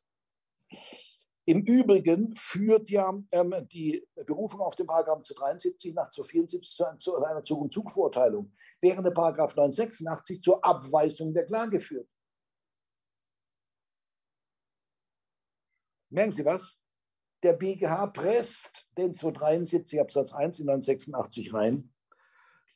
Im 1.46 1.62
Übrigen 1.62 2.34
führt 2.36 2.90
ja 2.90 3.18
ähm, 3.32 3.54
die 3.72 4.06
Berufung 4.26 4.60
auf 4.60 4.74
den 4.74 4.86
Paragraph 4.86 5.22
73 5.22 5.94
nach 5.94 6.10
274 6.10 6.70
zu, 6.70 6.84
zu 6.98 7.24
einer 7.24 7.42
Zug- 7.42 7.62
und 7.62 7.72
Zugverurteilung, 7.72 8.52
während 8.80 9.06
der 9.06 9.12
Paragraph 9.12 9.54
986 9.54 10.40
zur 10.40 10.64
Abweisung 10.64 11.32
der 11.32 11.44
Klage 11.44 11.80
führt. 11.80 12.10
Merken 16.10 16.32
Sie 16.32 16.44
was? 16.44 16.80
der 17.42 17.54
BGH 17.54 18.06
presst 18.08 18.86
den 18.96 19.14
273 19.14 20.00
Absatz 20.00 20.32
1 20.32 20.60
in 20.60 20.66
986 20.66 21.54
rein, 21.54 21.92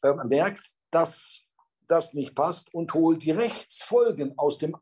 äh, 0.02 0.14
merkt, 0.24 0.61
dass 0.90 1.44
das 1.86 2.14
nicht 2.14 2.34
passt 2.34 2.72
und 2.72 2.94
holt 2.94 3.22
die 3.22 3.30
Rechtsfolgen 3.30 4.38
aus 4.38 4.59
dem 4.59 4.76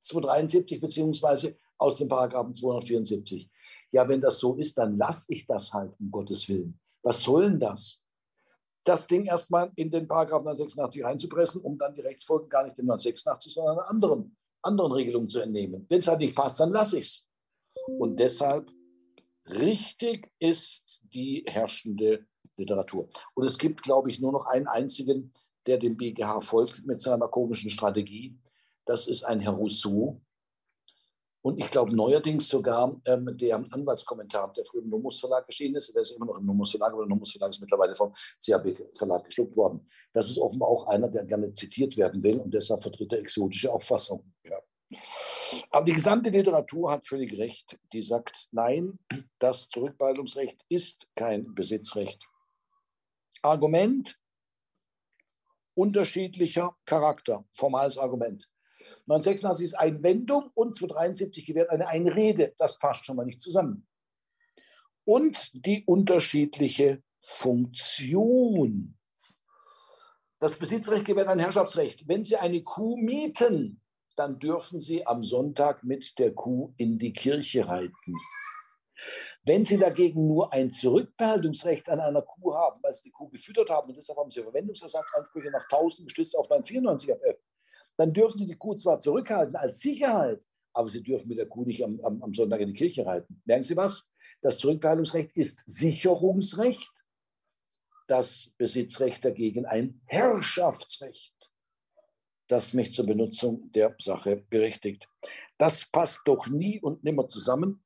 273 0.00 0.80
beziehungsweise 0.80 1.56
aus 1.78 1.96
dem 1.96 2.08
Paragraphen 2.08 2.54
274. 2.54 3.50
Ja, 3.90 4.08
wenn 4.08 4.20
das 4.20 4.38
so 4.38 4.54
ist, 4.56 4.78
dann 4.78 4.96
lasse 4.96 5.32
ich 5.32 5.46
das 5.46 5.72
halt, 5.72 5.98
um 5.98 6.10
Gottes 6.10 6.48
Willen. 6.48 6.78
Was 7.02 7.22
soll 7.22 7.50
denn 7.50 7.60
das? 7.60 8.03
Das 8.84 9.06
Ding 9.06 9.24
erstmal 9.24 9.72
in 9.76 9.90
den 9.90 10.06
Paragraphen 10.06 10.44
986 10.44 11.04
reinzupressen, 11.04 11.62
um 11.62 11.78
dann 11.78 11.94
die 11.94 12.02
Rechtsfolgen 12.02 12.48
gar 12.48 12.64
nicht 12.64 12.78
in 12.78 12.86
986, 12.86 13.54
sondern 13.54 13.78
einer 13.78 13.88
anderen, 13.88 14.36
anderen 14.62 14.92
Regelung 14.92 15.28
zu 15.28 15.40
entnehmen. 15.40 15.86
Wenn 15.88 15.98
es 15.98 16.08
halt 16.08 16.20
nicht 16.20 16.36
passt, 16.36 16.60
dann 16.60 16.70
lasse 16.70 16.98
ich 16.98 17.06
es. 17.06 17.28
Und 17.98 18.20
deshalb 18.20 18.70
richtig 19.46 20.30
ist 20.38 21.02
die 21.12 21.44
herrschende 21.46 22.26
Literatur. 22.56 23.08
Und 23.34 23.44
es 23.44 23.58
gibt, 23.58 23.82
glaube 23.82 24.10
ich, 24.10 24.20
nur 24.20 24.32
noch 24.32 24.46
einen 24.46 24.66
einzigen, 24.66 25.32
der 25.66 25.78
dem 25.78 25.96
BGH 25.96 26.40
folgt 26.40 26.86
mit 26.86 27.00
seiner 27.00 27.28
komischen 27.28 27.70
Strategie. 27.70 28.38
Das 28.84 29.06
ist 29.06 29.24
ein 29.24 29.40
Herr 29.40 29.52
Rousseau. 29.52 30.20
Und 31.44 31.58
ich 31.60 31.70
glaube 31.70 31.94
neuerdings 31.94 32.48
sogar 32.48 32.98
ähm, 33.04 33.36
der 33.36 33.56
Anwaltskommentar, 33.56 34.50
der 34.54 34.64
früher 34.64 34.80
im 34.80 34.88
Nomus 34.88 35.20
Verlag 35.20 35.44
erschienen 35.46 35.76
ist, 35.76 35.94
der 35.94 36.00
ist 36.00 36.12
immer 36.12 36.24
noch 36.24 36.38
im 36.38 36.46
Nomus 36.46 36.70
Verlag, 36.70 36.94
aber 36.94 37.02
der 37.02 37.10
Nomus 37.10 37.32
Verlag 37.32 37.50
ist 37.50 37.60
mittlerweile 37.60 37.94
vom 37.94 38.14
CAB 38.42 38.78
Verlag 38.96 39.24
geschluckt 39.26 39.54
worden. 39.54 39.86
Das 40.14 40.30
ist 40.30 40.38
offenbar 40.38 40.70
auch 40.70 40.86
einer, 40.86 41.06
der 41.08 41.26
gerne 41.26 41.52
zitiert 41.52 41.98
werden 41.98 42.22
will 42.22 42.40
und 42.40 42.54
deshalb 42.54 42.82
vertritt 42.82 43.12
er 43.12 43.18
exotische 43.18 43.70
Auffassungen. 43.70 44.34
Ja. 44.42 44.56
Aber 45.70 45.84
die 45.84 45.92
gesamte 45.92 46.30
Literatur 46.30 46.90
hat 46.90 47.06
völlig 47.06 47.36
recht. 47.36 47.78
Die 47.92 48.00
sagt, 48.00 48.48
nein, 48.52 48.98
das 49.38 49.68
Zurückbehaltungsrecht 49.68 50.64
ist 50.70 51.06
kein 51.14 51.54
Besitzrecht. 51.54 52.26
Argument 53.42 54.18
unterschiedlicher 55.74 56.74
Charakter, 56.86 57.44
formales 57.52 57.98
Argument. 57.98 58.48
986 59.06 59.64
ist 59.64 59.74
Einwendung 59.74 60.50
und 60.54 60.76
273 60.76 61.44
gewährt 61.46 61.70
eine 61.70 61.88
Einrede. 61.88 62.54
Das 62.58 62.78
passt 62.78 63.06
schon 63.06 63.16
mal 63.16 63.26
nicht 63.26 63.40
zusammen. 63.40 63.86
Und 65.04 65.50
die 65.66 65.84
unterschiedliche 65.84 67.02
Funktion. 67.20 68.96
Das 70.38 70.58
Besitzrecht 70.58 71.06
gewährt 71.06 71.28
ein 71.28 71.38
Herrschaftsrecht. 71.38 72.06
Wenn 72.08 72.24
Sie 72.24 72.36
eine 72.36 72.62
Kuh 72.62 72.96
mieten, 72.96 73.80
dann 74.16 74.38
dürfen 74.38 74.80
Sie 74.80 75.06
am 75.06 75.22
Sonntag 75.22 75.84
mit 75.84 76.18
der 76.18 76.34
Kuh 76.34 76.74
in 76.76 76.98
die 76.98 77.12
Kirche 77.12 77.66
reiten. 77.66 78.14
Wenn 79.44 79.64
Sie 79.64 79.78
dagegen 79.78 80.26
nur 80.26 80.52
ein 80.52 80.70
Zurückbehaltungsrecht 80.70 81.88
an 81.88 82.00
einer 82.00 82.22
Kuh 82.22 82.54
haben, 82.54 82.82
weil 82.82 82.92
Sie 82.94 83.04
die 83.04 83.10
Kuh 83.10 83.28
gefüttert 83.28 83.68
haben 83.70 83.88
und 83.88 83.96
deshalb 83.96 84.18
haben 84.18 84.30
Sie 84.30 84.42
Verwendungsersatzansprüche 84.42 85.50
nach 85.50 85.64
1000 85.64 86.08
gestützt 86.08 86.36
auf 86.36 86.48
994 86.48 87.10
FF, 87.10 87.43
dann 87.96 88.12
dürfen 88.12 88.38
Sie 88.38 88.46
die 88.46 88.56
Kuh 88.56 88.74
zwar 88.74 88.98
zurückhalten 88.98 89.56
als 89.56 89.80
Sicherheit, 89.80 90.42
aber 90.72 90.88
Sie 90.88 91.02
dürfen 91.02 91.28
mit 91.28 91.38
der 91.38 91.46
Kuh 91.46 91.64
nicht 91.64 91.84
am, 91.84 92.00
am, 92.00 92.22
am 92.22 92.34
Sonntag 92.34 92.60
in 92.60 92.68
die 92.68 92.78
Kirche 92.78 93.06
reiten. 93.06 93.40
Merken 93.44 93.62
Sie 93.62 93.76
was? 93.76 94.10
Das 94.42 94.58
Zurückbehaltungsrecht 94.58 95.36
ist 95.36 95.62
Sicherungsrecht, 95.66 97.04
das 98.06 98.54
Besitzrecht 98.58 99.24
dagegen 99.24 99.64
ein 99.64 100.00
Herrschaftsrecht, 100.06 101.34
das 102.48 102.74
mich 102.74 102.92
zur 102.92 103.06
Benutzung 103.06 103.70
der 103.72 103.94
Sache 103.98 104.44
berechtigt. 104.50 105.08
Das 105.56 105.88
passt 105.90 106.22
doch 106.26 106.48
nie 106.48 106.80
und 106.80 107.04
nimmer 107.04 107.28
zusammen, 107.28 107.82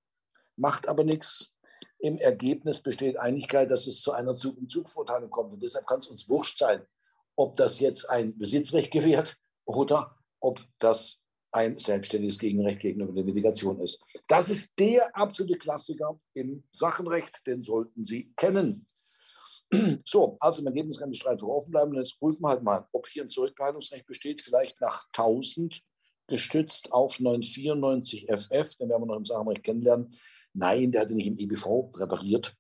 macht 0.57 0.89
aber 0.89 1.05
nichts. 1.05 1.55
Im 2.01 2.17
Ergebnis 2.19 2.81
besteht 2.81 3.19
Einigkeit, 3.19 3.71
dass 3.71 3.87
es 3.87 4.01
zu 4.01 4.13
einer 4.13 4.33
Zug- 4.33 4.57
und 4.57 4.71
Zugvorteilung 4.71 5.31
kommt. 5.31 5.53
Und 5.53 5.63
deshalb 5.63 5.87
kann 5.87 5.99
es 5.99 6.09
uns 6.09 6.29
wurscht 6.29 6.59
sein, 6.59 6.85
ob 7.37 7.57
das 7.57 7.79
jetzt 7.81 8.09
ein 8.09 8.37
Besitzrecht 8.39 8.91
gewährt 8.91 9.37
oder 9.69 10.17
ob 10.41 10.61
das 10.79 11.21
ein 11.53 11.77
selbstständiges 11.77 12.39
Gegenrecht 12.39 12.81
gegenüber 12.81 13.13
der 13.13 13.25
Delegation 13.25 13.81
ist. 13.81 14.03
Das 14.27 14.51
ist 14.51 14.79
der 14.79 15.15
absolute 15.17 15.57
Klassiker 15.59 16.19
im 16.35 16.65
Sachenrecht, 16.73 17.47
den 17.47 17.63
sollten 17.63 18.05
Sie 18.05 18.33
kennen. 18.37 18.85
So, 20.07 20.39
also 20.41 20.63
im 20.63 20.67
Ergebnis 20.67 20.99
kann 20.99 21.11
die 21.11 21.19
Streit 21.19 21.43
offen 21.43 21.71
bleiben. 21.71 21.93
Jetzt 21.93 22.19
prüfen 22.19 22.41
wir 22.41 22.49
halt 22.49 22.63
mal, 22.63 22.87
ob 22.91 23.07
hier 23.07 23.23
ein 23.23 23.29
Zurückbehaltungsrecht 23.29 24.07
besteht, 24.07 24.41
vielleicht 24.41 24.81
nach 24.81 25.05
1000 25.15 25.83
gestützt 26.27 26.91
auf 26.91 27.21
994 27.21 28.29
FF, 28.31 28.77
den 28.77 28.89
werden 28.89 29.03
wir 29.03 29.07
noch 29.07 29.17
im 29.17 29.27
Sachenrecht 29.27 29.65
kennenlernen. 29.65 30.19
Nein, 30.55 30.91
der 30.91 31.03
hatte 31.03 31.15
nicht 31.15 31.27
im 31.27 31.39
EBV 31.39 31.93
repariert, 31.97 32.57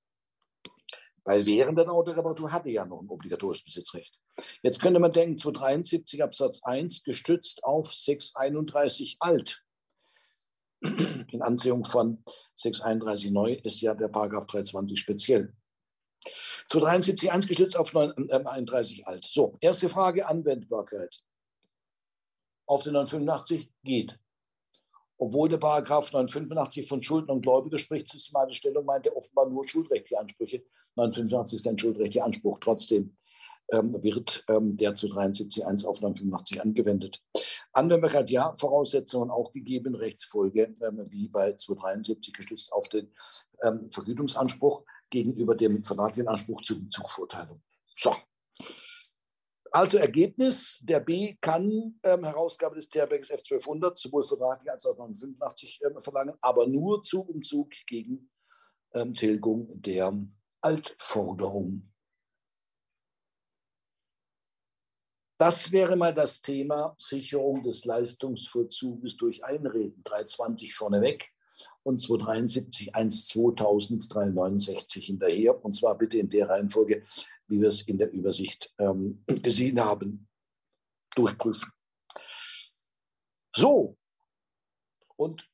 weil 1.29 1.45
während 1.45 1.76
der 1.76 1.91
Autoreparatur 1.91 2.51
hatte 2.51 2.70
ja 2.70 2.87
noch 2.87 3.03
ein 3.03 3.11
obligatorisches 3.11 3.62
Besitzrecht. 3.62 4.18
Jetzt 4.62 4.81
könnte 4.81 4.99
man 4.99 5.12
denken, 5.12 5.37
273 5.37 6.22
Absatz 6.22 6.62
1 6.62 7.03
gestützt 7.03 7.62
auf 7.64 7.93
631 7.93 9.18
alt. 9.20 9.62
In 10.81 11.43
Ansehung 11.43 11.85
von 11.85 12.24
631 12.55 13.31
neu 13.31 13.53
ist 13.62 13.83
ja 13.83 13.93
der 13.93 14.09
Paragraph 14.09 14.47
320 14.47 14.99
speziell. 14.99 15.53
273 16.68 17.31
1 17.31 17.47
gestützt 17.47 17.76
auf 17.76 17.93
931 17.93 19.07
alt. 19.07 19.22
So, 19.26 19.59
erste 19.61 19.91
Frage, 19.91 20.26
Anwendbarkeit. 20.26 21.14
Auf 22.64 22.85
den 22.85 22.95
985 22.95 23.70
geht. 23.85 24.18
Obwohl 25.18 25.51
der 25.51 25.59
Paragraph 25.59 26.11
985 26.11 26.89
von 26.89 27.03
Schulden 27.03 27.31
und 27.31 27.43
Gläubiger 27.43 27.79
spricht, 27.79 28.09
systematische 28.09 28.61
Stellung 28.61 28.87
meint 28.87 29.05
er 29.05 29.14
offenbar 29.14 29.51
nur 29.51 29.68
schuldrechtliche 29.68 30.18
Ansprüche. 30.18 30.64
985 30.99 31.57
ist 31.59 31.64
kein 31.64 31.78
schuldrechtlicher 31.78 32.24
Anspruch. 32.24 32.59
Trotzdem 32.59 33.16
ähm, 33.70 34.03
wird 34.03 34.44
ähm, 34.49 34.76
der 34.76 34.94
zu 34.94 35.09
73.1 35.09 35.86
auf 35.86 36.01
985 36.01 36.62
angewendet. 36.62 37.22
Anwendbarkeit 37.72 38.30
ja, 38.30 38.55
Voraussetzungen 38.55 39.30
auch 39.30 39.53
gegeben, 39.53 39.94
Rechtsfolge 39.94 40.74
ähm, 40.80 41.07
wie 41.09 41.28
bei 41.28 41.55
273 41.55 42.32
gestützt 42.32 42.72
auf 42.72 42.88
den 42.88 43.12
ähm, 43.62 43.90
Vergütungsanspruch 43.92 44.84
gegenüber 45.11 45.55
dem 45.55 45.84
vertraglichen 45.84 46.28
Anspruch 46.28 46.62
zu 46.62 46.88
Zugvorteilung. 46.88 47.62
So. 47.94 48.14
Also 49.70 49.99
Ergebnis, 49.99 50.80
der 50.82 51.01
B 51.01 51.36
kann 51.42 52.01
ähm, 52.03 52.24
Herausgabe 52.24 52.76
des 52.76 52.88
TRBX 52.88 53.30
F1200 53.30 53.96
sowohl 53.96 54.22
vertraglich 54.22 54.70
als 54.70 54.86
auch 54.86 54.96
985 54.96 55.80
ähm, 55.84 56.01
verlangen, 56.01 56.34
aber 56.40 56.66
nur 56.66 57.03
Zug 57.03 57.28
um 57.28 57.42
Zug 57.42 57.70
gegen 57.86 58.30
ähm, 58.94 59.12
Tilgung 59.12 59.68
der 59.82 60.16
Altforderung. 60.61 61.91
Das 65.39 65.71
wäre 65.71 65.95
mal 65.95 66.13
das 66.13 66.41
Thema 66.41 66.97
Sicherung 66.99 67.63
des 67.63 67.85
Leistungsvollzuges 67.85 69.17
durch 69.17 69.45
Einreden. 69.45 70.03
320 70.03 70.75
vorneweg 70.75 71.33
und 71.85 71.99
273 72.01 72.95
1 72.95 73.29
2369 73.29 75.07
hinterher. 75.07 75.65
Und 75.65 75.75
zwar 75.75 75.97
bitte 75.97 76.19
in 76.19 76.29
der 76.29 76.49
Reihenfolge, 76.49 77.05
wie 77.47 77.61
wir 77.61 77.69
es 77.69 77.83
in 77.83 77.99
der 77.99 78.11
Übersicht 78.11 78.75
ähm, 78.79 79.23
gesehen 79.27 79.79
haben, 79.79 80.29
durchprüfen. 81.15 81.71
So, 83.55 83.97
und 85.17 85.49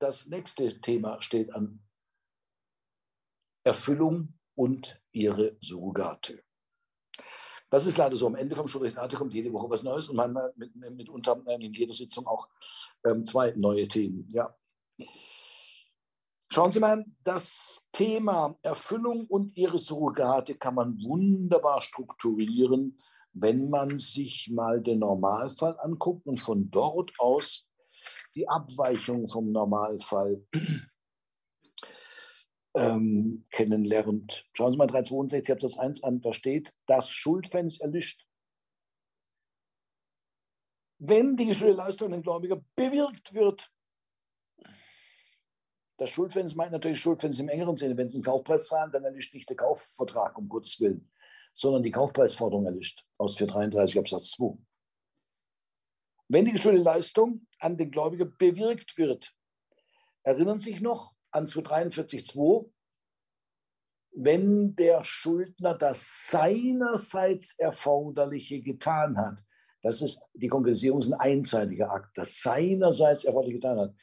das 0.00 0.26
nächste 0.26 0.80
Thema 0.80 1.20
steht 1.20 1.52
an. 1.52 1.82
Erfüllung 3.64 4.35
und 4.56 5.00
ihre 5.12 5.56
Surrogate. 5.60 6.42
Das 7.70 7.86
ist 7.86 7.98
leider 7.98 8.16
so. 8.16 8.26
Am 8.26 8.36
Ende 8.36 8.56
vom 8.56 8.68
Schulrechtsartikel 8.68 9.18
kommt 9.18 9.34
jede 9.34 9.52
Woche 9.52 9.68
was 9.68 9.82
Neues 9.82 10.08
und 10.08 10.16
manchmal 10.16 10.52
mit, 10.56 10.74
mitunter 10.74 11.40
in 11.46 11.74
jeder 11.74 11.92
Sitzung 11.92 12.26
auch 12.26 12.48
ähm, 13.04 13.24
zwei 13.24 13.52
neue 13.56 13.88
Themen. 13.88 14.28
Ja. 14.32 14.56
Schauen 16.48 16.70
Sie 16.70 16.80
mal, 16.80 17.04
das 17.24 17.88
Thema 17.92 18.56
Erfüllung 18.62 19.26
und 19.26 19.56
ihre 19.56 19.78
Surrogate 19.78 20.54
kann 20.54 20.76
man 20.76 20.96
wunderbar 21.02 21.82
strukturieren, 21.82 22.98
wenn 23.32 23.68
man 23.68 23.98
sich 23.98 24.50
mal 24.50 24.80
den 24.80 25.00
Normalfall 25.00 25.76
anguckt 25.80 26.26
und 26.26 26.40
von 26.40 26.70
dort 26.70 27.12
aus 27.18 27.68
die 28.34 28.48
Abweichung 28.48 29.28
vom 29.28 29.50
Normalfall 29.50 30.40
ähm, 32.76 33.46
kennenlernt. 33.50 34.48
Schauen 34.52 34.72
Sie 34.72 34.78
mal 34.78 34.86
362 34.86 35.52
Absatz 35.52 35.78
1 35.78 36.04
an, 36.04 36.20
da 36.20 36.32
steht, 36.32 36.72
das 36.86 37.10
Schuldfans 37.10 37.80
erlischt. 37.80 38.26
Wenn 40.98 41.36
die 41.36 41.46
geschuldete 41.46 41.78
Leistung 41.78 42.10
den 42.10 42.22
Gläubiger 42.22 42.62
bewirkt 42.74 43.34
wird, 43.34 43.70
das 45.98 46.10
Schuldfans 46.10 46.54
meint 46.54 46.72
natürlich 46.72 47.00
Schuldfans 47.00 47.40
im 47.40 47.48
engeren 47.48 47.76
Sinne. 47.76 47.96
Wenn 47.96 48.10
Sie 48.10 48.18
einen 48.18 48.24
Kaufpreis 48.24 48.68
zahlen, 48.68 48.92
dann 48.92 49.04
erlischt 49.04 49.34
nicht 49.34 49.48
der 49.48 49.56
Kaufvertrag, 49.56 50.36
um 50.36 50.48
Gottes 50.48 50.78
Willen, 50.78 51.10
sondern 51.54 51.82
die 51.82 51.90
Kaufpreisforderung 51.90 52.66
erlischt 52.66 53.06
aus 53.16 53.36
433 53.36 53.98
Absatz 53.98 54.30
2. 54.32 54.58
Wenn 56.28 56.44
die 56.44 56.52
geschuldete 56.52 56.84
Leistung 56.84 57.46
an 57.60 57.78
den 57.78 57.90
Gläubiger 57.90 58.26
bewirkt 58.26 58.98
wird, 58.98 59.32
erinnern 60.22 60.58
Sie 60.58 60.72
sich 60.72 60.80
noch, 60.82 61.15
an 61.36 61.46
243.2, 61.46 62.70
wenn 64.12 64.74
der 64.74 65.04
Schuldner 65.04 65.74
das 65.74 66.28
seinerseits 66.28 67.58
Erforderliche 67.58 68.62
getan 68.62 69.18
hat. 69.18 69.42
Das 69.82 70.00
ist, 70.00 70.24
die 70.34 70.48
Konkretisierung 70.48 71.00
ist 71.00 71.12
ein 71.12 71.20
einseitiger 71.20 71.92
Akt, 71.92 72.16
das 72.16 72.40
seinerseits 72.40 73.24
Erforderliche 73.24 73.58
getan 73.58 73.78
hat. 73.78 73.94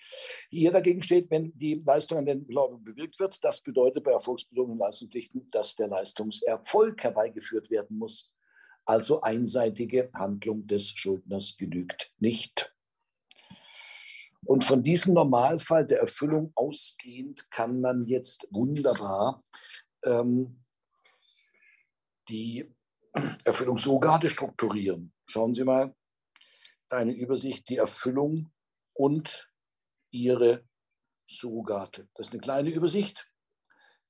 Hier 0.50 0.72
dagegen 0.72 1.02
steht, 1.02 1.30
wenn 1.32 1.52
die 1.58 1.82
Leistung 1.86 2.20
an 2.20 2.26
den 2.26 2.48
Gläubigen 2.48 2.84
bewirkt 2.84 3.20
wird, 3.20 3.44
das 3.44 3.62
bedeutet 3.62 4.04
bei 4.04 4.12
erfolgsbezogenen 4.12 4.78
Leistungspflichten, 4.78 5.50
dass 5.50 5.76
der 5.76 5.88
Leistungserfolg 5.88 7.04
herbeigeführt 7.04 7.70
werden 7.72 7.98
muss. 7.98 8.32
Also 8.86 9.22
einseitige 9.22 10.10
Handlung 10.14 10.68
des 10.68 10.90
Schuldners 10.90 11.58
genügt 11.58 12.14
nicht. 12.20 12.73
Und 14.46 14.64
von 14.64 14.84
diesem 14.84 15.14
Normalfall 15.14 15.86
der 15.86 16.00
Erfüllung 16.00 16.52
ausgehend 16.56 17.50
kann 17.50 17.82
man 17.82 18.06
jetzt 18.06 18.48
wunderbar 18.52 19.44
ähm, 20.04 20.64
die 22.30 22.74
Erfüllungssurrogate 23.44 24.30
strukturieren. 24.30 25.14
Schauen 25.26 25.54
Sie 25.54 25.64
mal, 25.64 25.96
eine 26.90 27.14
Übersicht, 27.14 27.70
die 27.70 27.78
Erfüllung 27.78 28.52
und 28.94 29.50
ihre 30.12 30.68
Surrogate. 31.28 32.08
Das 32.14 32.28
ist 32.28 32.34
eine 32.34 32.42
kleine 32.42 32.70
Übersicht, 32.70 33.32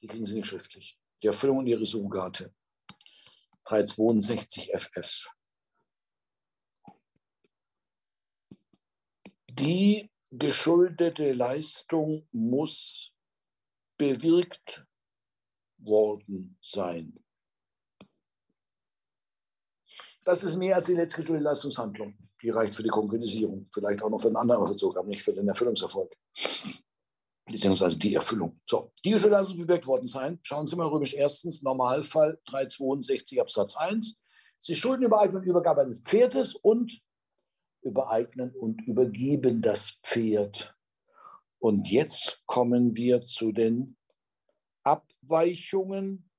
die 0.02 0.08
kriegen 0.08 0.26
Sie 0.26 0.36
nicht 0.36 0.48
schriftlich. 0.48 1.00
Die 1.22 1.28
Erfüllung 1.28 1.60
und 1.60 1.68
ihre 1.68 1.86
Surrogate. 1.86 2.54
362 3.66 4.72
FF. 4.74 5.34
Die 9.48 10.13
geschuldete 10.38 11.32
Leistung 11.32 12.28
muss 12.32 13.14
bewirkt 13.98 14.86
worden 15.78 16.58
sein. 16.62 17.20
Das 20.26 20.44
ist 20.44 20.56
mehr 20.56 20.76
als 20.76 20.86
die 20.86 20.94
letzte 20.94 21.22
geschuldete 21.22 21.44
Leistungshandlung. 21.44 22.18
Die 22.42 22.50
reicht 22.50 22.76
für 22.76 22.84
die 22.84 22.90
Konkretisierung, 22.90 23.66
vielleicht 23.74 24.02
auch 24.02 24.10
noch 24.10 24.20
für 24.20 24.28
einen 24.28 24.38
anderen 24.38 24.66
Verzug, 24.66 24.98
aber 24.98 25.08
nicht 25.08 25.22
für 25.22 25.34
den 25.34 25.48
Erfüllungserfolg. 25.48 26.16
Beziehungsweise 27.46 28.00
die 28.00 28.16
Erfüllung. 28.16 28.60
So, 28.66 28.92
die 29.04 29.12
geschuldete 29.12 29.40
Leistung 29.40 29.60
bewirkt 29.60 29.86
worden 29.86 30.08
sein. 30.08 30.40
Schauen 30.42 30.66
Sie 30.66 30.76
mal 30.76 30.88
römisch 30.88 31.14
erstens, 31.14 31.62
Normalfall 31.62 32.40
362 32.46 33.40
Absatz 33.40 33.76
1. 33.76 34.20
Sie 34.58 34.76
schulden 34.76 35.04
Übereignung 35.04 35.42
und 35.42 35.48
Übergabe 35.48 35.82
eines 35.82 36.00
Pferdes 36.00 36.56
und 36.56 37.04
übereignen 37.84 38.56
und 38.56 38.82
übergeben 38.88 39.62
das 39.62 40.00
Pferd. 40.04 40.76
Und 41.60 41.90
jetzt 41.90 42.42
kommen 42.46 42.96
wir 42.96 43.22
zu 43.22 43.52
den 43.52 43.98
Abweichungen 44.84 46.30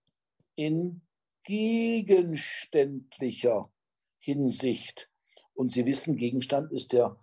in 0.55 1.03
gegenständlicher 1.45 3.71
Hinsicht. 4.19 5.11
Und 5.55 5.73
Sie 5.73 5.87
wissen, 5.87 6.17
Gegenstand 6.17 6.73
ist 6.73 6.93
der 6.93 7.17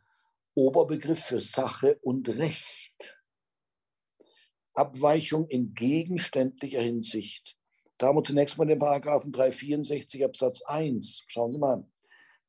Oberbegriff 0.54 1.26
für 1.26 1.42
Sache 1.42 1.98
und 2.02 2.30
Recht. 2.30 3.22
Abweichung 4.74 5.48
in 5.48 5.74
gegenständlicher 5.74 6.82
Hinsicht. 6.82 7.58
Da 7.98 8.08
haben 8.08 8.18
wir 8.18 8.24
zunächst 8.24 8.58
mal 8.58 8.66
den 8.66 8.80
Paragraphen 8.80 9.32
364 9.32 10.24
Absatz 10.24 10.62
1. 10.64 11.26
Schauen 11.28 11.52
Sie 11.52 11.60
mal 11.60 11.86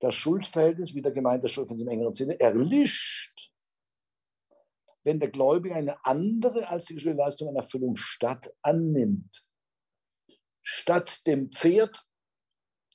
das 0.03 0.16
Schuldverhältnis, 0.16 0.94
wie 0.94 1.03
der 1.03 1.12
gemeinte 1.12 1.48
Schuldverhältnis 1.48 1.86
im 1.86 1.92
engeren 1.92 2.12
Sinne, 2.12 2.40
erlischt, 2.40 3.53
wenn 5.05 5.20
der 5.20 5.30
Gläubige 5.30 5.76
eine 5.76 6.05
andere 6.05 6.68
als 6.68 6.86
die 6.86 6.94
Leistung 6.94 7.48
an 7.48 7.57
Erfüllung 7.57 7.96
statt 7.96 8.53
annimmt. 8.62 9.46
Statt 10.61 11.24
dem 11.26 11.53
Pferd 11.53 12.05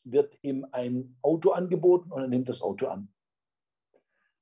wird 0.04 0.38
ihm 0.42 0.68
ein 0.74 1.18
Auto 1.22 1.52
angeboten 1.52 2.12
und 2.12 2.22
er 2.22 2.28
nimmt 2.28 2.50
das 2.50 2.62
Auto 2.62 2.88
an. 2.88 3.14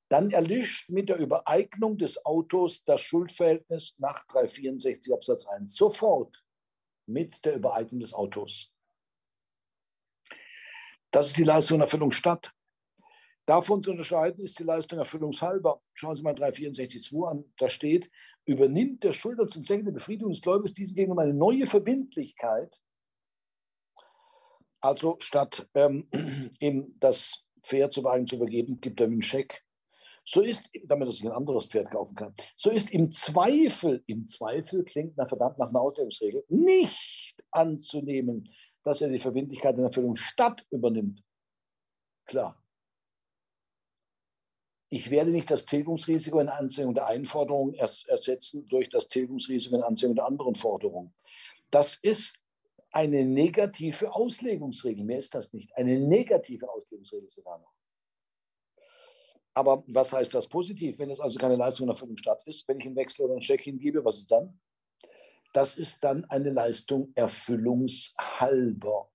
Dann 0.08 0.32
erlischt 0.32 0.90
mit 0.90 1.08
der 1.08 1.18
Übereignung 1.18 1.98
des 1.98 2.24
Autos 2.24 2.84
das 2.84 3.00
Schuldverhältnis 3.00 3.96
nach 3.98 4.24
364 4.26 5.12
Absatz 5.12 5.46
1 5.46 5.74
sofort 5.74 6.44
mit 7.06 7.44
der 7.44 7.54
Übereignung 7.54 8.00
des 8.00 8.12
Autos. 8.12 8.72
Das 11.12 11.28
ist 11.28 11.38
die 11.38 11.44
Leistung 11.44 11.80
Erfüllung 11.80 12.10
statt. 12.10 12.55
Davon 13.46 13.80
zu 13.80 13.92
unterscheiden 13.92 14.44
ist 14.44 14.58
die 14.58 14.64
Leistung 14.64 14.98
erfüllungshalber. 14.98 15.80
Schauen 15.94 16.16
Sie 16.16 16.22
mal 16.22 16.34
364.2 16.34 17.28
an, 17.28 17.44
da 17.58 17.68
steht, 17.68 18.10
übernimmt 18.44 19.04
der 19.04 19.12
Schuldner 19.12 19.46
zum 19.46 19.62
Zwecke 19.62 19.84
der 19.84 19.92
Befriedigung 19.92 20.32
des 20.32 20.42
Gläubigers 20.42 20.74
diesem 20.74 20.96
gegenüber 20.96 21.22
eine 21.22 21.32
neue 21.32 21.66
Verbindlichkeit. 21.66 22.76
Also 24.80 25.16
statt 25.20 25.68
ähm, 25.74 26.08
ihm 26.60 26.96
das 26.98 27.44
Pferd 27.62 27.92
zum 27.92 28.04
Wagen 28.04 28.26
zu 28.26 28.34
übergeben, 28.34 28.80
gibt 28.80 29.00
er 29.00 29.06
ihm 29.06 29.12
einen 29.12 29.22
Scheck. 29.22 29.62
So 30.24 30.42
ist, 30.42 30.68
damit 30.84 31.06
er 31.06 31.12
sich 31.12 31.24
ein 31.24 31.30
anderes 31.30 31.66
Pferd 31.66 31.92
kaufen 31.92 32.16
kann, 32.16 32.34
so 32.56 32.70
ist 32.70 32.92
im 32.92 33.12
Zweifel, 33.12 34.02
im 34.06 34.26
Zweifel 34.26 34.82
klingt 34.82 35.16
nach 35.16 35.28
verdammt 35.28 35.58
nach 35.58 35.68
einer 35.68 35.80
Auslegungsregel, 35.80 36.44
nicht 36.48 37.44
anzunehmen, 37.52 38.52
dass 38.82 39.02
er 39.02 39.08
die 39.08 39.20
Verbindlichkeit 39.20 39.78
in 39.78 39.84
Erfüllung 39.84 40.16
statt 40.16 40.66
übernimmt. 40.70 41.22
Klar, 42.24 42.60
ich 44.88 45.10
werde 45.10 45.30
nicht 45.30 45.50
das 45.50 45.66
Tilgungsrisiko 45.66 46.38
in 46.40 46.48
Anziehung 46.48 46.94
der 46.94 47.06
einen 47.06 47.26
Forderung 47.26 47.74
ersetzen 47.74 48.66
durch 48.68 48.88
das 48.88 49.08
Tilgungsrisiko 49.08 49.76
in 49.76 49.82
Anziehung 49.82 50.14
der 50.14 50.26
anderen 50.26 50.54
Forderung. 50.54 51.12
Das 51.70 51.96
ist 51.96 52.40
eine 52.92 53.24
negative 53.24 54.14
Auslegungsregel. 54.14 55.04
Mehr 55.04 55.18
ist 55.18 55.34
das 55.34 55.52
nicht. 55.52 55.76
Eine 55.76 55.98
negative 55.98 56.70
Auslegungsregel 56.70 57.28
sogar 57.28 57.58
noch. 57.58 57.74
Aber 59.54 59.82
was 59.88 60.12
heißt 60.12 60.34
das 60.34 60.46
positiv? 60.46 60.98
Wenn 60.98 61.10
es 61.10 61.18
also 61.18 61.38
keine 61.38 61.56
Leistung 61.56 61.86
nach 61.86 61.94
Erfüllung 61.94 62.18
statt 62.18 62.42
ist, 62.46 62.68
wenn 62.68 62.78
ich 62.78 62.86
einen 62.86 62.96
Wechsel 62.96 63.24
oder 63.24 63.32
einen 63.34 63.42
Scheck 63.42 63.62
hingebe, 63.62 64.04
was 64.04 64.18
ist 64.18 64.30
dann? 64.30 64.60
Das 65.52 65.76
ist 65.76 66.04
dann 66.04 66.24
eine 66.26 66.50
Leistung 66.50 67.10
erfüllungshalber. 67.14 69.10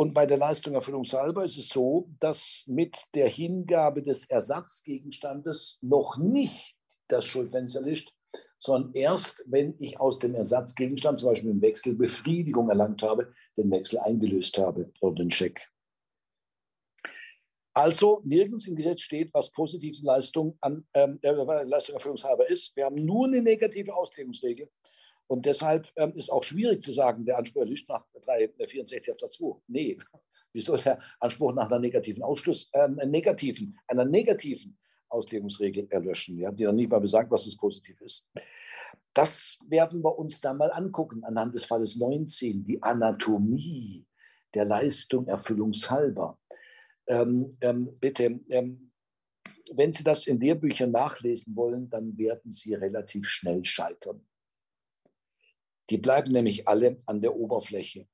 Und 0.00 0.14
bei 0.14 0.26
der 0.26 0.36
Leistung 0.36 0.74
erfüllungshalber 0.74 1.42
ist 1.42 1.58
es 1.58 1.70
so, 1.70 2.08
dass 2.20 2.64
mit 2.68 2.96
der 3.14 3.28
Hingabe 3.28 4.00
des 4.00 4.30
Ersatzgegenstandes 4.30 5.80
noch 5.82 6.16
nicht 6.18 6.76
das 7.08 7.26
Schuldverhältnis 7.26 7.74
erlischt, 7.74 8.14
sondern 8.60 8.94
erst, 8.94 9.44
wenn 9.48 9.74
ich 9.80 9.98
aus 9.98 10.20
dem 10.20 10.36
Ersatzgegenstand, 10.36 11.18
zum 11.18 11.30
Beispiel 11.30 11.50
im 11.50 11.60
Wechsel, 11.60 11.96
Befriedigung 11.96 12.68
erlangt 12.68 13.02
habe, 13.02 13.34
den 13.56 13.72
Wechsel 13.72 13.98
eingelöst 13.98 14.56
habe 14.58 14.92
oder 15.00 15.16
den 15.16 15.32
Scheck. 15.32 15.68
Also 17.74 18.22
nirgends 18.24 18.68
im 18.68 18.76
Gesetz 18.76 19.00
steht, 19.00 19.34
was 19.34 19.50
positive 19.50 20.04
Leistung, 20.04 20.56
an, 20.60 20.86
ähm, 20.94 21.18
äh, 21.22 21.32
Leistung 21.64 21.96
erfüllungshalber 21.96 22.48
ist. 22.48 22.74
Wir 22.76 22.84
haben 22.84 23.04
nur 23.04 23.26
eine 23.26 23.42
negative 23.42 23.92
Auslegungsregel. 23.92 24.70
Und 25.28 25.44
deshalb 25.44 25.92
ähm, 25.96 26.12
ist 26.16 26.30
auch 26.30 26.42
schwierig 26.42 26.80
zu 26.80 26.92
sagen, 26.92 27.24
der 27.24 27.38
Anspruch 27.38 27.60
erlischt 27.60 27.88
nach 27.88 28.04
364 28.24 29.12
Absatz 29.12 29.36
2. 29.36 29.60
Nee, 29.68 29.98
wieso 30.52 30.76
der 30.76 30.98
Anspruch 31.20 31.52
nach 31.54 31.66
einer 31.66 31.78
negativen 31.78 32.22
Ausschluss, 32.22 32.70
äh, 32.72 32.88
negativen, 33.06 33.78
einer 33.86 34.04
negativen 34.04 34.78
Auslegungsregel 35.10 35.86
erlöschen, 35.90 36.38
ja, 36.38 36.50
die 36.50 36.64
dann 36.64 36.76
nicht 36.76 36.90
mal 36.90 37.00
besagt, 37.00 37.30
was 37.30 37.44
das 37.44 37.56
positiv 37.56 38.00
ist. 38.00 38.30
Das 39.14 39.58
werden 39.66 40.02
wir 40.02 40.18
uns 40.18 40.40
dann 40.40 40.58
mal 40.58 40.70
angucken 40.70 41.24
anhand 41.24 41.54
des 41.54 41.64
Falles 41.64 41.96
19, 41.96 42.64
die 42.64 42.82
Anatomie 42.82 44.06
der 44.54 44.64
Leistung 44.64 45.26
erfüllungshalber. 45.26 46.38
Ähm, 47.06 47.56
ähm, 47.60 47.98
bitte, 47.98 48.40
ähm, 48.48 48.92
wenn 49.74 49.92
Sie 49.92 50.04
das 50.04 50.26
in 50.26 50.40
Lehrbüchern 50.40 50.90
nachlesen 50.90 51.54
wollen, 51.56 51.90
dann 51.90 52.16
werden 52.16 52.50
Sie 52.50 52.74
relativ 52.74 53.26
schnell 53.26 53.64
scheitern. 53.64 54.26
Die 55.90 55.98
bleiben 55.98 56.32
nämlich 56.32 56.68
alle 56.68 57.00
an 57.06 57.20
der 57.20 57.34
Oberfläche. 57.34 58.06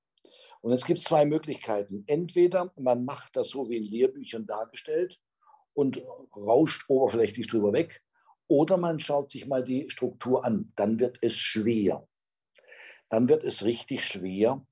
Und 0.60 0.72
es 0.72 0.84
gibt 0.86 1.00
zwei 1.00 1.24
Möglichkeiten. 1.24 2.04
Entweder 2.06 2.72
man 2.76 3.04
macht 3.04 3.36
das 3.36 3.48
so 3.48 3.68
wie 3.68 3.76
in 3.76 3.84
Lehrbüchern 3.84 4.46
dargestellt 4.46 5.20
und 5.74 6.02
rauscht 6.36 6.88
oberflächlich 6.88 7.48
drüber 7.48 7.72
weg, 7.72 8.02
oder 8.46 8.76
man 8.76 9.00
schaut 9.00 9.30
sich 9.30 9.46
mal 9.46 9.64
die 9.64 9.90
Struktur 9.90 10.44
an. 10.44 10.72
Dann 10.76 10.98
wird 11.00 11.18
es 11.22 11.34
schwer. 11.34 12.06
Dann 13.08 13.28
wird 13.28 13.42
es 13.44 13.64
richtig 13.64 14.04
schwer, 14.04 14.66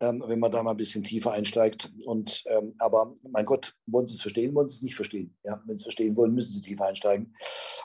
ähm, 0.00 0.22
wenn 0.26 0.38
man 0.38 0.52
da 0.52 0.62
mal 0.62 0.72
ein 0.72 0.76
bisschen 0.76 1.02
tiefer 1.02 1.32
einsteigt. 1.32 1.92
Und, 2.04 2.44
ähm, 2.46 2.74
aber 2.78 3.16
mein 3.22 3.44
Gott, 3.44 3.74
wollen 3.86 4.06
Sie 4.06 4.14
es 4.14 4.22
verstehen, 4.22 4.54
wollen 4.54 4.68
Sie 4.68 4.76
es 4.76 4.82
nicht 4.82 4.94
verstehen? 4.94 5.36
Ja, 5.42 5.60
wenn 5.66 5.76
Sie 5.76 5.82
es 5.82 5.84
verstehen 5.84 6.16
wollen, 6.16 6.34
müssen 6.34 6.52
Sie 6.52 6.62
tiefer 6.62 6.86
einsteigen. 6.86 7.34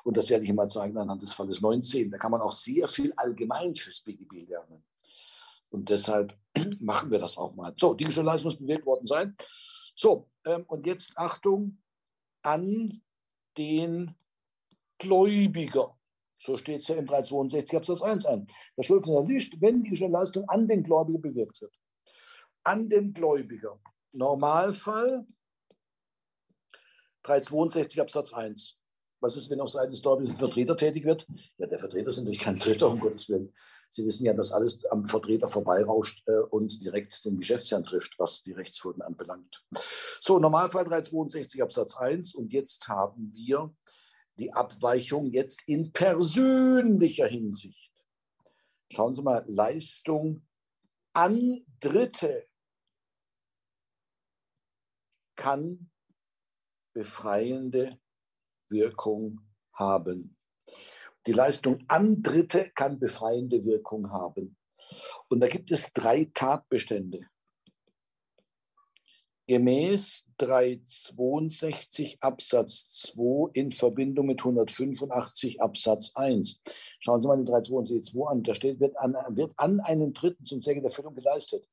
Und 0.03 0.17
das 0.17 0.29
werde 0.29 0.45
ich 0.45 0.53
mal 0.53 0.67
zeigen 0.67 0.97
anhand 0.97 1.21
des 1.21 1.33
Falles 1.33 1.61
19. 1.61 2.11
Da 2.11 2.17
kann 2.17 2.31
man 2.31 2.41
auch 2.41 2.51
sehr 2.51 2.87
viel 2.87 3.13
allgemein 3.15 3.73
fürs 3.75 4.01
BGB 4.01 4.47
lernen. 4.47 4.83
Und 5.69 5.89
deshalb 5.89 6.37
machen 6.79 7.09
wir 7.09 7.19
das 7.19 7.37
auch 7.37 7.55
mal. 7.55 7.73
So, 7.77 7.93
die 7.93 8.03
Leistung 8.03 8.49
muss 8.49 8.59
bewegt 8.59 8.85
worden 8.85 9.05
sein. 9.05 9.35
So, 9.95 10.29
ähm, 10.45 10.65
und 10.67 10.85
jetzt 10.85 11.17
Achtung 11.17 11.79
an 12.43 13.01
den 13.57 14.15
Gläubiger. 14.99 15.97
So 16.37 16.57
steht 16.57 16.81
es 16.81 16.87
ja 16.89 16.95
in 16.95 17.05
362 17.05 17.77
Absatz 17.77 18.01
1 18.01 18.25
ein. 18.25 18.47
Der 18.77 18.83
Schuldner 18.83 19.23
liegt, 19.23 19.59
wenn 19.61 19.83
die 19.83 19.95
Leistung 19.95 20.47
an 20.49 20.67
den 20.67 20.83
Gläubiger 20.83 21.19
bewirkt 21.19 21.61
wird. 21.61 21.73
An 22.63 22.89
den 22.89 23.13
Gläubiger. 23.13 23.79
Normalfall 24.13 25.25
362 27.23 28.01
Absatz 28.01 28.33
1. 28.33 28.79
Was 29.23 29.37
ist, 29.37 29.49
wenn 29.49 29.61
auf 29.61 29.69
Seiten 29.69 29.91
des 29.91 30.01
Gläubigen 30.01 30.31
ein 30.31 30.37
Vertreter 30.37 30.75
tätig 30.75 31.05
wird? 31.05 31.25
Ja, 31.57 31.65
der 31.65 31.79
Vertreter 31.79 32.07
ist 32.07 32.17
natürlich 32.17 32.41
kein 32.41 32.59
Dritter, 32.59 32.89
um 32.89 32.99
Gottes 32.99 33.29
Willen. 33.29 33.53
Sie 33.89 34.05
wissen 34.05 34.25
ja, 34.25 34.33
dass 34.33 34.51
alles 34.51 34.83
am 34.91 35.07
Vertreter 35.07 35.47
vorbeirauscht 35.47 36.27
äh, 36.27 36.39
und 36.49 36.83
direkt 36.83 37.23
den 37.23 37.37
Geschäftsherrn 37.37 37.85
trifft, 37.85 38.19
was 38.19 38.43
die 38.43 38.51
Rechtsfolgen 38.51 39.01
anbelangt. 39.01 39.63
So, 40.19 40.39
Normalfall 40.39 40.83
362 40.83 41.63
Absatz 41.63 41.95
1. 41.95 42.35
Und 42.35 42.51
jetzt 42.51 42.85
haben 42.89 43.31
wir 43.33 43.73
die 44.37 44.51
Abweichung 44.51 45.31
jetzt 45.31 45.61
in 45.67 45.93
persönlicher 45.93 47.27
Hinsicht. 47.27 47.93
Schauen 48.91 49.13
Sie 49.13 49.23
mal, 49.23 49.45
Leistung 49.47 50.45
an 51.13 51.61
Dritte 51.79 52.45
kann 55.35 55.89
befreiende 56.93 57.99
Wirkung 58.69 59.41
haben. 59.73 60.37
Die 61.25 61.31
Leistung 61.31 61.83
an 61.87 62.21
Dritte 62.21 62.71
kann 62.75 62.99
befreiende 62.99 63.63
Wirkung 63.65 64.11
haben. 64.11 64.57
Und 65.29 65.39
da 65.39 65.47
gibt 65.47 65.71
es 65.71 65.93
drei 65.93 66.29
Tatbestände. 66.33 67.27
Gemäß 69.45 70.29
362 70.37 72.17
Absatz 72.21 73.01
2 73.13 73.51
in 73.53 73.71
Verbindung 73.73 74.27
mit 74.27 74.39
185 74.39 75.61
Absatz 75.61 76.15
1. 76.15 76.61
Schauen 76.99 77.21
Sie 77.21 77.27
mal 77.27 77.35
den 77.35 77.45
362 77.45 78.13
2 78.13 78.31
an. 78.31 78.43
Da 78.43 78.53
steht, 78.53 78.79
wird 78.79 78.97
an, 78.97 79.17
wird 79.29 79.51
an 79.57 79.81
einen 79.81 80.13
Dritten 80.13 80.45
zum 80.45 80.61
Zwecke 80.61 80.79
der 80.79 80.91
Erfüllung 80.91 81.13
geleistet. 81.13 81.67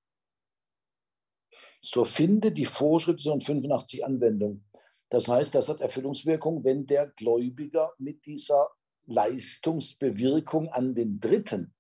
So 1.81 2.05
finde 2.05 2.53
die 2.53 2.67
Vorschrift 2.67 3.23
85 3.23 4.05
Anwendung. 4.05 4.65
Das 5.09 5.29
heißt, 5.29 5.55
das 5.55 5.69
hat 5.69 5.81
Erfüllungswirkung, 5.81 6.65
wenn 6.65 6.87
der 6.87 7.07
Gläubiger 7.09 7.93
mit 7.99 8.25
dieser 8.27 8.69
Leistungsbewirkung 9.07 10.69
an 10.69 10.95
den 10.95 11.19
Dritten 11.19 11.75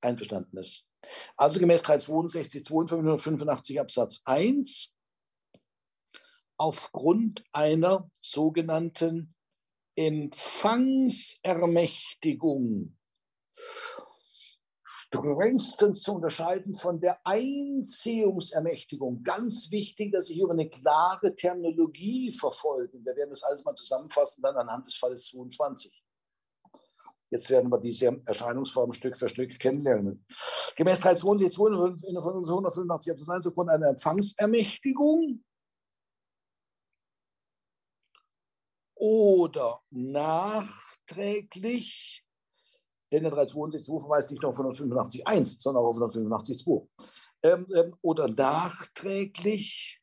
einverstanden 0.00 0.56
ist. 0.58 0.86
Also 1.36 1.60
gemäß 1.60 1.82
362, 1.82 2.66
585 2.66 3.80
Absatz 3.80 4.22
1 4.24 4.90
aufgrund 6.56 7.44
einer 7.52 8.10
sogenannten 8.20 9.34
Empfangsermächtigung 9.96 12.96
strengstens 15.14 16.02
zu 16.02 16.16
unterscheiden 16.16 16.74
von 16.74 17.00
der 17.00 17.24
Einziehungsermächtigung. 17.24 19.22
Ganz 19.22 19.70
wichtig, 19.70 20.12
dass 20.12 20.26
Sie 20.26 20.34
hier 20.34 20.50
eine 20.50 20.68
klare 20.68 21.34
Terminologie 21.34 22.30
verfolgen. 22.32 23.02
Wir 23.04 23.16
werden 23.16 23.30
das 23.30 23.44
alles 23.44 23.64
mal 23.64 23.74
zusammenfassen, 23.74 24.42
dann 24.42 24.56
anhand 24.56 24.86
des 24.86 24.96
Falles 24.96 25.24
22. 25.26 26.02
Jetzt 27.30 27.48
werden 27.50 27.70
wir 27.70 27.78
diese 27.80 28.20
Erscheinungsform 28.26 28.92
Stück 28.92 29.16
für 29.16 29.28
Stück 29.28 29.58
kennenlernen. 29.58 30.26
Gemäß 30.76 31.00
362 31.00 32.08
in 32.08 32.16
185 32.16 33.12
Absatz 33.12 33.28
1 33.28 33.46
aufgrund 33.46 33.70
einer 33.70 33.88
Empfangsermächtigung 33.88 35.44
oder 38.94 39.82
nachträglich 39.90 42.23
denn 43.14 43.22
der 43.22 43.32
362 43.32 43.86
verweist 43.86 44.30
nicht 44.30 44.42
nur 44.42 44.50
auf 44.50 44.58
185.1, 44.58 45.60
sondern 45.60 45.84
auch 45.84 45.88
auf 45.88 45.96
185.2. 45.96 46.86
Ähm, 47.42 47.66
ähm, 47.74 47.96
oder 48.02 48.28
nachträglich 48.28 50.02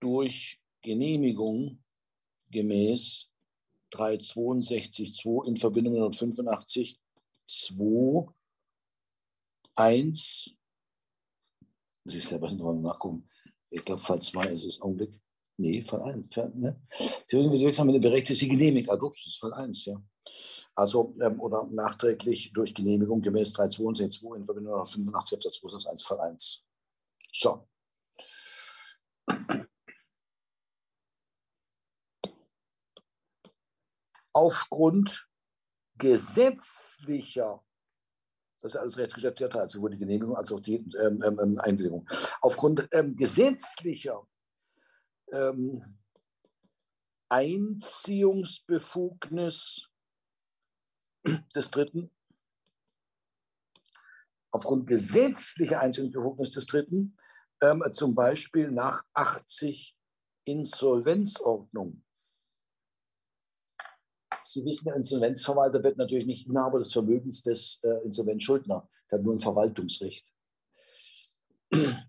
durch 0.00 0.60
Genehmigung 0.82 1.84
gemäß 2.50 3.30
362.2 3.92 5.46
in 5.46 5.56
Verbindung 5.56 5.94
mit 5.94 6.02
185.2 6.14 8.34
1 9.74 10.56
muss 12.04 12.14
ich 12.14 12.24
selber 12.24 12.48
hinterher 12.48 12.74
nachgucken. 12.74 13.28
Ich 13.70 13.84
glaube, 13.84 14.00
Fall 14.00 14.22
2 14.22 14.46
ist 14.48 14.64
es 14.64 14.80
Augenblick. 14.80 15.20
Nee, 15.60 15.82
Fall 15.82 16.00
1. 16.02 16.28
Ne? 16.54 16.80
Die 17.30 17.36
wirksam 17.36 17.86
sie 18.34 18.48
genehmigt. 18.48 18.88
Also, 18.88 19.10
das 19.10 19.26
ist 19.26 19.38
Fall 19.38 19.52
1, 19.52 19.84
ja. 19.84 20.02
Also, 20.74 21.14
ähm, 21.20 21.38
oder 21.38 21.66
nachträglich 21.66 22.52
durch 22.54 22.74
Genehmigung 22.74 23.20
gemäß 23.20 23.52
362 23.52 24.22
in 24.36 24.44
Verbindung 24.44 24.78
mit 24.78 24.88
85 24.88 25.36
Absatz 25.36 25.60
2 25.60 25.76
ist 25.76 25.86
1 25.86 26.02
Fall 26.02 26.20
1. 26.20 26.66
So. 27.32 27.68
Aufgrund 34.32 35.28
gesetzlicher 35.98 37.62
das 38.60 38.74
ist 38.74 38.80
alles 38.80 38.98
Rechtsgeschäft 38.98 39.40
also 39.42 39.78
sowohl 39.78 39.90
die 39.90 39.98
Genehmigung 39.98 40.36
als 40.36 40.52
auch 40.52 40.60
die 40.60 40.76
ähm, 40.76 41.22
ähm, 41.24 41.40
ähm, 41.42 41.58
Einwilligung. 41.58 42.06
Aufgrund 42.42 42.88
ähm, 42.92 43.16
gesetzlicher 43.16 44.26
ähm, 45.32 45.98
Einziehungsbefugnis 47.28 49.90
des 51.54 51.70
Dritten, 51.70 52.10
aufgrund 54.50 54.86
gesetzlicher 54.86 55.80
Einziehungsbefugnis 55.80 56.52
des 56.52 56.66
Dritten, 56.66 57.16
ähm, 57.62 57.82
zum 57.92 58.14
Beispiel 58.14 58.70
nach 58.70 59.04
80 59.14 59.96
Insolvenzordnung. 60.44 62.02
Sie 64.44 64.64
wissen, 64.64 64.86
der 64.86 64.96
Insolvenzverwalter 64.96 65.82
wird 65.84 65.98
natürlich 65.98 66.26
nicht 66.26 66.48
Inhaber 66.48 66.80
des 66.80 66.92
Vermögens 66.92 67.42
des 67.42 67.80
äh, 67.84 68.04
Insolvenzschuldner, 68.04 68.88
der 69.10 69.18
hat 69.18 69.24
nur 69.24 69.34
ein 69.34 69.38
Verwaltungsrecht. 69.38 70.26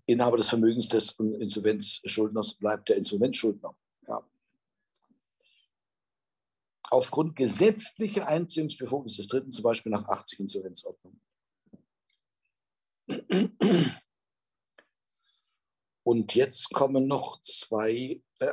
Inhaber 0.06 0.36
des 0.36 0.48
Vermögens 0.48 0.88
des 0.88 1.12
Insolvenzschuldners 1.18 2.54
bleibt 2.54 2.88
der 2.88 2.96
Insolvenzschuldner. 2.96 3.76
Ja. 4.06 4.28
Aufgrund 6.90 7.36
gesetzlicher 7.36 8.26
Einziehungsbefugnis 8.26 9.16
des 9.16 9.28
Dritten, 9.28 9.52
zum 9.52 9.62
Beispiel 9.62 9.92
nach 9.92 10.08
80 10.08 10.40
Insolvenzordnung. 10.40 11.20
Und 16.04 16.34
jetzt 16.34 16.72
kommen 16.72 17.06
noch 17.06 17.40
zwei, 17.42 18.20
äh, 18.40 18.46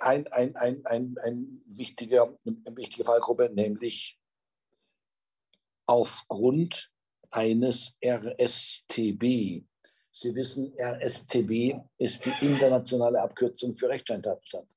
ein, 0.00 0.26
ein, 0.26 0.56
ein, 0.56 0.84
ein, 0.86 1.18
ein 1.18 1.62
wichtiger, 1.66 2.36
eine 2.44 2.76
wichtige 2.76 3.04
Fallgruppe, 3.04 3.50
nämlich 3.54 4.18
aufgrund 5.86 6.92
eines 7.30 7.96
RSTB, 8.04 9.64
Sie 10.20 10.34
wissen, 10.34 10.74
RSTB 10.78 11.80
ist 11.96 12.26
die 12.26 12.32
internationale 12.44 13.22
Abkürzung 13.22 13.72
für 13.72 13.88
Rechtscheintatbestand. 13.88 14.68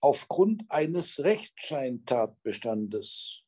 Aufgrund 0.00 0.64
eines 0.70 1.22
Rechtscheintatbestandes, 1.22 3.42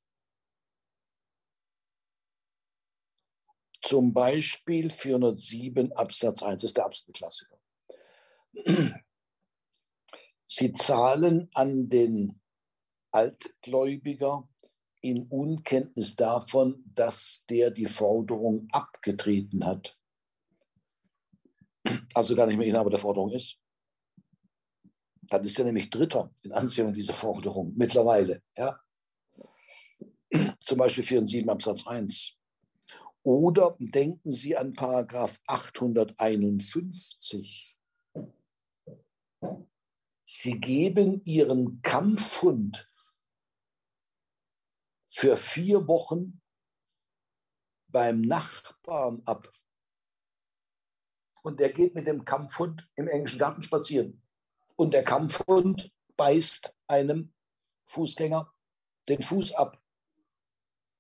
zum 3.80 4.12
Beispiel 4.12 4.91
407 4.91 5.93
Absatz 5.93 6.43
1, 6.43 6.64
ist 6.64 6.76
der 6.76 6.85
absolute 6.85 7.12
Klassiker. 7.12 7.59
Sie 10.45 10.74
zahlen 10.74 11.49
an 11.55 11.89
den 11.89 12.39
Altgläubiger 13.11 14.47
in 15.03 15.26
Unkenntnis 15.26 16.16
davon, 16.16 16.82
dass 16.94 17.44
der 17.51 17.70
die 17.70 17.86
Forderung 17.86 18.68
abgetreten 18.70 19.66
hat. 19.66 19.98
Also 22.14 22.36
gar 22.36 22.47
nicht 22.47 22.56
mehr 22.56 22.68
Inhaber 22.68 22.90
der 22.90 23.01
Forderung 23.01 23.32
ist. 23.32 23.59
Dann 25.22 25.44
ist 25.44 25.59
er 25.59 25.64
nämlich 25.64 25.90
Dritter 25.90 26.32
in 26.43 26.52
Anziehung 26.52 26.93
dieser 26.93 27.14
Forderung 27.14 27.72
mittlerweile. 27.77 28.43
Ja? 28.56 28.81
Zum 30.60 30.78
Beispiel 30.78 31.05
407 31.05 31.51
Absatz 31.51 31.86
1. 31.86 32.36
Oder 33.24 33.77
denken 33.78 34.31
Sie 34.31 34.56
an 34.56 34.72
Paragraph 34.72 35.40
851. 35.47 37.77
Sie 40.24 40.60
geben 40.60 41.22
Ihren 41.24 41.82
Kampfhund 41.82 42.91
für 45.12 45.36
vier 45.36 45.86
Wochen 45.89 46.40
beim 47.89 48.22
Nachbarn 48.22 49.22
ab. 49.26 49.52
Und 51.43 51.60
der 51.60 51.72
geht 51.72 51.94
mit 51.94 52.06
dem 52.06 52.24
Kampfhund 52.24 52.89
im 52.97 53.09
englischen 53.09 53.39
Garten 53.39 53.62
spazieren. 53.62 54.22
Und 54.76 54.94
der 54.94 55.05
Kampfhund 55.05 55.93
beißt 56.16 56.74
einem 56.86 57.34
Fußgänger 57.86 58.51
den 59.09 59.22
Fuß 59.22 59.52
ab. 59.52 59.78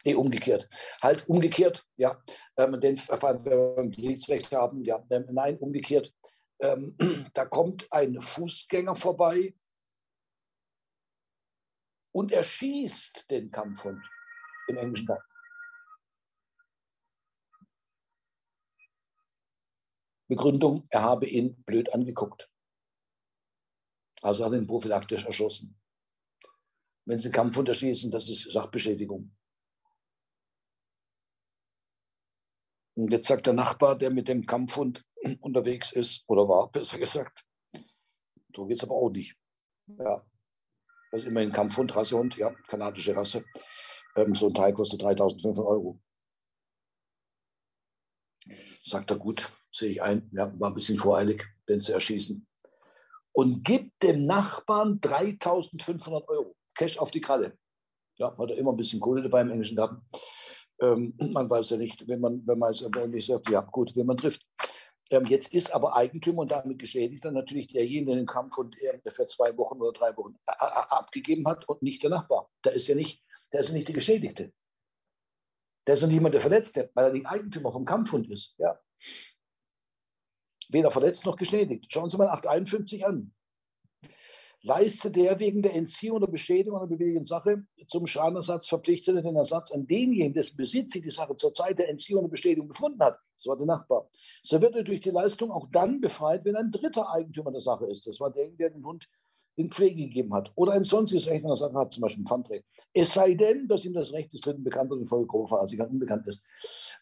Nee, 0.04 0.14
umgekehrt. 0.14 0.68
Halt 1.00 1.26
umgekehrt, 1.28 1.86
ja. 1.96 2.22
Ähm, 2.56 2.78
den 2.80 2.96
Gerichtsrecht 2.96 4.52
haben, 4.52 4.82
ja. 4.84 5.02
Ähm, 5.10 5.26
nein, 5.30 5.56
umgekehrt. 5.58 6.12
Ähm, 6.60 6.96
da 7.34 7.46
kommt 7.46 7.90
ein 7.92 8.20
Fußgänger 8.20 8.96
vorbei 8.96 9.54
und 12.12 12.30
er 12.32 12.44
schießt 12.44 13.30
den 13.30 13.50
Kampfhund 13.50 14.04
im 14.68 14.76
englischen 14.76 15.06
Tag. 15.06 15.26
Begründung, 20.28 20.86
er 20.88 21.02
habe 21.02 21.26
ihn 21.26 21.62
blöd 21.64 21.92
angeguckt. 21.92 22.50
Also 24.22 24.44
hat 24.44 24.52
ihn 24.52 24.66
prophylaktisch 24.66 25.24
erschossen. 25.24 25.78
Wenn 27.04 27.18
Sie 27.18 27.30
Kampfhund 27.30 27.68
erschießen, 27.68 28.10
das 28.10 28.28
ist 28.28 28.50
Sachbeschädigung. 28.52 29.34
Und 32.94 33.10
jetzt 33.10 33.26
sagt 33.26 33.46
der 33.46 33.54
Nachbar, 33.54 33.96
der 33.96 34.10
mit 34.10 34.28
dem 34.28 34.46
Kampfhund 34.46 35.04
unterwegs 35.40 35.92
ist, 35.92 36.24
oder 36.28 36.48
war, 36.48 36.70
besser 36.70 36.98
gesagt, 36.98 37.44
so 38.54 38.66
geht 38.66 38.76
es 38.76 38.84
aber 38.84 38.94
auch 38.94 39.10
nicht. 39.10 39.36
Ja. 39.98 40.24
Ist 41.12 41.26
immerhin 41.26 41.52
Kampfhund, 41.52 41.94
Rassehund, 41.94 42.36
ja, 42.36 42.54
kanadische 42.68 43.14
Rasse. 43.14 43.44
Ähm, 44.16 44.34
so 44.34 44.48
ein 44.48 44.54
Teil 44.54 44.72
kostet 44.72 45.02
3500 45.02 45.64
Euro. 45.64 46.00
Sagt 48.82 49.10
er, 49.10 49.18
gut, 49.18 49.48
sehe 49.70 49.90
ich 49.90 50.02
ein, 50.02 50.30
ja, 50.32 50.52
war 50.58 50.70
ein 50.70 50.74
bisschen 50.74 50.98
voreilig, 50.98 51.46
den 51.68 51.80
zu 51.80 51.92
erschießen. 51.92 52.46
Und 53.32 53.64
gibt 53.64 54.02
dem 54.02 54.24
Nachbarn 54.24 55.00
3500 55.00 56.28
Euro. 56.28 56.56
Cash 56.74 56.98
auf 56.98 57.10
die 57.10 57.20
Kralle. 57.20 57.58
Ja, 58.18 58.36
hat 58.36 58.50
er 58.50 58.56
immer 58.56 58.72
ein 58.72 58.76
bisschen 58.76 59.00
Kohle 59.00 59.22
dabei 59.22 59.42
im 59.42 59.50
englischen 59.50 59.76
Garten. 59.76 60.02
Ähm, 60.80 61.14
man 61.32 61.48
weiß 61.48 61.70
ja 61.70 61.76
nicht, 61.76 62.08
wenn 62.08 62.20
man, 62.20 62.46
wenn 62.46 62.58
man 62.58 62.70
es 62.70 62.86
nicht 63.08 63.26
sagt, 63.26 63.48
ja 63.50 63.60
gut, 63.60 63.94
wenn 63.96 64.06
man 64.06 64.16
trifft. 64.16 64.46
Jetzt 65.26 65.52
ist 65.52 65.74
aber 65.74 65.94
Eigentümer 65.94 66.40
und 66.40 66.52
damit 66.52 66.78
Geschädigter 66.78 67.30
natürlich 67.30 67.68
derjenige, 67.68 68.06
der 68.06 68.16
den 68.16 68.26
Kampf 68.26 68.56
und 68.56 68.76
für 69.06 69.26
zwei 69.26 69.56
Wochen 69.58 69.80
oder 69.80 69.92
drei 69.92 70.16
Wochen 70.16 70.36
abgegeben 70.46 71.46
hat 71.46 71.68
und 71.68 71.82
nicht 71.82 72.02
der 72.02 72.10
Nachbar. 72.10 72.50
Der 72.64 72.72
ist 72.72 72.88
ja 72.88 72.94
nicht, 72.94 73.22
der 73.52 73.60
ist 73.60 73.68
ja 73.68 73.74
nicht 73.74 73.88
der 73.88 73.94
Geschädigte. 73.94 74.52
Der 75.86 75.94
ist 75.94 76.00
ja 76.00 76.06
niemand, 76.06 76.34
der 76.34 76.40
Verletzte, 76.40 76.90
weil 76.94 77.06
er 77.06 77.12
nicht 77.12 77.26
Eigentümer 77.26 77.72
vom 77.72 77.84
Kampfhund 77.84 78.30
ist. 78.30 78.54
Ja. 78.58 78.80
Weder 80.68 80.90
verletzt 80.90 81.26
noch 81.26 81.36
geschädigt. 81.36 81.92
Schauen 81.92 82.08
Sie 82.08 82.16
mal 82.16 82.28
851 82.28 83.04
an 83.04 83.34
leistet 84.62 85.16
der 85.16 85.38
wegen 85.38 85.62
der 85.62 85.74
Entziehung 85.74 86.16
oder 86.16 86.28
Beschädigung 86.28 86.78
einer 86.78 86.86
beweglichen 86.86 87.24
Sache 87.24 87.64
zum 87.88 88.06
Schadenersatz 88.06 88.68
verpflichtete 88.68 89.22
den 89.22 89.36
Ersatz 89.36 89.72
an 89.72 89.86
denjenigen, 89.86 90.32
dessen 90.32 90.56
Besitz 90.56 90.92
sie 90.92 91.02
die 91.02 91.10
Sache 91.10 91.34
zur 91.36 91.52
Zeit 91.52 91.78
der 91.78 91.88
Entziehung 91.88 92.20
oder 92.20 92.30
Beschädigung 92.30 92.68
gefunden 92.68 93.00
hat. 93.00 93.18
Das 93.38 93.46
war 93.46 93.56
der 93.56 93.66
Nachbar. 93.66 94.08
So 94.42 94.60
wird 94.60 94.76
er 94.76 94.84
durch 94.84 95.00
die 95.00 95.10
Leistung 95.10 95.50
auch 95.50 95.68
dann 95.72 96.00
befreit, 96.00 96.44
wenn 96.44 96.56
ein 96.56 96.70
dritter 96.70 97.10
Eigentümer 97.10 97.50
der 97.50 97.60
Sache 97.60 97.86
ist. 97.86 98.06
Das 98.06 98.20
war 98.20 98.30
derjenige, 98.30 98.64
der 98.64 98.70
den 98.70 98.86
Hund 98.86 99.08
in 99.56 99.70
Pflege 99.70 100.04
gegeben 100.04 100.32
hat 100.32 100.50
oder 100.54 100.72
ein 100.72 100.84
sonstiges 100.84 101.28
Recht 101.28 101.44
an 101.44 101.50
der 101.50 101.56
Sache 101.56 101.74
hat, 101.74 101.92
zum 101.92 102.02
Beispiel 102.02 102.22
ein 102.22 102.26
Pfandrecht. 102.26 102.64
Es 102.94 103.12
sei 103.12 103.34
denn, 103.34 103.68
dass 103.68 103.84
ihm 103.84 103.92
das 103.92 104.12
Recht 104.12 104.32
des 104.32 104.40
Dritten 104.40 104.64
bekannt 104.64 104.90
oder 104.90 105.00
in 105.00 105.06
Folge 105.06 105.26
grober 105.26 105.48
Fahrradsicherheit 105.48 105.90
unbekannt 105.90 106.26
ist. 106.26 106.42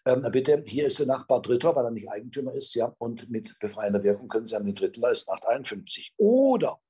Ähm, 0.04 0.26
bitte, 0.32 0.62
hier 0.66 0.86
ist 0.86 0.98
der 0.98 1.06
Nachbar 1.06 1.42
Dritter, 1.42 1.76
weil 1.76 1.84
er 1.84 1.90
nicht 1.90 2.10
Eigentümer 2.10 2.52
ist, 2.52 2.74
ja, 2.74 2.92
und 2.98 3.30
mit 3.30 3.56
befreiender 3.60 4.02
Wirkung 4.02 4.28
können 4.28 4.46
Sie 4.46 4.56
an 4.56 4.64
den 4.64 4.74
Dritten 4.74 5.00
leisten, 5.00 5.30
851. 5.30 6.14
Oder 6.16 6.80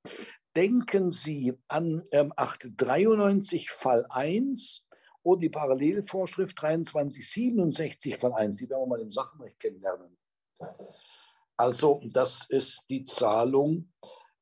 denken 0.55 1.11
Sie 1.11 1.53
an 1.67 2.03
ähm, 2.11 2.33
893 2.35 3.69
Fall 3.69 4.05
1 4.09 4.85
oder 5.23 5.41
die 5.41 5.49
Parallelvorschrift 5.49 6.57
2367 6.57 8.17
Fall 8.17 8.33
1. 8.33 8.57
Die 8.57 8.69
werden 8.69 8.83
wir 8.83 8.87
mal 8.87 9.01
im 9.01 9.11
Sachenrecht 9.11 9.59
kennenlernen. 9.59 10.17
Also 11.57 12.01
das 12.11 12.49
ist 12.49 12.85
die 12.89 13.03
Zahlung 13.03 13.91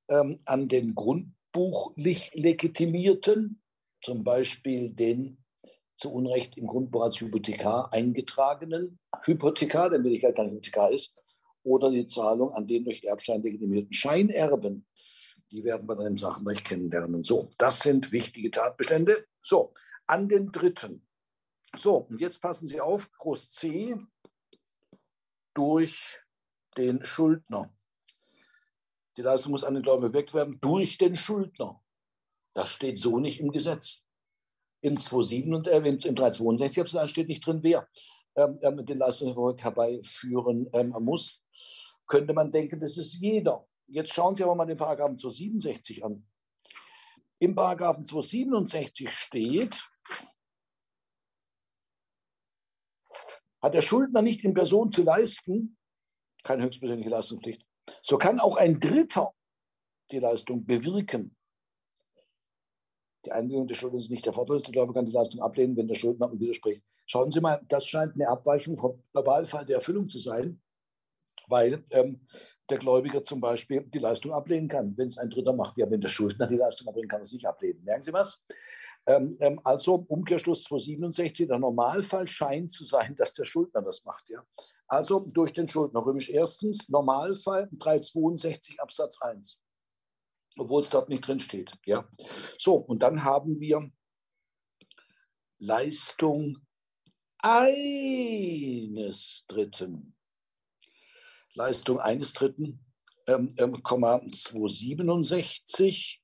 ähm, 0.07 0.39
an 0.45 0.67
den 0.67 0.95
grundbuchlich 0.95 2.31
Legitimierten, 2.33 3.61
zum 4.01 4.23
Beispiel 4.23 4.89
den 4.89 5.43
zu 5.97 6.13
Unrecht 6.13 6.57
im 6.57 6.65
Grundbuch 6.65 7.03
als 7.03 7.19
Hypothekar 7.19 7.91
eingetragenen 7.91 8.99
Hypothekar, 9.25 9.89
der 9.89 9.99
in 9.99 10.05
Wirklichkeit 10.05 10.35
kein 10.35 10.49
Hypothekar 10.49 10.91
ist, 10.91 11.15
oder 11.63 11.91
die 11.91 12.05
Zahlung 12.05 12.53
an 12.53 12.67
den 12.67 12.85
durch 12.85 13.03
Erbschein 13.03 13.41
legitimierten 13.41 13.91
Scheinerben. 13.91 14.85
Die 15.51 15.63
werden 15.63 15.87
wir 15.87 15.95
dann 15.95 16.07
im 16.07 16.17
Sachenrecht 16.17 16.65
kennenlernen. 16.65 17.23
So, 17.23 17.51
das 17.57 17.79
sind 17.79 18.11
wichtige 18.11 18.51
Tatbestände. 18.51 19.25
So, 19.41 19.73
an 20.05 20.27
den 20.27 20.51
dritten. 20.51 21.07
So, 21.75 22.07
und 22.09 22.19
jetzt 22.19 22.41
passen 22.41 22.67
Sie 22.67 22.81
auf, 22.81 23.11
Groß 23.17 23.51
C 23.51 23.95
durch 25.53 26.19
den 26.77 27.03
Schuldner. 27.03 27.73
Die 29.17 29.21
Leistung 29.21 29.51
muss 29.51 29.63
an 29.63 29.73
den 29.73 29.83
Gläubiger 29.83 30.09
bewirkt 30.09 30.33
werden 30.33 30.59
durch 30.61 30.97
den 30.97 31.15
Schuldner. 31.15 31.83
Das 32.53 32.71
steht 32.71 32.97
so 32.97 33.19
nicht 33.19 33.39
im 33.39 33.51
Gesetz. 33.51 34.05
Im 34.81 34.95
27 34.95 35.51
und 35.51 35.67
äh, 35.67 35.77
im 35.77 36.15
362 36.15 37.09
steht 37.09 37.27
nicht 37.27 37.45
drin, 37.45 37.59
wer 37.61 37.87
ähm, 38.35 38.59
ähm, 38.61 38.85
den 38.85 38.97
Leistungserfolg 38.97 39.61
herbeiführen 39.61 40.69
ähm, 40.73 40.95
muss. 41.01 41.43
Könnte 42.07 42.33
man 42.33 42.51
denken, 42.51 42.79
das 42.79 42.97
ist 42.97 43.15
jeder. 43.15 43.67
Jetzt 43.91 44.13
schauen 44.13 44.35
Sie 44.35 44.43
aber 44.43 44.55
mal 44.55 44.65
den 44.65 44.77
Paragraphen 44.77 45.17
267 45.17 46.03
an. 46.03 46.25
Im 47.39 47.55
Paragraphen 47.55 48.05
267 48.05 49.09
steht, 49.09 49.83
hat 53.61 53.73
der 53.73 53.81
Schuldner 53.81 54.21
nicht 54.21 54.43
in 54.43 54.53
Person 54.53 54.91
zu 54.91 55.03
leisten, 55.03 55.77
keine 56.43 56.63
höchstpersönliche 56.63 57.09
Leistungspflicht, 57.09 57.65
so 58.01 58.17
kann 58.17 58.39
auch 58.39 58.57
ein 58.57 58.79
Dritter 58.79 59.33
die 60.11 60.19
Leistung 60.19 60.65
bewirken. 60.65 61.35
Die 63.25 63.31
Einwilligung 63.31 63.67
des 63.67 63.77
Schuldners 63.77 64.05
ist 64.05 64.11
nicht 64.11 64.25
erforderlich. 64.25 64.63
Der 64.63 64.71
Gläubiger 64.71 64.99
kann 64.99 65.05
die 65.05 65.11
Leistung 65.11 65.41
ablehnen, 65.41 65.75
wenn 65.75 65.87
der 65.87 65.95
Schuldner 65.95 66.31
widerspricht. 66.31 66.83
Schauen 67.05 67.31
Sie 67.31 67.41
mal, 67.41 67.61
das 67.67 67.87
scheint 67.87 68.13
eine 68.13 68.29
Abweichung 68.29 68.77
vom 68.77 69.03
Verbalfall 69.13 69.65
der 69.65 69.77
Erfüllung 69.77 70.07
zu 70.07 70.19
sein, 70.19 70.61
weil 71.47 71.83
ähm, 71.89 72.27
der 72.69 72.77
Gläubiger 72.77 73.23
zum 73.23 73.41
Beispiel 73.41 73.81
die 73.81 73.99
Leistung 73.99 74.33
ablehnen 74.33 74.67
kann, 74.67 74.95
wenn 74.97 75.07
es 75.07 75.17
ein 75.17 75.29
Dritter 75.29 75.53
macht. 75.53 75.77
Ja, 75.77 75.89
wenn 75.89 76.01
der 76.01 76.09
Schuldner 76.09 76.47
die 76.47 76.57
Leistung 76.57 76.87
ablehnen 76.87 77.09
kann, 77.09 77.19
er 77.19 77.23
es 77.23 77.33
nicht 77.33 77.45
ablehnen. 77.45 77.83
Merken 77.83 78.03
Sie 78.03 78.13
was? 78.13 78.43
Ähm, 79.05 79.37
ähm, 79.39 79.59
also 79.63 80.05
Umkehrschluss 80.07 80.63
267, 80.65 81.47
der 81.47 81.57
Normalfall 81.57 82.27
scheint 82.27 82.71
zu 82.71 82.85
sein, 82.85 83.15
dass 83.15 83.33
der 83.33 83.45
Schuldner 83.45 83.81
das 83.81 84.03
macht. 84.05 84.29
Ja? 84.29 84.43
Also 84.87 85.21
durch 85.21 85.53
den 85.53 85.67
Schuldner. 85.67 86.05
Römisch 86.05 86.29
erstens, 86.29 86.87
Normalfall 86.89 87.69
362 87.71 88.79
Absatz 88.79 89.21
1, 89.21 89.63
obwohl 90.57 90.81
es 90.81 90.89
dort 90.89 91.09
nicht 91.09 91.27
drin 91.27 91.39
steht. 91.39 91.73
Ja? 91.85 92.07
So, 92.57 92.75
und 92.75 93.01
dann 93.01 93.23
haben 93.23 93.59
wir 93.59 93.89
Leistung 95.57 96.57
eines 97.39 99.45
Dritten. 99.47 100.15
Leistung 101.59 101.99
eines 101.99 102.33
Dritten, 102.33 102.83
ähm, 103.27 103.53
ähm, 103.57 103.83
267. 103.83 106.23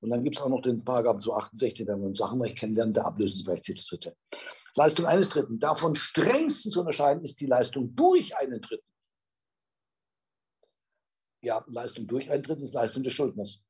Und 0.00 0.10
dann 0.10 0.22
gibt 0.22 0.36
es 0.36 0.42
auch 0.42 0.48
noch 0.48 0.62
den 0.62 0.84
Paragraphen 0.84 1.18
268, 1.20 1.88
wenn 1.88 1.98
wir 2.00 2.06
uns 2.06 2.18
Sachenrecht 2.18 2.56
kennenlernen, 2.56 2.94
der 2.94 3.04
Ablösungsrecht 3.04 3.66
des 3.68 3.84
Dritte. 3.86 4.16
Leistung 4.76 5.06
eines 5.06 5.30
Dritten. 5.30 5.58
Davon 5.58 5.96
strengstens 5.96 6.72
zu 6.72 6.78
unterscheiden 6.80 7.24
ist 7.24 7.40
die 7.40 7.46
Leistung 7.46 7.96
durch 7.96 8.36
einen 8.36 8.60
Dritten. 8.60 8.86
Ja, 11.42 11.64
Leistung 11.66 12.06
durch 12.06 12.30
einen 12.30 12.44
Dritten 12.44 12.62
ist 12.62 12.74
Leistung 12.74 13.02
des 13.02 13.12
Schuldners. 13.12 13.64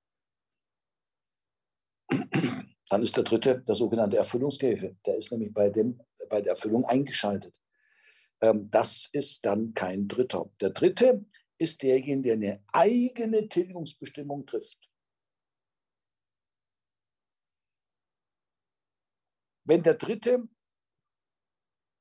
Dann 2.89 3.03
ist 3.03 3.17
der 3.17 3.25
Dritte 3.25 3.63
der 3.63 3.75
sogenannte 3.75 4.19
Erfüllungsgehilfe. 4.19 4.97
Der 5.07 5.17
ist 5.17 5.33
nämlich 5.33 5.55
bei, 5.55 5.71
dem, 5.71 5.99
bei 6.29 6.43
der 6.43 6.53
Erfüllung 6.53 6.85
eingeschaltet. 6.85 7.57
Ähm, 8.43 8.71
das 8.71 9.09
ist 9.13 9.45
dann 9.45 9.75
kein 9.75 10.09
Dritter. 10.09 10.51
Der 10.61 10.71
Dritte 10.71 11.25
ist 11.59 11.83
derjenige, 11.83 12.23
der 12.23 12.35
eine 12.35 12.65
eigene 12.73 13.49
Tilgungsbestimmung 13.49 14.47
trifft. 14.47 14.79
Wenn 19.65 19.83
der 19.83 19.95
Dritte 19.95 20.49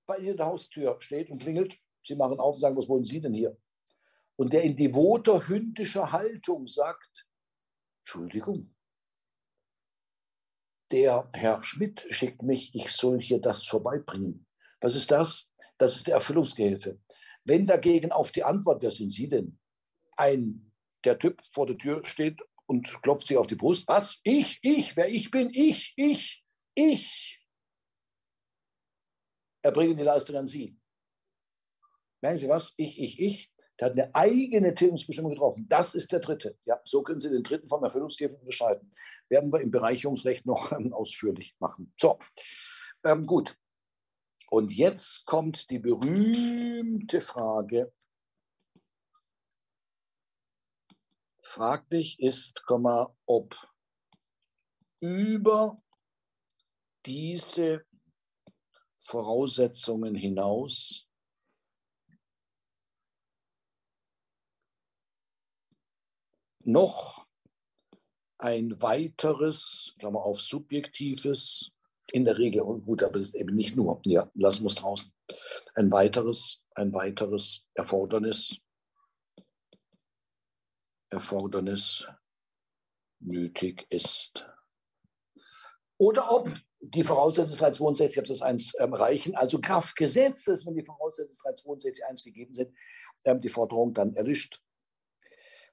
bei 0.06 0.18
Ihnen 0.18 0.38
der 0.38 0.45
Haustür 0.45 1.02
steht 1.02 1.32
und 1.32 1.40
klingelt, 1.40 1.78
Sie 2.03 2.16
machen 2.16 2.40
auf 2.40 2.56
und 2.56 2.62
sagen, 2.62 2.78
was 2.78 2.88
wollen 2.88 3.03
Sie 3.03 3.20
denn 3.20 3.34
hier? 3.34 3.57
Und 4.36 4.53
der 4.53 4.64
in 4.64 4.76
devoter 4.76 5.48
hündischer 5.48 6.12
Haltung 6.12 6.68
sagt, 6.68 7.28
Entschuldigung, 8.03 8.76
der 10.91 11.30
Herr 11.34 11.64
Schmidt 11.64 12.06
schickt 12.12 12.44
mich, 12.44 12.76
ich 12.76 12.91
soll 12.91 13.20
hier 13.20 13.41
das 13.41 13.66
vorbeibringen. 13.66 14.45
Was 14.82 14.94
ist 14.94 15.10
das? 15.10 15.55
Das 15.78 15.96
ist 15.96 16.08
der 16.08 16.16
Erfüllungsgehilfe. 16.16 17.00
Wenn 17.44 17.66
dagegen 17.66 18.12
auf 18.12 18.32
die 18.32 18.44
Antwort, 18.44 18.82
wer 18.82 18.92
sind 18.92 19.10
Sie 19.10 19.28
denn? 19.28 19.60
Ein, 20.18 20.72
der 21.04 21.20
Typ 21.20 21.42
vor 21.52 21.68
der 21.68 21.78
Tür 21.78 22.04
steht 22.06 22.42
und 22.66 23.02
klopft 23.04 23.28
sich 23.28 23.38
auf 23.38 23.48
die 23.48 23.56
Brust. 23.56 23.88
Was? 23.88 24.20
Ich, 24.24 24.60
ich, 24.64 24.96
wer 24.98 25.10
ich 25.10 25.30
bin, 25.30 25.52
ich, 25.54 25.94
ich, 25.96 26.44
ich. 26.74 27.40
Erbringen 29.62 29.98
die 29.98 30.04
Leistung 30.04 30.36
an 30.38 30.48
Sie. 30.48 30.78
Merken 32.22 32.38
Sie 32.38 32.50
was? 32.50 32.74
Ich, 32.78 33.00
ich, 33.00 33.20
ich. 33.20 33.52
Der 33.80 33.88
hat 33.88 33.94
eine 33.94 34.16
eigene 34.16 34.74
Tilgungsbestimmung 34.74 35.32
getroffen. 35.32 35.68
Das 35.68 35.96
ist 35.96 36.12
der 36.12 36.20
dritte. 36.20 36.58
Ja, 36.66 36.80
so 36.86 37.04
können 37.04 37.20
Sie 37.20 37.30
den 37.30 37.44
dritten 37.44 37.68
vom 37.68 37.84
Erfüllungsgeber 37.84 38.40
unterscheiden. 38.40 38.92
Werden 39.28 39.52
wir 39.52 39.60
im 39.60 39.72
Bereicherungsrecht 39.72 40.46
noch 40.46 40.72
ähm, 40.72 40.94
ausführlich 40.94 41.56
machen. 41.60 41.94
So, 42.00 42.18
ähm, 43.04 43.26
gut. 43.26 43.56
Und 44.50 44.74
jetzt 44.74 45.26
kommt 45.26 45.70
die 45.70 45.80
berühmte 45.80 47.22
Frage. 47.22 47.94
Fraglich 51.42 52.20
ist, 52.20 52.64
ob 53.26 53.56
über 55.00 55.82
diese 57.06 57.86
Voraussetzungen 59.00 60.16
hinaus 60.16 61.08
noch 66.66 67.28
ein 68.38 68.82
weiteres, 68.82 69.96
Klammer 70.00 70.22
auf, 70.22 70.42
subjektives, 70.42 71.75
in 72.11 72.26
der 72.26 72.38
Regel, 72.38 72.64
gut, 72.64 73.03
aber 73.03 73.18
es 73.18 73.30
ist 73.30 73.36
eben 73.36 73.56
nicht 73.56 73.76
nur, 73.76 73.99
ja, 74.06 74.30
lassen 74.36 74.64
wir 74.64 74.68
es 74.68 74.76
draußen, 74.76 75.11
ein 75.76 75.91
weiteres, 75.91 76.64
ein 76.76 76.94
weiteres 76.94 77.68
Erfordernis, 77.73 78.60
Erfordernis 81.10 82.07
nötig 83.19 83.86
ist. 83.90 84.48
Oder 85.98 86.32
ob 86.32 86.49
die 86.82 87.03
Voraussetzungen 87.03 87.57
362 87.57 88.19
Absatz 88.19 88.41
1 88.41 88.73
ähm, 88.80 88.94
reichen, 88.94 89.36
also 89.36 89.60
Kraft 89.60 89.95
Gesetzes, 89.95 90.65
wenn 90.65 90.76
die 90.76 90.86
Voraussetzungen 90.86 91.56
362 91.56 92.06
1 92.06 92.23
gegeben 92.23 92.53
sind, 92.53 92.73
ähm, 93.23 93.41
die 93.41 93.49
Forderung 93.49 93.94
dann 93.94 94.15
erlischt. 94.15 94.61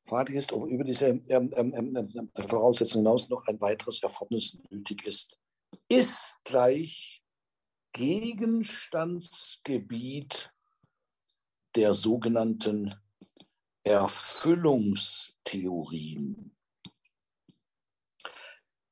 Fraglich 0.04 0.38
ist, 0.38 0.52
ob 0.52 0.68
über 0.68 0.84
diese 0.84 1.08
ähm, 1.08 1.52
ähm, 1.56 1.74
ähm, 1.74 1.96
ähm 1.96 2.30
Voraussetzungen 2.48 3.04
hinaus 3.04 3.28
noch 3.28 3.46
ein 3.46 3.60
weiteres 3.60 4.02
Erfordernis 4.02 4.58
nötig 4.70 5.06
ist. 5.06 5.41
Ist 5.88 6.44
gleich 6.44 7.24
Gegenstandsgebiet 7.92 10.52
der 11.74 11.94
sogenannten 11.94 12.94
Erfüllungstheorien. 13.84 16.54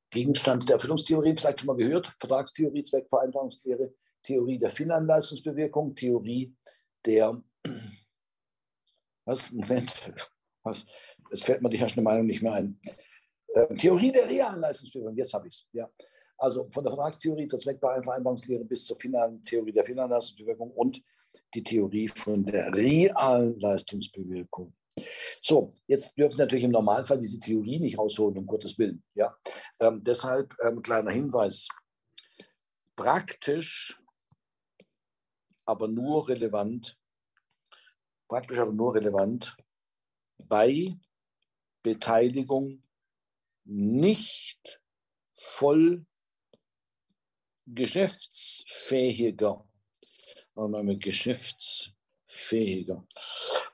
Gegenstand 0.09 0.67
der 0.67 0.73
Erfüllungstheorien, 0.75 1.37
vielleicht 1.37 1.61
schon 1.61 1.67
mal 1.67 1.77
gehört, 1.77 2.07
Vertragstheorie, 2.19 2.83
Zweckvereinbarungslehre, 2.83 3.93
Theorie 4.23 4.59
der 4.59 4.69
Finanzleistungsbewirkung, 4.69 5.95
Theorie 5.95 6.53
der, 7.05 7.41
was, 9.25 9.49
Moment, 9.51 10.11
was, 10.63 10.85
es 11.31 11.43
fällt 11.43 11.61
mir 11.61 11.69
die 11.69 11.77
herrschende 11.77 12.03
Meinung 12.03 12.25
nicht 12.25 12.41
mehr 12.41 12.53
ein. 12.53 12.77
Ähm, 13.55 13.77
Theorie 13.77 14.11
der 14.11 14.27
realen 14.27 14.59
Leistungsbewirkung, 14.59 15.15
jetzt 15.15 15.33
habe 15.33 15.47
ich 15.47 15.55
es, 15.55 15.69
ja. 15.71 15.89
Also 16.41 16.67
von 16.71 16.83
der 16.83 16.91
Vertragstheorie 16.91 17.45
zur 17.45 17.59
Zweckvereinbarungslehre 17.59 18.65
bis 18.65 18.85
zur 18.85 18.99
finalen 18.99 19.43
Theorie 19.43 19.71
der 19.71 19.83
Finanzleistungsbewirkung 19.83 20.71
und 20.71 21.03
die 21.53 21.61
Theorie 21.61 22.07
von 22.07 22.43
der 22.43 22.73
realen 22.73 23.59
Leistungsbewirkung. 23.59 24.73
So, 25.39 25.73
jetzt 25.85 26.17
dürfen 26.17 26.35
Sie 26.35 26.41
natürlich 26.41 26.63
im 26.63 26.71
Normalfall 26.71 27.19
diese 27.19 27.39
Theorie 27.39 27.79
nicht 27.79 27.99
rausholen, 27.99 28.39
um 28.39 28.47
Gottes 28.47 28.79
Willen. 28.79 29.03
Ja? 29.13 29.37
Ähm, 29.79 30.03
deshalb 30.03 30.55
ähm, 30.63 30.81
kleiner 30.81 31.11
Hinweis. 31.11 31.67
Praktisch, 32.95 34.01
aber 35.65 35.87
nur 35.87 36.27
relevant, 36.27 36.97
praktisch 38.27 38.57
aber 38.57 38.73
nur 38.73 38.95
relevant 38.95 39.55
bei 40.39 40.97
Beteiligung 41.83 42.81
nicht 43.63 44.81
voll 45.33 46.05
geschäftsfähiger, 47.73 49.65
mit 50.55 51.03
geschäftsfähiger 51.03 53.05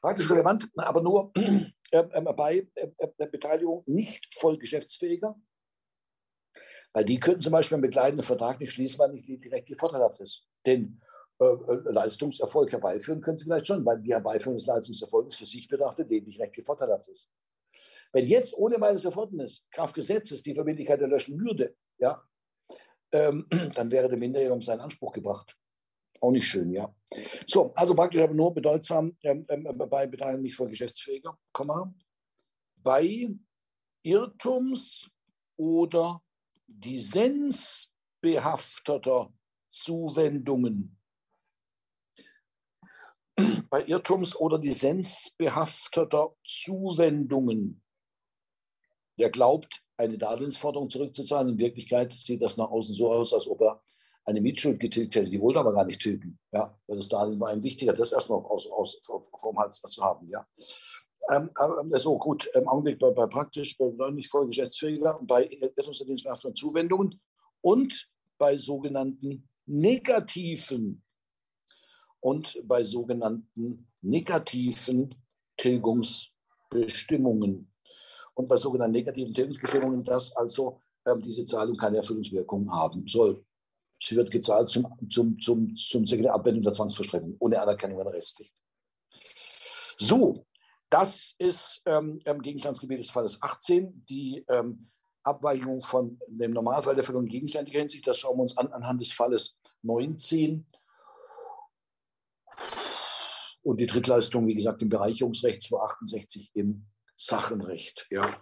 praktisch 0.01 0.29
relevant, 0.31 0.69
aber 0.77 1.01
nur 1.01 1.31
äh, 1.91 1.91
äh, 1.91 2.33
bei 2.33 2.67
äh, 2.75 2.89
der 3.19 3.27
Beteiligung 3.27 3.83
nicht 3.85 4.33
voll 4.33 4.57
geschäftsfähiger. 4.57 5.35
Weil 6.93 7.05
die 7.05 7.19
könnten 7.19 7.41
zum 7.41 7.51
Beispiel 7.51 7.75
einen 7.75 7.83
begleitenden 7.83 8.25
Vertrag 8.25 8.59
nicht 8.59 8.71
schließen, 8.71 8.99
weil 8.99 9.11
nicht 9.11 9.27
direkt 9.27 9.71
vorteilhaft 9.77 10.19
ist. 10.19 10.47
Denn 10.65 11.01
äh, 11.39 11.45
Leistungserfolg 11.85 12.71
herbeiführen 12.71 13.21
können 13.21 13.37
sie 13.37 13.43
vielleicht 13.43 13.67
schon, 13.67 13.85
weil 13.85 14.01
die 14.01 14.13
Herbeiführung 14.13 14.57
des 14.57 14.65
Leistungserfolgs 14.65 15.35
für 15.35 15.45
sich 15.45 15.67
betrachtet 15.67 16.09
lediglich 16.09 16.39
recht 16.39 16.59
vorteilhaft 16.65 17.07
ist. 17.07 17.31
Wenn 18.13 18.25
jetzt 18.25 18.57
ohne 18.57 18.79
weiteres 18.79 19.05
Erfordernis 19.05 19.67
Kraft 19.71 19.93
Gesetzes 19.93 20.41
die 20.41 20.55
Verbindlichkeit 20.55 21.01
erlöschen 21.01 21.39
würde, 21.39 21.75
ja, 21.97 22.23
ähm, 23.11 23.47
dann 23.75 23.91
wäre 23.91 24.09
der 24.09 24.17
Minderjährige 24.17 24.53
um 24.53 24.61
seinen 24.61 24.81
Anspruch 24.81 25.13
gebracht. 25.13 25.55
Auch 26.19 26.31
nicht 26.31 26.47
schön, 26.47 26.71
ja. 26.71 26.93
So, 27.45 27.73
also 27.75 27.95
praktisch 27.95 28.21
aber 28.21 28.33
nur 28.33 28.53
bedeutsam 28.53 29.15
ähm, 29.23 29.45
ähm, 29.49 29.67
bei 29.89 30.07
Beteiligung 30.07 30.43
nicht 30.43 30.55
voll 30.55 30.69
geschäftsfähiger, 30.69 31.37
Komma, 31.51 31.93
bei 32.77 33.29
Irrtums- 34.03 35.09
oder 35.57 36.21
dissensbehafteter 36.67 39.33
Zuwendungen. 39.69 40.97
Bei 43.69 43.85
Irrtums- 43.85 44.35
oder 44.35 44.57
dissensbehafteter 44.57 46.35
Zuwendungen. 46.43 47.83
Wer 49.17 49.29
glaubt, 49.29 49.81
eine 49.97 50.17
Darlehensforderung 50.17 50.89
zurückzuzahlen, 50.89 51.49
in 51.49 51.57
Wirklichkeit 51.57 52.13
sieht 52.13 52.41
das 52.41 52.57
nach 52.57 52.69
außen 52.69 52.93
so 52.93 53.11
aus, 53.11 53.33
als 53.33 53.47
ob 53.47 53.61
er 53.61 53.81
eine 54.25 54.41
Mitschuld 54.41 54.79
getilgt 54.79 55.15
hätte, 55.15 55.29
die 55.29 55.41
wollte 55.41 55.59
aber 55.59 55.73
gar 55.73 55.85
nicht 55.85 56.01
tilgen. 56.01 56.37
Ja, 56.51 56.77
weil 56.85 56.97
das 56.97 57.07
Darlehen 57.07 57.39
war 57.39 57.53
ihm 57.53 57.63
wichtiger, 57.63 57.93
das 57.93 58.11
erstmal 58.11 58.39
aus, 58.39 58.67
aus, 58.67 59.01
vom 59.39 59.57
Hals 59.57 59.81
zu 59.81 60.03
haben. 60.03 60.29
Ja. 60.29 60.45
Ähm, 61.31 61.49
äh, 61.91 61.97
so 61.97 62.17
gut, 62.17 62.49
im 62.53 62.67
Augenblick 62.67 62.99
bei, 62.99 63.09
bei 63.11 63.25
praktisch, 63.25 63.77
bei 63.77 64.11
nicht 64.11 64.29
voll 64.29 64.47
geschäftsfähiger 64.47 65.19
bei 65.23 65.45
Erstungsdienstbeamten 65.75 66.55
Zuwendungen 66.55 67.21
und 67.61 68.09
bei 68.37 68.57
sogenannten 68.57 69.47
negativen 69.65 71.03
und 72.19 72.59
bei 72.63 72.83
sogenannten 72.83 73.87
negativen 74.01 75.15
Tilgungsbestimmungen. 75.57 77.71
Und 78.37 78.47
bei 78.47 78.55
sogenannten 78.55 78.91
negativen 78.91 79.33
Tilgungsbestimmungen, 79.33 80.03
dass 80.03 80.35
also 80.37 80.79
ähm, 81.07 81.19
diese 81.21 81.43
Zahlung 81.43 81.75
keine 81.75 81.97
Erfüllungswirkung 81.97 82.71
haben 82.71 83.07
soll. 83.07 83.43
Sie 83.99 84.15
wird 84.15 84.29
gezahlt 84.29 84.69
zum, 84.69 84.87
zum, 85.09 85.39
zum, 85.39 85.73
zum 85.73 86.05
Zwecke 86.05 86.21
der 86.21 86.35
Abwendung 86.35 86.61
der 86.61 86.71
Zwangsverstreckung, 86.71 87.35
ohne 87.39 87.59
Anerkennung 87.59 87.99
einer 87.99 88.13
Restpflicht. 88.13 88.53
So, 89.97 90.45
das 90.91 91.33
ist 91.39 91.81
ähm, 91.87 92.21
Gegenstandsgebiet 92.43 92.99
des 92.99 93.09
Falles 93.09 93.41
18. 93.41 94.05
Die 94.05 94.45
ähm, 94.49 94.91
Abweichung 95.23 95.81
von 95.81 96.19
dem 96.27 96.51
Normalfall 96.51 96.93
der 96.93 97.03
Fälle 97.03 97.17
in 97.17 97.25
gegenständlicher 97.25 97.79
Hinsicht, 97.79 98.05
das 98.05 98.19
schauen 98.19 98.37
wir 98.37 98.43
uns 98.43 98.55
an 98.55 98.67
anhand 98.67 99.01
des 99.01 99.13
Falles 99.13 99.59
19. 99.81 100.63
Und 103.63 103.77
die 103.77 103.87
Drittleistung, 103.87 104.45
wie 104.45 104.53
gesagt, 104.53 104.83
im 104.83 104.89
Bereicherungsrecht 104.89 105.63
268 105.63 106.51
im 106.53 106.85
Sachenrecht. 107.17 108.07
Ja. 108.09 108.41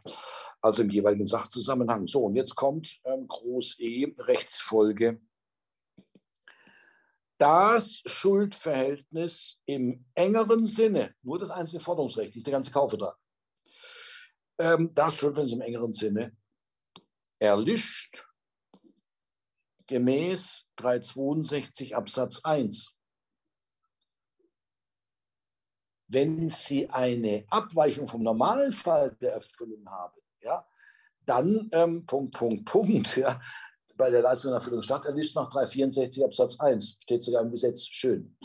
Also 0.62 0.84
im 0.84 0.90
jeweiligen 0.90 1.26
Sachzusammenhang. 1.26 2.08
So, 2.08 2.26
und 2.26 2.36
jetzt 2.36 2.56
kommt 2.56 3.00
ähm, 3.06 3.28
Groß 3.28 3.80
E, 3.80 4.14
Rechtsfolge 4.20 5.20
das 7.38 8.02
Schuldverhältnis 8.06 9.60
im 9.66 10.06
engeren 10.16 10.66
Sinne, 10.66 11.16
nur 11.22 11.38
das 11.40 11.50
einzelne 11.50 11.82
Forderungsrecht, 11.82 12.36
nicht 12.36 12.48
der 12.48 12.54
ganze 12.54 12.72
Kaufvertrag, 12.72 13.18
ähm, 14.58 14.94
das 14.94 15.18
Schuldverhältnis 15.18 15.54
im 15.54 15.62
engeren 15.62 15.94
Sinne 15.94 16.36
erlischt 17.40 18.26
gemäß 19.88 20.70
362 20.78 21.96
Absatz 21.96 22.44
1. 22.44 23.00
Wenn 26.08 26.50
Sie 26.50 26.90
eine 26.90 27.46
Abweichung 27.50 28.08
vom 28.08 28.24
Normalfall 28.24 29.16
der 29.22 29.34
Erfüllung 29.34 29.90
haben, 29.90 30.22
ja, 30.42 30.66
dann 31.26 31.70
ähm, 31.72 32.06
Punkt, 32.06 32.36
Punkt, 32.36 32.66
Punkt, 32.66 33.18
ja, 33.18 33.40
bei 33.98 34.10
der 34.10 34.22
Leistungserfüllung 34.22 34.82
statt, 34.82 35.06
erlischt 35.06 35.36
nach 35.36 35.50
364 35.50 36.24
Absatz 36.24 36.60
1. 36.60 37.00
Steht 37.02 37.24
sogar 37.24 37.42
im 37.42 37.52
Gesetz. 37.52 37.86
Schön. 37.86 38.38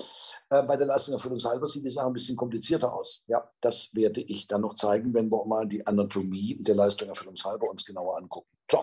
Äh, 0.49 0.63
bei 0.63 0.77
der 0.77 0.87
Leistungserfüllung 0.87 1.41
halber 1.41 1.67
sieht 1.67 1.85
die 1.85 1.91
Sache 1.91 2.07
ein 2.07 2.13
bisschen 2.13 2.37
komplizierter 2.37 2.93
aus. 2.93 3.25
Ja, 3.27 3.51
das 3.61 3.95
werde 3.95 4.21
ich 4.21 4.47
dann 4.47 4.61
noch 4.61 4.75
zeigen, 4.75 5.13
wenn 5.15 5.31
wir 5.31 5.45
mal 5.47 5.67
die 5.67 5.87
Anatomie 5.87 6.57
der 6.61 6.75
Leistungserfüllung 6.75 7.37
halber 7.45 7.69
uns 7.69 7.85
genauer 7.85 8.17
angucken. 8.17 8.49
So. 8.71 8.79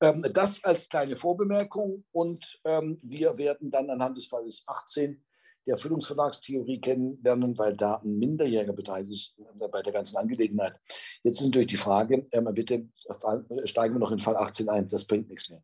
Ähm, 0.00 0.26
das 0.32 0.64
als 0.64 0.88
kleine 0.88 1.16
Vorbemerkung 1.16 2.04
und 2.12 2.60
ähm, 2.64 2.98
wir 3.02 3.36
werden 3.38 3.70
dann 3.70 3.90
anhand 3.90 4.16
des 4.16 4.26
Falles 4.26 4.64
18 4.66 5.22
der 5.66 5.74
Erfüllungsverlagstheorie 5.74 6.80
kennenlernen, 6.80 7.56
weil 7.56 7.76
da 7.76 7.96
ein 7.96 8.18
Minderjähriger 8.18 8.72
beteiligt 8.72 9.10
ist 9.10 9.38
äh, 9.60 9.68
bei 9.68 9.82
der 9.82 9.92
ganzen 9.92 10.16
Angelegenheit. 10.16 10.74
Jetzt 11.22 11.40
ist 11.40 11.46
natürlich 11.46 11.68
die 11.68 11.76
Frage, 11.76 12.26
ähm, 12.32 12.48
bitte 12.52 12.88
steigen 13.64 13.94
wir 13.94 13.98
noch 14.00 14.10
in 14.10 14.18
Fall 14.18 14.36
18 14.36 14.68
ein, 14.68 14.88
das 14.88 15.06
bringt 15.06 15.28
nichts 15.28 15.48
mehr. 15.48 15.62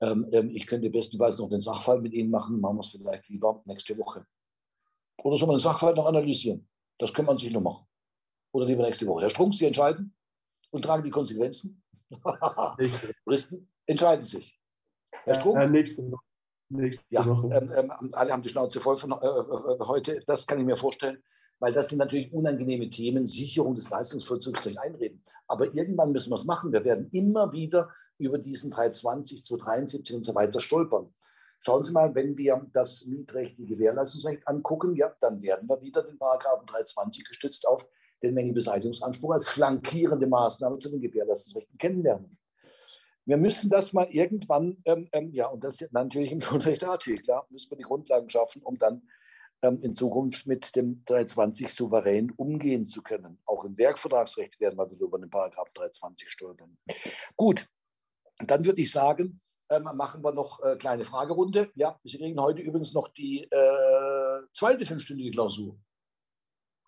Ähm, 0.00 0.28
ähm, 0.32 0.50
ich 0.50 0.66
könnte 0.66 0.88
bestenfalls 0.90 1.38
noch 1.38 1.48
den 1.48 1.60
Sachfall 1.60 2.00
mit 2.00 2.12
Ihnen 2.12 2.30
machen, 2.30 2.60
machen 2.60 2.76
wir 2.76 2.80
es 2.80 2.88
vielleicht 2.88 3.28
lieber 3.28 3.62
nächste 3.66 3.98
Woche. 3.98 4.26
Oder 5.22 5.36
soll 5.36 5.46
man 5.46 5.56
den 5.56 5.62
Sachfall 5.62 5.94
noch 5.94 6.06
analysieren? 6.06 6.66
Das 6.98 7.12
kann 7.12 7.26
man 7.26 7.36
sich 7.36 7.52
noch 7.52 7.60
machen. 7.60 7.86
Oder 8.52 8.66
lieber 8.66 8.82
nächste 8.82 9.06
Woche. 9.06 9.22
Herr 9.22 9.30
Strunk, 9.30 9.54
Sie 9.54 9.66
entscheiden 9.66 10.14
und 10.70 10.82
tragen 10.82 11.04
die 11.04 11.10
Konsequenzen. 11.10 11.82
Juristen 13.26 13.68
entscheiden 13.86 14.24
sich. 14.24 14.58
Herr 15.24 15.34
Strunk? 15.34 15.58
Ja, 15.58 15.68
nächste 15.68 16.10
Woche. 16.10 16.29
Nächste 16.70 17.04
ja, 17.10 17.26
Woche. 17.26 17.48
Ähm, 17.48 17.72
ähm, 17.76 18.10
alle 18.12 18.32
haben 18.32 18.42
die 18.42 18.48
Schnauze 18.48 18.80
voll 18.80 18.96
von 18.96 19.12
äh, 19.12 19.14
äh, 19.14 19.78
heute. 19.80 20.22
Das 20.26 20.46
kann 20.46 20.60
ich 20.60 20.64
mir 20.64 20.76
vorstellen, 20.76 21.22
weil 21.58 21.72
das 21.72 21.88
sind 21.88 21.98
natürlich 21.98 22.32
unangenehme 22.32 22.88
Themen, 22.88 23.26
Sicherung 23.26 23.74
des 23.74 23.90
Leistungsvollzugs 23.90 24.62
durch 24.62 24.80
Einreden. 24.80 25.24
Aber 25.48 25.74
irgendwann 25.74 26.12
müssen 26.12 26.30
wir 26.30 26.36
es 26.36 26.44
machen. 26.44 26.72
Wir 26.72 26.84
werden 26.84 27.08
immer 27.10 27.52
wieder 27.52 27.90
über 28.18 28.38
diesen 28.38 28.70
320, 28.70 29.42
273 29.44 30.14
und 30.14 30.24
so 30.24 30.34
weiter 30.34 30.60
stolpern. 30.60 31.12
Schauen 31.58 31.82
Sie 31.82 31.92
mal, 31.92 32.14
wenn 32.14 32.38
wir 32.38 32.66
das 32.72 33.04
mietrechtliche 33.04 33.74
Gewährleistungsrecht 33.74 34.46
angucken, 34.46 34.94
ja, 34.94 35.12
dann 35.20 35.42
werden 35.42 35.68
wir 35.68 35.82
wieder 35.82 36.02
den 36.02 36.18
Paragraphen 36.18 36.66
320 36.66 37.24
gestützt 37.24 37.66
auf 37.66 37.86
den 38.22 38.32
Mengenbeseitigungsanspruch 38.34 39.32
als 39.32 39.48
flankierende 39.48 40.26
Maßnahme 40.26 40.78
zu 40.78 40.88
den 40.88 41.00
Gewährleistungsrechten 41.00 41.76
kennenlernen. 41.78 42.38
Wir 43.30 43.36
müssen 43.36 43.70
das 43.70 43.92
mal 43.92 44.08
irgendwann, 44.10 44.82
ähm, 44.84 45.08
ähm, 45.12 45.32
ja, 45.32 45.46
und 45.46 45.62
das 45.62 45.84
natürlich 45.92 46.32
im 46.32 46.40
Schulrecht 46.40 46.82
AT, 46.82 47.04
klar, 47.22 47.46
müssen 47.48 47.70
wir 47.70 47.76
die 47.76 47.84
Grundlagen 47.84 48.28
schaffen, 48.28 48.60
um 48.60 48.76
dann 48.76 49.08
ähm, 49.62 49.80
in 49.82 49.94
Zukunft 49.94 50.48
mit 50.48 50.74
dem 50.74 51.04
320 51.04 51.72
souverän 51.72 52.32
umgehen 52.32 52.86
zu 52.86 53.02
können. 53.04 53.38
Auch 53.46 53.64
im 53.64 53.78
Werkvertragsrecht 53.78 54.58
werden 54.58 54.76
wir 54.76 54.90
wieder 54.90 55.04
über 55.04 55.16
den 55.16 55.30
Paragraph 55.30 55.70
320 55.74 56.28
stolpern. 56.28 56.76
Gut, 57.36 57.68
dann 58.44 58.64
würde 58.64 58.82
ich 58.82 58.90
sagen, 58.90 59.40
ähm, 59.70 59.84
machen 59.94 60.24
wir 60.24 60.32
noch 60.32 60.58
eine 60.58 60.72
äh, 60.72 60.76
kleine 60.76 61.04
Fragerunde. 61.04 61.70
Ja, 61.76 62.00
Sie 62.02 62.18
kriegen 62.18 62.40
heute 62.40 62.62
übrigens 62.62 62.92
noch 62.94 63.06
die 63.06 63.44
äh, 63.44 64.40
zweite 64.52 64.84
fünfstündige 64.84 65.30
Klausur. 65.30 65.78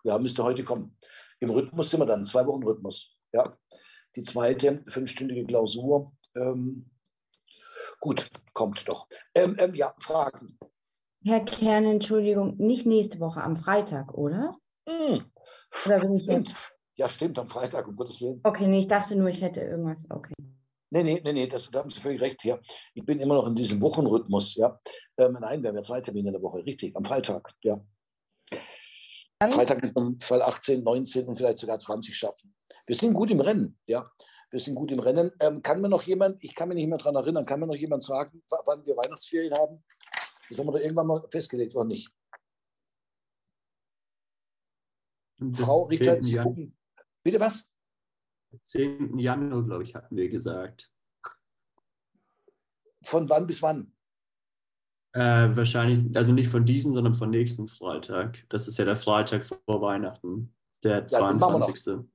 Ja, 0.03 0.19
müsste 0.19 0.43
heute 0.43 0.65
kommen. 0.65 0.97
Im 1.39 1.51
Rhythmus 1.51 1.89
sind 1.89 2.01
wir 2.01 2.05
dann, 2.05 2.25
zwei 2.25 2.45
Wochen 2.45 2.63
Rhythmus. 2.63 3.17
Ja, 3.31 3.57
die 4.17 4.23
zweite 4.23 4.83
fünfstündige 4.89 5.45
Klausur. 5.45 6.11
Ähm, 6.35 6.89
gut, 7.99 8.29
kommt 8.53 8.87
doch. 8.87 9.07
Ähm, 9.33 9.55
ähm, 9.59 9.73
ja, 9.75 9.93
Fragen. 9.99 10.47
Herr 11.23 11.45
Kern, 11.45 11.85
Entschuldigung, 11.85 12.57
nicht 12.57 12.85
nächste 12.85 13.19
Woche, 13.19 13.41
am 13.41 13.55
Freitag, 13.55 14.13
oder? 14.13 14.57
Hm. 14.87 15.23
Oder 15.85 15.99
bin 15.99 16.13
ich 16.13 16.25
jetzt? 16.25 16.53
Ja, 16.95 17.09
stimmt, 17.09 17.39
am 17.39 17.49
Freitag, 17.49 17.87
um 17.87 17.95
Gottes 17.95 18.21
Willen. 18.21 18.39
Okay, 18.43 18.67
nee, 18.67 18.79
ich 18.79 18.87
dachte 18.87 19.15
nur, 19.15 19.29
ich 19.29 19.41
hätte 19.41 19.61
irgendwas. 19.61 20.05
Okay. 20.09 20.33
Nee, 20.91 21.03
nee, 21.03 21.21
nee, 21.23 21.33
nee, 21.33 21.47
das, 21.47 21.71
da 21.71 21.79
haben 21.79 21.89
Sie 21.89 21.99
völlig 21.99 22.21
recht 22.21 22.41
hier. 22.43 22.61
Ich 22.93 23.03
bin 23.03 23.19
immer 23.19 23.33
noch 23.33 23.47
in 23.47 23.55
diesem 23.55 23.81
Wochenrhythmus, 23.81 24.55
ja. 24.55 24.77
Ähm, 25.17 25.35
nein, 25.39 25.63
wir 25.63 25.69
haben 25.69 25.75
ja 25.75 25.81
zwei 25.81 26.01
Termine 26.01 26.29
in 26.29 26.33
der 26.33 26.41
Woche, 26.43 26.63
richtig, 26.63 26.95
am 26.95 27.03
Freitag, 27.03 27.49
ja. 27.63 27.83
Dann? 29.39 29.51
Freitag 29.51 29.83
ist 29.83 29.95
man 29.95 30.19
Fall 30.19 30.41
18, 30.43 30.83
19 30.83 31.25
und 31.25 31.37
vielleicht 31.37 31.57
sogar 31.57 31.79
20 31.79 32.15
schaffen. 32.15 32.53
Wir 32.85 32.95
sind 32.95 33.13
gut 33.13 33.31
im 33.31 33.39
Rennen, 33.39 33.77
ja. 33.87 34.07
Wir 34.53 34.59
sind 34.59 34.75
gut 34.75 34.91
im 34.91 34.99
Rennen. 34.99 35.31
Ähm, 35.39 35.63
kann 35.63 35.81
mir 35.81 35.89
noch 35.89 36.03
jemand, 36.03 36.37
ich 36.43 36.53
kann 36.53 36.69
mich 36.69 36.75
nicht 36.75 36.87
mehr 36.87 36.99
daran 36.99 37.15
erinnern, 37.15 37.43
kann 37.43 37.59
mir 37.59 37.65
noch 37.65 37.73
jemand 37.73 38.03
sagen, 38.03 38.43
wann 38.67 38.85
wir 38.85 38.95
Weihnachtsferien 38.95 39.51
haben? 39.55 39.83
Das 40.47 40.59
haben 40.59 40.67
wir 40.67 40.73
da 40.73 40.79
irgendwann 40.79 41.07
mal 41.07 41.27
festgelegt, 41.31 41.73
oder 41.73 41.85
nicht? 41.85 42.13
Frau 45.53 45.85
Richter, 45.85 46.19
Bitte 47.23 47.39
was? 47.39 47.67
10. 48.61 49.17
Januar, 49.17 49.63
glaube 49.63 49.83
ich, 49.83 49.95
hatten 49.95 50.15
wir 50.15 50.29
gesagt. 50.29 50.93
Von 53.01 53.27
wann 53.29 53.47
bis 53.47 53.59
wann? 53.63 53.91
Äh, 55.13 55.55
wahrscheinlich, 55.55 56.15
also 56.15 56.31
nicht 56.31 56.49
von 56.49 56.63
diesem, 56.63 56.93
sondern 56.93 57.15
von 57.15 57.31
nächsten 57.31 57.67
Freitag. 57.67 58.45
Das 58.49 58.67
ist 58.67 58.77
ja 58.77 58.85
der 58.85 58.97
Freitag 58.97 59.45
vor 59.45 59.81
Weihnachten. 59.81 60.53
Der 60.83 60.99
ja, 60.99 61.07
22. 61.07 62.05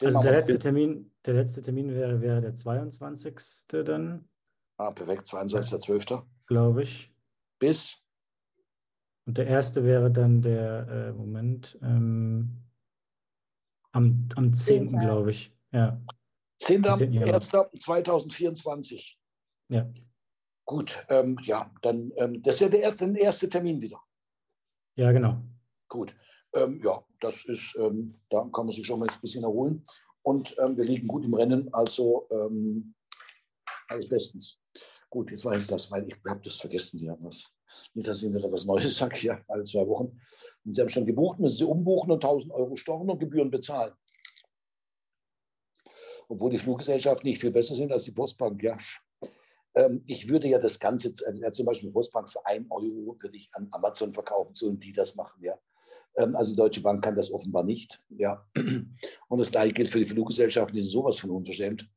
Also 0.00 0.20
der 0.20 0.32
letzte, 0.32 0.58
Termin, 0.58 1.12
der 1.24 1.34
letzte 1.34 1.62
Termin 1.62 1.92
wäre, 1.92 2.20
wäre 2.20 2.40
der 2.40 2.54
22. 2.54 3.34
dann. 3.84 4.28
Ah, 4.76 4.92
perfekt, 4.92 5.26
22.12. 5.28 6.24
Glaube 6.46 6.82
ich. 6.82 7.12
Bis? 7.58 8.04
Und 9.26 9.38
der 9.38 9.48
erste 9.48 9.84
wäre 9.84 10.10
dann 10.10 10.40
der, 10.40 10.88
äh, 10.88 11.12
Moment, 11.12 11.78
ähm, 11.82 12.62
am, 13.92 14.28
am 14.36 14.54
10. 14.54 14.98
glaube 14.98 15.30
ich. 15.30 15.54
Ja. 15.72 16.00
10.01.2024. 16.62 19.16
Ja. 19.68 19.88
Gut, 20.64 21.04
ähm, 21.08 21.38
ja, 21.42 21.72
dann, 21.82 22.12
ähm, 22.16 22.42
das 22.42 22.58
ja 22.60 22.68
der 22.68 22.82
erste, 22.82 23.12
der 23.12 23.22
erste 23.22 23.48
Termin 23.48 23.80
wieder. 23.80 24.00
Ja, 24.96 25.12
genau. 25.12 25.40
Gut, 25.88 26.16
ähm, 26.62 26.80
ja, 26.84 27.02
das 27.20 27.44
ist, 27.44 27.76
ähm, 27.78 28.20
da 28.30 28.48
kann 28.52 28.66
man 28.66 28.70
sich 28.70 28.86
schon 28.86 28.98
mal 28.98 29.08
ein 29.08 29.20
bisschen 29.20 29.42
erholen. 29.42 29.84
Und 30.22 30.54
ähm, 30.58 30.76
wir 30.76 30.84
liegen 30.84 31.06
gut 31.06 31.24
im 31.24 31.34
Rennen, 31.34 31.72
also 31.72 32.28
ähm, 32.30 32.94
alles 33.88 34.08
bestens. 34.08 34.60
Gut, 35.08 35.30
jetzt 35.30 35.44
weiß 35.44 35.62
ich 35.62 35.68
das, 35.68 35.90
weil 35.90 36.06
ich 36.06 36.16
habe 36.28 36.40
das 36.42 36.56
vergessen 36.56 36.98
hier. 36.98 37.16
Was, 37.20 37.44
nicht, 37.94 38.06
dass 38.06 38.22
ich 38.22 38.32
wieder 38.32 38.52
was 38.52 38.66
Neues 38.66 38.96
sage, 38.96 39.16
ja, 39.20 39.40
alle 39.48 39.64
zwei 39.64 39.86
Wochen. 39.86 40.20
Und 40.64 40.74
Sie 40.74 40.80
haben 40.80 40.88
schon 40.88 41.06
gebucht, 41.06 41.38
müssen 41.38 41.58
Sie 41.58 41.64
umbuchen 41.64 42.10
und 42.10 42.22
1000 42.22 42.52
Euro 42.52 42.76
Steuern 42.76 43.08
und 43.08 43.18
Gebühren 43.18 43.50
bezahlen 43.50 43.94
obwohl 46.28 46.50
die 46.50 46.58
Fluggesellschaften 46.58 47.26
nicht 47.26 47.40
viel 47.40 47.50
besser 47.50 47.74
sind 47.74 47.90
als 47.90 48.04
die 48.04 48.12
Postbank. 48.12 48.62
Ja. 48.62 48.76
Ähm, 49.74 50.02
ich 50.06 50.28
würde 50.28 50.48
ja 50.48 50.58
das 50.58 50.78
Ganze, 50.78 51.08
äh, 51.08 51.50
zum 51.50 51.66
Beispiel 51.66 51.90
Postbank 51.90 52.30
für 52.30 52.44
1 52.44 52.70
Euro 52.70 53.16
würde 53.20 53.36
ich 53.36 53.48
an 53.52 53.68
Amazon 53.72 54.12
verkaufen, 54.12 54.54
so 54.54 54.68
und 54.68 54.82
die 54.82 54.92
das 54.92 55.16
machen. 55.16 55.42
Ja. 55.42 55.58
Ähm, 56.18 56.36
also 56.36 56.52
die 56.52 56.56
Deutsche 56.56 56.82
Bank 56.82 57.02
kann 57.02 57.14
das 57.14 57.32
offenbar 57.32 57.64
nicht. 57.64 58.04
Ja. 58.10 58.44
Und 59.28 59.38
das 59.38 59.50
gleiche 59.50 59.72
gilt 59.72 59.88
für 59.88 60.00
die 60.00 60.04
Fluggesellschaften, 60.04 60.74
die 60.74 60.82
sind 60.82 60.90
sowas 60.90 61.18
von 61.18 61.30
unverschämt. 61.30 61.88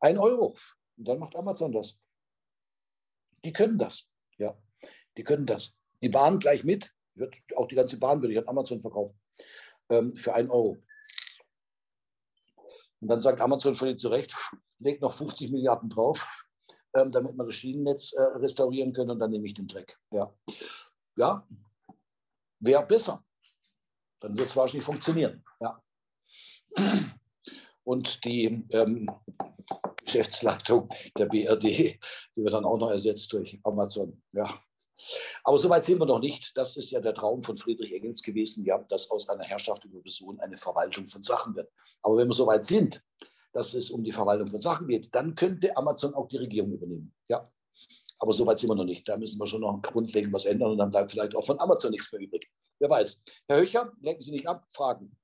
Ein 0.00 0.18
Euro. 0.18 0.56
Und 0.96 1.08
dann 1.08 1.18
macht 1.18 1.36
Amazon 1.36 1.72
das. 1.72 2.00
Die 3.44 3.52
können 3.52 3.78
das. 3.78 4.08
Ja, 4.38 4.56
die 5.16 5.24
können 5.24 5.46
das. 5.46 5.76
Die 6.00 6.08
Bahn 6.08 6.38
gleich 6.38 6.64
mit. 6.64 6.92
Auch 7.56 7.66
die 7.66 7.74
ganze 7.74 7.98
Bahn 7.98 8.20
würde 8.20 8.32
ich 8.32 8.38
an 8.38 8.48
Amazon 8.48 8.80
verkaufen. 8.80 9.18
Ähm, 9.90 10.14
für 10.14 10.34
ein 10.34 10.50
Euro. 10.50 10.78
Und 13.00 13.08
dann 13.08 13.20
sagt 13.20 13.40
Amazon 13.40 13.74
völlig 13.74 13.98
zu 13.98 14.08
Recht, 14.08 14.34
legt 14.78 15.02
noch 15.02 15.12
50 15.12 15.50
Milliarden 15.50 15.90
drauf, 15.90 16.46
ähm, 16.94 17.10
damit 17.10 17.36
wir 17.36 17.44
das 17.44 17.54
Schienennetz 17.54 18.12
äh, 18.12 18.22
restaurieren 18.22 18.92
können 18.92 19.10
und 19.10 19.18
dann 19.18 19.30
nehme 19.30 19.46
ich 19.46 19.54
den 19.54 19.66
Dreck. 19.66 19.98
Ja, 20.12 20.32
ja 21.16 21.46
wäre 22.60 22.86
besser. 22.86 23.24
Dann 24.20 24.36
wird 24.38 24.48
es 24.48 24.56
wahrscheinlich 24.56 24.84
funktionieren. 24.84 25.44
Ja. 25.60 25.82
Und 27.84 28.24
die 28.24 28.64
ähm, 28.70 29.10
Geschäftsleitung 30.04 30.88
der 31.18 31.26
BRD, 31.26 31.64
die 31.64 31.98
wird 32.36 32.52
dann 32.52 32.64
auch 32.64 32.78
noch 32.78 32.90
ersetzt 32.90 33.32
durch 33.32 33.58
Amazon. 33.64 34.22
Ja, 34.32 34.62
aber 35.44 35.58
so 35.58 35.68
weit 35.68 35.84
sind 35.84 35.98
wir 35.98 36.06
noch 36.06 36.20
nicht. 36.20 36.56
Das 36.56 36.76
ist 36.76 36.90
ja 36.90 37.00
der 37.00 37.14
Traum 37.14 37.42
von 37.42 37.56
Friedrich 37.56 37.92
Engels 37.92 38.22
gewesen, 38.22 38.64
ja, 38.64 38.78
dass 38.78 39.10
aus 39.10 39.28
einer 39.28 39.44
Herrschaft 39.44 39.84
über 39.84 40.00
Person 40.00 40.40
eine 40.40 40.56
Verwaltung 40.56 41.06
von 41.06 41.22
Sachen 41.22 41.54
wird. 41.54 41.70
Aber 42.02 42.16
wenn 42.16 42.28
wir 42.28 42.34
so 42.34 42.46
weit 42.46 42.64
sind, 42.64 43.02
dass 43.52 43.74
es 43.74 43.90
um 43.90 44.02
die 44.02 44.12
Verwaltung 44.12 44.48
von 44.48 44.60
Sachen 44.60 44.86
geht, 44.86 45.14
dann 45.14 45.34
könnte 45.34 45.76
Amazon 45.76 46.14
auch 46.14 46.28
die 46.28 46.38
Regierung 46.38 46.72
übernehmen. 46.72 47.14
Ja. 47.28 47.50
Aber 48.22 48.32
so 48.32 48.46
weit 48.46 48.56
sind 48.56 48.70
wir 48.70 48.76
noch 48.76 48.84
nicht. 48.84 49.08
Da 49.08 49.16
müssen 49.16 49.40
wir 49.40 49.48
schon 49.48 49.62
noch 49.62 49.82
grundlegend 49.82 50.32
was 50.32 50.44
ändern 50.44 50.70
und 50.70 50.78
dann 50.78 50.92
bleibt 50.92 51.10
vielleicht 51.10 51.34
auch 51.34 51.44
von 51.44 51.58
Amazon 51.58 51.90
nichts 51.90 52.12
mehr 52.12 52.22
übrig. 52.22 52.48
Wer 52.78 52.88
weiß. 52.88 53.20
Herr 53.48 53.58
Höcher, 53.58 53.92
lenken 54.00 54.22
Sie 54.22 54.30
nicht 54.30 54.46
ab. 54.46 54.64
Fragen. 54.72 55.16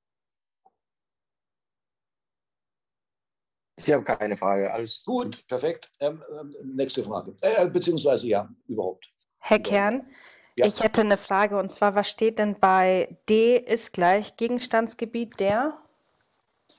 Ich 3.76 3.92
habe 3.92 4.02
keine 4.02 4.36
Frage. 4.36 4.72
Alles 4.72 5.04
gut, 5.04 5.46
perfekt. 5.46 5.92
Ähm, 6.00 6.24
ähm, 6.40 6.56
nächste 6.74 7.04
Frage. 7.04 7.36
Äh, 7.40 7.68
beziehungsweise 7.68 8.26
ja, 8.26 8.48
überhaupt. 8.66 9.08
Herr 9.38 9.60
Kern, 9.60 10.10
ja. 10.56 10.66
ich 10.66 10.82
hätte 10.82 11.02
eine 11.02 11.18
Frage 11.18 11.56
und 11.56 11.70
zwar, 11.70 11.94
was 11.94 12.10
steht 12.10 12.40
denn 12.40 12.58
bei 12.58 13.16
D 13.28 13.58
ist 13.58 13.92
gleich 13.92 14.36
Gegenstandsgebiet 14.36 15.38
der? 15.38 15.72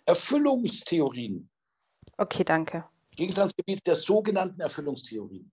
Erfüllungstheorien. 0.05 1.49
Okay, 2.17 2.43
danke. 2.43 2.83
Gegenstandsgebiet 3.15 3.87
der 3.87 3.95
sogenannten 3.95 4.59
Erfüllungstheorien. 4.59 5.49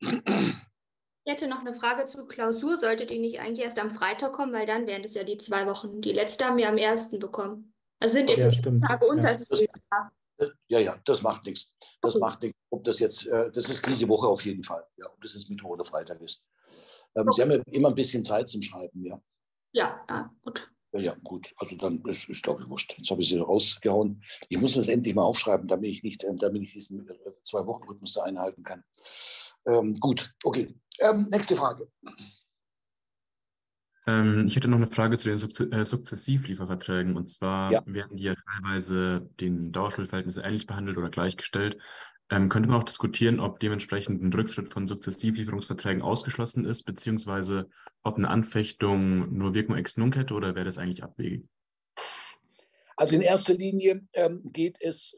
Ich 0.00 1.32
hätte 1.32 1.48
noch 1.48 1.60
eine 1.60 1.74
Frage 1.74 2.06
zur 2.06 2.26
Klausur. 2.26 2.76
Sollte 2.76 3.06
die 3.06 3.18
nicht 3.18 3.40
eigentlich 3.40 3.64
erst 3.64 3.78
am 3.78 3.90
Freitag 3.90 4.32
kommen, 4.32 4.52
weil 4.52 4.66
dann 4.66 4.86
wären 4.86 5.04
es 5.04 5.14
ja 5.14 5.22
die 5.22 5.38
zwei 5.38 5.66
Wochen. 5.66 6.00
Die 6.00 6.12
letzte 6.12 6.46
haben 6.46 6.56
wir 6.56 6.68
am 6.68 6.78
ersten 6.78 7.18
bekommen. 7.18 7.74
Also 8.00 8.14
sind 8.14 8.34
ja, 8.36 8.50
stimmt. 8.50 8.84
Tage 8.86 9.06
unter. 9.06 9.36
Ja. 9.36 10.50
ja, 10.68 10.78
ja, 10.80 10.96
das 11.04 11.22
macht 11.22 11.44
nichts. 11.44 11.70
Das 12.00 12.16
okay. 12.16 12.24
macht 12.24 12.42
nichts. 12.42 12.58
Ob 12.70 12.82
das 12.84 12.98
jetzt, 12.98 13.26
äh, 13.26 13.50
das 13.52 13.68
ist 13.68 13.86
diese 13.86 14.08
Woche 14.08 14.26
auf 14.26 14.44
jeden 14.44 14.64
Fall. 14.64 14.84
Ja, 14.96 15.06
ob 15.06 15.20
das 15.20 15.34
jetzt 15.34 15.50
Mittwoch 15.50 15.70
oder 15.70 15.84
Freitag 15.84 16.20
ist. 16.22 16.42
Ähm, 17.14 17.28
okay. 17.28 17.30
Sie 17.32 17.42
haben 17.42 17.50
ja 17.50 17.62
immer 17.70 17.88
ein 17.88 17.94
bisschen 17.94 18.24
Zeit 18.24 18.48
zum 18.48 18.62
Schreiben, 18.62 19.04
ja. 19.04 19.20
Ja, 19.72 20.04
ja 20.08 20.34
gut. 20.42 20.70
Ja, 20.92 21.00
ja, 21.00 21.16
gut. 21.22 21.52
Also 21.58 21.76
dann 21.76 22.02
ist, 22.06 22.28
ist 22.28 22.42
glaube 22.42 22.62
ich, 22.62 22.68
wurscht. 22.68 22.94
Jetzt 22.96 23.10
habe 23.10 23.20
ich 23.20 23.28
sie 23.28 23.38
rausgehauen. 23.38 24.24
Ich 24.48 24.58
muss 24.58 24.74
das 24.74 24.88
endlich 24.88 25.14
mal 25.14 25.22
aufschreiben, 25.22 25.68
damit 25.68 25.90
ich 25.90 26.02
nicht, 26.02 26.24
äh, 26.24 26.34
damit 26.34 26.62
ich 26.62 26.72
diesen 26.72 27.08
äh, 27.08 27.14
Zwei-Wochen-Rhythmus 27.44 28.14
da 28.14 28.22
einhalten 28.22 28.62
kann. 28.62 28.82
Ähm, 29.66 29.94
gut, 29.94 30.32
okay. 30.44 30.74
Ähm, 30.98 31.28
nächste 31.30 31.56
Frage. 31.56 31.88
Ähm, 34.06 34.46
ich 34.46 34.56
hätte 34.56 34.68
noch 34.68 34.76
eine 34.76 34.86
Frage 34.86 35.16
zu 35.16 35.28
den 35.28 35.38
Sukze 35.38 35.70
äh, 35.70 35.84
Sukzessivlieferverträgen. 35.84 37.16
Und 37.16 37.28
zwar 37.28 37.72
ja. 37.72 37.82
werden 37.86 38.16
die 38.16 38.24
ja 38.24 38.34
teilweise 38.34 39.28
den 39.40 39.72
Dauerschuldverhältnissen 39.72 40.42
ähnlich 40.42 40.66
behandelt 40.66 40.98
oder 40.98 41.10
gleichgestellt. 41.10 41.78
Ähm, 42.30 42.48
könnte 42.48 42.68
man 42.68 42.78
auch 42.78 42.84
diskutieren, 42.84 43.40
ob 43.40 43.58
dementsprechend 43.58 44.22
ein 44.22 44.32
Rückschritt 44.32 44.72
von 44.72 44.86
Sukzessivlieferungsverträgen 44.86 46.02
ausgeschlossen 46.02 46.64
ist, 46.64 46.84
beziehungsweise 46.84 47.68
ob 48.02 48.18
eine 48.18 48.28
Anfechtung 48.28 49.36
nur 49.36 49.54
Wirkung 49.54 49.76
ex 49.76 49.96
nunc 49.96 50.16
hätte 50.16 50.34
oder 50.34 50.54
wäre 50.54 50.64
das 50.64 50.78
eigentlich 50.78 51.02
abwegig? 51.02 51.44
Also 52.96 53.16
in 53.16 53.22
erster 53.22 53.54
Linie 53.54 54.06
ähm, 54.12 54.42
geht 54.52 54.76
es 54.80 55.16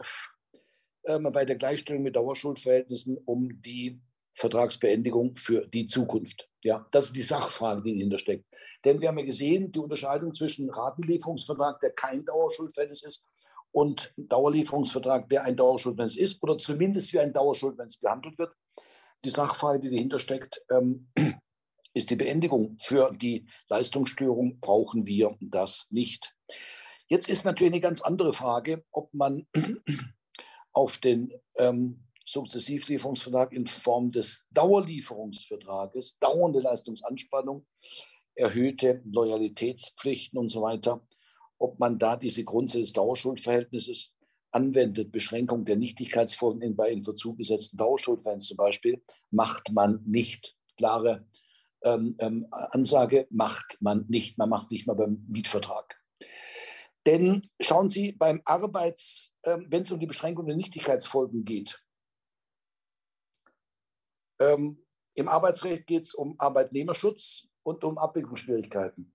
ähm, 1.04 1.28
bei 1.32 1.44
der 1.44 1.56
Gleichstellung 1.56 2.02
mit 2.02 2.16
Dauerschuldverhältnissen 2.16 3.18
um 3.18 3.60
die 3.60 4.00
Vertragsbeendigung 4.34 5.36
für 5.36 5.66
die 5.66 5.86
Zukunft. 5.86 6.48
Ja, 6.62 6.86
das 6.92 7.06
ist 7.06 7.16
die 7.16 7.22
Sachfrage, 7.22 7.82
die 7.82 7.94
dahinter 7.94 8.18
steckt. 8.18 8.46
Denn 8.84 9.00
wir 9.00 9.08
haben 9.08 9.18
ja 9.18 9.24
gesehen, 9.24 9.70
die 9.72 9.78
Unterscheidung 9.78 10.32
zwischen 10.32 10.70
Ratenlieferungsvertrag, 10.70 11.80
der 11.80 11.92
kein 11.92 12.24
Dauerschuldverhältnis 12.24 13.02
ist, 13.02 13.28
und 13.72 14.12
Dauerlieferungsvertrag, 14.16 15.28
der 15.30 15.44
ein 15.44 15.56
Dauerschuldverhältnis 15.56 16.18
ist 16.18 16.42
oder 16.42 16.58
zumindest 16.58 17.12
wie 17.12 17.20
ein 17.20 17.32
Dauerschuldverhältnis 17.32 17.98
behandelt 17.98 18.38
wird. 18.38 18.54
Die 19.24 19.30
Sachfrage, 19.30 19.80
die 19.80 19.90
dahinter 19.90 20.18
steckt, 20.18 20.62
ähm, 20.70 21.08
ist 21.94 22.10
die 22.10 22.16
Beendigung. 22.16 22.76
Für 22.80 23.12
die 23.12 23.46
Leistungsstörung 23.68 24.60
brauchen 24.60 25.06
wir 25.06 25.36
das 25.40 25.88
nicht. 25.90 26.34
Jetzt 27.08 27.28
ist 27.28 27.44
natürlich 27.44 27.72
eine 27.72 27.80
ganz 27.80 28.02
andere 28.02 28.32
Frage, 28.32 28.84
ob 28.90 29.12
man 29.14 29.46
auf 30.72 30.98
den 30.98 31.32
ähm, 31.56 32.04
Sukzessivlieferungsvertrag 32.26 33.52
in 33.52 33.66
Form 33.66 34.10
des 34.10 34.46
Dauerlieferungsvertrages, 34.50 36.18
dauernde 36.18 36.60
Leistungsanspannung, 36.60 37.66
erhöhte 38.34 39.02
Loyalitätspflichten 39.04 40.38
und 40.38 40.48
so 40.48 40.62
weiter, 40.62 41.06
ob 41.58 41.78
man 41.78 41.98
da 41.98 42.16
diese 42.16 42.44
Grundsätze 42.44 42.80
des 42.80 42.92
Dauerschuldverhältnisses 42.92 44.14
anwendet, 44.50 45.12
Beschränkung 45.12 45.64
der 45.64 45.76
Nichtigkeitsfolgen 45.76 46.76
bei 46.76 46.90
in 46.90 47.02
Verzug 47.02 47.38
gesetzten 47.38 47.78
Dauerschuldverhältnissen 47.78 48.56
zum 48.56 48.64
Beispiel, 48.64 49.02
macht 49.30 49.72
man 49.72 50.02
nicht. 50.04 50.56
Klare 50.76 51.26
ähm, 51.82 52.16
ähm, 52.18 52.46
Ansage 52.50 53.26
macht 53.30 53.78
man 53.80 54.04
nicht. 54.08 54.38
Man 54.38 54.48
macht 54.48 54.64
es 54.64 54.70
nicht 54.70 54.86
mal 54.86 54.94
beim 54.94 55.24
Mietvertrag. 55.28 55.98
Denn 57.06 57.48
schauen 57.60 57.88
Sie, 57.88 58.12
beim 58.12 58.42
Arbeits, 58.44 59.34
äh, 59.42 59.58
wenn 59.66 59.82
es 59.82 59.90
um 59.90 59.98
die 59.98 60.06
Beschränkung 60.06 60.46
der 60.46 60.56
Nichtigkeitsfolgen 60.56 61.44
geht, 61.44 61.82
ähm, 64.42 64.84
Im 65.14 65.28
Arbeitsrecht 65.28 65.86
geht 65.86 66.04
es 66.04 66.14
um 66.14 66.34
Arbeitnehmerschutz 66.38 67.48
und 67.62 67.84
um 67.84 67.98
Abwicklungsschwierigkeiten. 67.98 69.14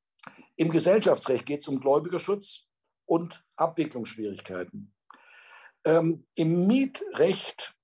Im 0.55 0.69
Gesellschaftsrecht 0.69 1.45
geht 1.45 1.61
es 1.61 1.67
um 1.67 1.79
Gläubigerschutz 1.79 2.67
und 3.05 3.43
Abwicklungsschwierigkeiten. 3.55 4.93
Ähm, 5.85 6.27
Im 6.35 6.67
Mietrecht 6.67 7.75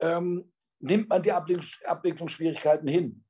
ähm, 0.00 0.52
nimmt 0.80 1.08
man 1.08 1.22
die 1.22 1.32
Abwicklungsschwierigkeiten 1.32 2.88
hin. 2.88 3.24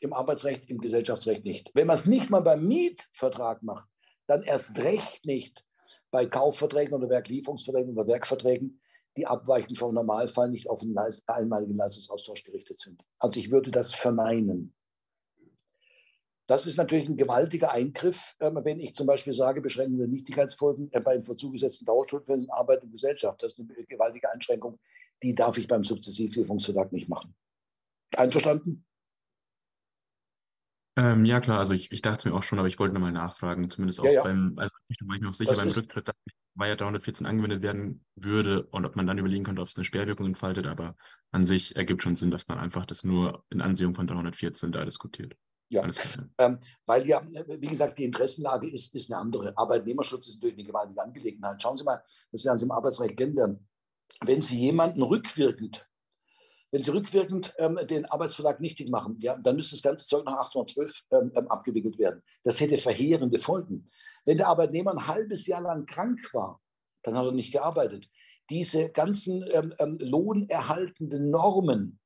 Im 0.00 0.12
Arbeitsrecht, 0.12 0.68
im 0.68 0.78
Gesellschaftsrecht 0.78 1.44
nicht. 1.44 1.70
Wenn 1.74 1.86
man 1.86 1.94
es 1.94 2.06
nicht 2.06 2.30
mal 2.30 2.40
beim 2.40 2.66
Mietvertrag 2.66 3.62
macht, 3.62 3.88
dann 4.26 4.42
erst 4.42 4.78
recht 4.78 5.24
nicht 5.24 5.64
bei 6.10 6.26
Kaufverträgen 6.26 6.94
oder 6.94 7.08
Werklieferungsverträgen 7.08 7.92
oder 7.92 8.06
Werkverträgen, 8.06 8.80
die 9.16 9.26
abweichend 9.26 9.78
vom 9.78 9.94
Normalfall 9.94 10.50
nicht 10.50 10.68
auf 10.68 10.82
einen 10.82 10.96
einmaligen 11.26 11.76
Leistungsaustausch 11.76 12.44
gerichtet 12.44 12.78
sind. 12.78 13.04
Also 13.18 13.40
ich 13.40 13.50
würde 13.50 13.70
das 13.70 13.94
verneinen. 13.94 14.74
Das 16.46 16.66
ist 16.66 16.76
natürlich 16.76 17.08
ein 17.08 17.16
gewaltiger 17.16 17.72
Eingriff, 17.72 18.36
ähm, 18.38 18.60
wenn 18.62 18.78
ich 18.78 18.94
zum 18.94 19.06
Beispiel 19.06 19.32
sage, 19.32 19.60
Beschränkung 19.60 19.98
der 19.98 20.06
Nichtigkeitsfolgen 20.06 20.92
äh, 20.92 21.00
bei 21.00 21.20
verzugesetzten 21.20 21.86
Dauerschuldverhältnissen 21.86 22.52
Arbeit 22.52 22.84
und 22.84 22.92
Gesellschaft. 22.92 23.42
Das 23.42 23.58
ist 23.58 23.58
eine 23.58 23.84
gewaltige 23.86 24.30
Einschränkung, 24.30 24.78
die 25.22 25.34
darf 25.34 25.58
ich 25.58 25.66
beim 25.66 25.82
Sukzessivlieferungsvertrag 25.82 26.92
nicht 26.92 27.08
machen. 27.08 27.34
Einverstanden? 28.16 28.84
Ähm, 30.98 31.24
ja, 31.24 31.40
klar, 31.40 31.58
also 31.58 31.74
ich, 31.74 31.90
ich 31.90 32.00
dachte 32.00 32.18
es 32.18 32.24
mir 32.24 32.34
auch 32.34 32.42
schon, 32.42 32.58
aber 32.58 32.68
ich 32.68 32.78
wollte 32.78 32.94
nochmal 32.94 33.12
nachfragen, 33.12 33.68
zumindest 33.68 34.00
auch 34.00 34.04
ja, 34.04 34.12
ja. 34.12 34.22
beim, 34.22 34.54
also 34.56 34.72
ich 34.88 34.98
ich 35.00 35.06
mir 35.20 35.28
auch 35.28 35.34
sicher, 35.34 35.50
das 35.50 35.58
beim 35.58 35.68
Rücktritt, 35.68 36.06
weil 36.06 36.14
ja 36.64 36.74
314 36.74 37.26
angewendet 37.26 37.62
werden 37.62 38.04
würde 38.14 38.66
und 38.70 38.86
ob 38.86 38.96
man 38.96 39.06
dann 39.06 39.18
überlegen 39.18 39.44
könnte, 39.44 39.62
ob 39.62 39.68
es 39.68 39.76
eine 39.76 39.84
Sperrwirkung 39.84 40.26
entfaltet, 40.26 40.66
aber 40.66 40.96
an 41.30 41.44
sich 41.44 41.76
ergibt 41.76 42.02
schon 42.02 42.16
Sinn, 42.16 42.30
dass 42.30 42.48
man 42.48 42.58
einfach 42.58 42.86
das 42.86 43.04
nur 43.04 43.44
in 43.50 43.60
Ansehung 43.60 43.94
von 43.94 44.06
314 44.06 44.72
da 44.72 44.84
diskutiert. 44.84 45.36
Ja, 45.68 45.88
ähm, 46.38 46.60
weil 46.86 47.06
ja, 47.08 47.26
wie 47.26 47.66
gesagt, 47.66 47.98
die 47.98 48.04
Interessenlage 48.04 48.68
ist, 48.70 48.94
ist 48.94 49.10
eine 49.10 49.20
andere. 49.20 49.58
Arbeitnehmerschutz 49.58 50.28
ist 50.28 50.36
natürlich 50.36 50.58
eine 50.58 50.68
gewaltige 50.68 51.02
Angelegenheit. 51.02 51.60
Schauen 51.60 51.76
Sie 51.76 51.82
mal, 51.82 52.02
das 52.30 52.44
werden 52.44 52.56
Sie 52.56 52.66
im 52.66 52.70
Arbeitsrecht 52.70 53.16
kennenlernen. 53.16 53.68
Wenn 54.24 54.42
Sie 54.42 54.60
jemanden 54.60 55.02
rückwirkend, 55.02 55.88
wenn 56.72 56.82
Sie 56.82 56.90
rückwirkend 56.90 57.54
ähm, 57.58 57.78
den 57.88 58.06
Arbeitsvertrag 58.06 58.60
nichtig 58.60 58.90
machen, 58.90 59.16
ja, 59.20 59.36
dann 59.36 59.56
müsste 59.56 59.76
das 59.76 59.82
ganze 59.82 60.06
Zeug 60.06 60.24
nach 60.24 60.38
812 60.38 61.04
ähm, 61.12 61.32
ähm, 61.36 61.48
abgewickelt 61.48 61.98
werden. 61.98 62.22
Das 62.42 62.60
hätte 62.60 62.78
verheerende 62.78 63.38
Folgen. 63.38 63.90
Wenn 64.24 64.36
der 64.36 64.48
Arbeitnehmer 64.48 64.92
ein 64.92 65.06
halbes 65.06 65.46
Jahr 65.46 65.62
lang 65.62 65.86
krank 65.86 66.20
war, 66.32 66.60
dann 67.02 67.16
hat 67.16 67.24
er 67.24 67.32
nicht 67.32 67.52
gearbeitet. 67.52 68.08
Diese 68.50 68.88
ganzen 68.90 69.44
ähm, 69.52 69.74
ähm, 69.78 69.98
lohnerhaltenden 70.00 71.30
Normen 71.30 72.00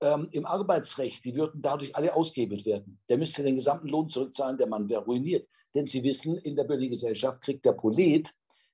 ähm, 0.00 0.28
im 0.32 0.44
Arbeitsrecht, 0.46 1.24
die 1.24 1.34
würden 1.34 1.62
dadurch 1.62 1.96
alle 1.96 2.14
ausgehebelt 2.14 2.66
werden. 2.66 3.00
Der 3.08 3.18
müsste 3.18 3.42
den 3.42 3.54
gesamten 3.54 3.88
Lohn 3.88 4.08
zurückzahlen, 4.08 4.58
der 4.58 4.68
Mann 4.68 4.88
wäre 4.88 5.04
ruiniert. 5.04 5.48
Denn 5.74 5.86
Sie 5.86 6.02
wissen, 6.02 6.38
in 6.38 6.56
der 6.56 6.64
Bürgergesellschaft 6.64 7.40
kriegt 7.42 7.64
der 7.64 7.72
Prolet 7.72 8.30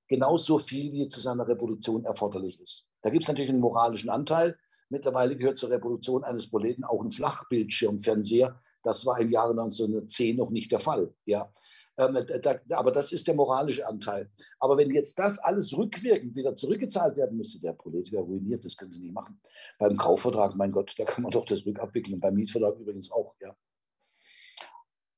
genauso 0.09 0.59
viel, 0.59 0.93
wie 0.93 1.09
zu 1.09 1.21
seiner 1.21 1.47
Reproduktion 1.47 2.05
erforderlich 2.05 2.61
ist. 2.61 2.89
Da 3.03 3.11
gibt 3.11 3.25
es 3.25 3.29
natürlich 3.29 3.51
einen 3.51 3.61
moralischen 3.61 4.11
Anteil. 4.11 4.57
Mittlerweile 4.93 5.35
gehört 5.37 5.57
zur 5.57 5.71
Reproduktion 5.71 6.23
eines 6.23 6.51
Proleten 6.51 6.85
auch 6.85 7.03
ein 7.03 7.11
Flachbildschirmfernseher. 7.11 8.61
Das 8.83 9.07
war 9.07 9.19
im 9.19 9.31
Jahre 9.31 9.53
1910 9.53 10.37
noch 10.37 10.51
nicht 10.51 10.71
der 10.71 10.81
Fall. 10.81 11.15
Ja. 11.25 11.51
Ähm, 11.97 12.19
da, 12.43 12.61
aber 12.73 12.93
das 12.93 13.11
ist 13.11 13.27
der 13.27 13.35
moralische 13.35 13.87
Anteil. 13.87 14.31
Aber 14.61 14.77
wenn 14.77 14.91
jetzt 14.91 15.19
das 15.19 15.39
alles 15.39 15.75
rückwirkend 15.75 16.37
wieder 16.37 16.55
zurückgezahlt 16.55 17.17
werden 17.17 17.39
müsste, 17.39 17.59
der 17.63 17.73
Prolet 17.73 18.13
ruiniert, 18.13 18.67
das 18.67 18.77
können 18.77 18.91
Sie 18.91 19.01
nicht 19.01 19.15
machen. 19.15 19.41
Beim 19.79 19.97
Kaufvertrag, 19.97 20.57
mein 20.57 20.73
Gott, 20.73 20.95
da 20.99 21.05
kann 21.05 21.23
man 21.23 21.33
doch 21.33 21.47
das 21.47 21.65
rückabwickeln. 21.65 22.21
Beim 22.21 22.35
Mietvertrag 22.35 22.79
übrigens 22.79 23.11
auch, 23.11 23.35
ja. 23.41 23.57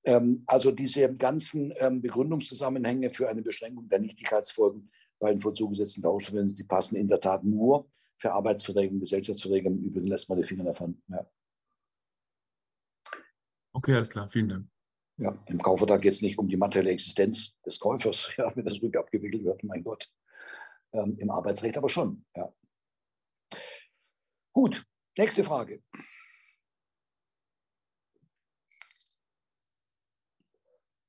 Ähm, 0.05 0.45
also 0.47 0.71
diese 0.71 1.13
ganzen 1.17 1.75
ähm, 1.79 2.01
Begründungszusammenhänge 2.01 3.11
für 3.11 3.29
eine 3.29 3.43
Beschränkung 3.43 3.89
der 3.89 3.99
Nichtigkeitsfolgen 3.99 4.89
bei 5.19 5.31
den 5.31 5.41
vorzugesetzten 5.41 6.05
Tauschverhältnissen, 6.05 6.59
die 6.59 6.65
passen 6.65 6.95
in 6.95 7.09
der 7.09 7.19
Tat 7.19 7.43
nur 7.43 7.89
für 8.25 8.33
Arbeitsverträge 8.33 8.91
und 8.95 9.01
Gesellschaftsverträge. 9.01 9.69
Im 9.69 9.83
Übrigen 9.83 10.07
lässt 10.07 10.31
man 10.31 10.39
die 10.39 10.45
Finger 10.45 10.65
davon. 10.65 11.03
Ja. 11.09 11.31
Okay, 13.75 13.95
alles 13.95 14.09
klar, 14.09 14.29
vielen 14.31 14.49
Dank. 14.49 14.67
Ja, 15.19 15.39
Im 15.47 15.61
Kaufvertrag 15.61 16.01
geht 16.01 16.15
es 16.15 16.23
nicht 16.23 16.39
um 16.39 16.49
die 16.49 16.57
materielle 16.57 16.91
Existenz 16.91 17.55
des 17.67 17.79
Käufers, 17.79 18.31
ja, 18.39 18.51
wenn 18.57 18.65
das 18.65 18.81
rückabgewickelt 18.81 19.45
wird, 19.45 19.63
mein 19.63 19.85
Gott. 19.85 20.11
Ähm, 20.93 21.19
Im 21.19 21.31
Arbeitsrecht 21.31 21.77
aber 21.77 21.91
schon. 21.91 22.25
Ja. 22.35 22.51
Gut, 24.55 24.87
nächste 25.19 25.45
Frage. 25.45 25.83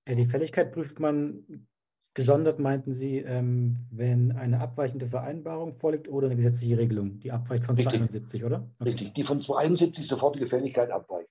Die 0.08 0.26
Fälligkeit 0.26 0.74
prüft 0.74 1.00
man 1.00 1.68
gesondert, 2.16 2.60
meinten 2.60 2.94
Sie, 2.94 3.18
ähm, 3.20 3.86
wenn 3.92 4.32
eine 4.32 4.62
abweichende 4.62 5.08
Vereinbarung 5.08 5.76
vorliegt 5.76 6.08
oder 6.08 6.28
eine 6.28 6.38
gesetzliche 6.38 6.78
Regelung, 6.78 7.20
die 7.20 7.32
abweicht 7.32 7.66
von 7.66 7.76
Richtig. 7.76 7.92
271, 7.92 8.44
oder? 8.46 8.70
Okay. 8.80 8.90
Richtig, 8.90 9.14
die 9.14 9.24
von 9.24 9.42
271 9.42 10.08
sofortige 10.08 10.48
Fälligkeit 10.48 10.90
abweicht. 10.90 11.30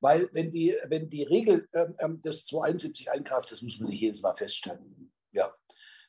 Weil 0.00 0.28
wenn 0.32 0.50
die, 0.50 0.74
wenn 0.88 1.08
die 1.08 1.22
Regel 1.22 1.68
ähm, 1.74 1.94
ähm 1.98 2.16
des 2.22 2.46
271 2.46 3.12
eingreift, 3.12 3.52
das 3.52 3.62
muss 3.62 3.78
man 3.78 3.90
nicht 3.90 4.00
jedes 4.00 4.22
Mal 4.22 4.34
feststellen. 4.34 5.12
Ja. 5.30 5.52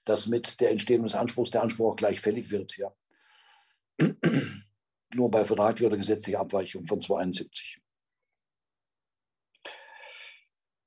dass 0.05 0.27
mit 0.27 0.61
der 0.61 0.69
Entstehung 0.69 1.03
des 1.03 1.15
Anspruchs 1.15 1.49
der 1.49 1.63
Anspruch 1.63 1.93
auch 1.93 1.95
gleich 1.95 2.21
fällig 2.21 2.51
wird. 2.51 2.77
Ja. 2.77 2.93
Nur 5.15 5.31
bei 5.31 5.43
vertraglicher 5.43 5.87
oder 5.87 5.97
gesetzlicher 5.97 6.39
Abweichung 6.39 6.85
von 6.85 7.01
271. 7.01 7.81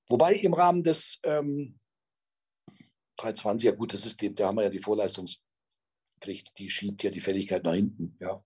Wobei 0.09 0.35
im 0.35 0.55
Rahmen 0.55 0.85
des 0.85 1.21
ähm, 1.25 1.79
320, 3.19 3.67
ja 3.67 3.73
gut, 3.75 3.93
das 3.93 4.07
ist 4.07 4.21
da 4.23 4.47
haben 4.47 4.57
wir 4.57 4.65
ja 4.65 4.71
die 4.71 4.79
Vorleistungspflicht, 4.79 6.57
die 6.59 6.71
schiebt 6.71 7.03
ja 7.03 7.11
die 7.11 7.21
Fälligkeit 7.21 7.65
nach 7.65 7.75
hinten. 7.75 8.17
Ja, 8.21 8.43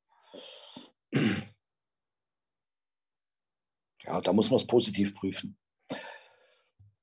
ja 4.04 4.20
da 4.20 4.32
muss 4.32 4.50
man 4.50 4.56
es 4.56 4.66
positiv 4.66 5.14
prüfen. 5.14 5.56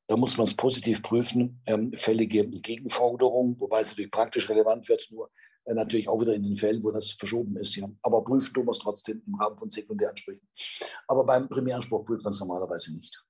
Da 0.07 0.17
muss 0.17 0.37
man 0.37 0.47
es 0.47 0.55
positiv 0.55 1.03
prüfen, 1.03 1.61
ähm, 1.67 1.93
fällige 1.93 2.47
Gegenforderungen, 2.47 3.59
wobei 3.59 3.81
es 3.81 3.89
natürlich 3.89 4.09
praktisch 4.09 4.49
relevant 4.49 4.89
wird, 4.89 5.07
nur 5.11 5.29
äh, 5.65 5.75
natürlich 5.75 6.09
auch 6.09 6.19
wieder 6.19 6.33
in 6.33 6.41
den 6.41 6.55
Fällen, 6.55 6.83
wo 6.83 6.89
das 6.89 7.11
verschoben 7.11 7.55
ist. 7.57 7.75
Ja. 7.75 7.87
Aber 8.01 8.23
prüfen 8.23 8.51
tun 8.51 8.65
wir 8.65 8.71
es 8.71 8.79
trotzdem 8.79 9.21
im 9.27 9.35
Rahmen 9.35 9.59
von 9.59 9.69
Sekundäransprüchen. 9.69 10.49
Aber 11.07 11.25
beim 11.25 11.47
Primäranspruch 11.47 12.05
prüft 12.05 12.23
man 12.23 12.33
es 12.33 12.39
normalerweise 12.39 12.95
nicht. 12.95 13.23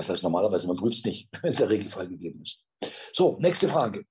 Das 0.00 0.08
heißt 0.08 0.22
normalerweise, 0.22 0.66
man 0.66 0.78
prüft 0.78 0.96
es 0.96 1.04
nicht, 1.04 1.28
wenn 1.42 1.54
der 1.54 1.68
Regelfall 1.68 2.08
gegeben 2.08 2.40
ist. 2.40 2.64
So, 3.12 3.36
nächste 3.38 3.68
Frage. 3.68 4.06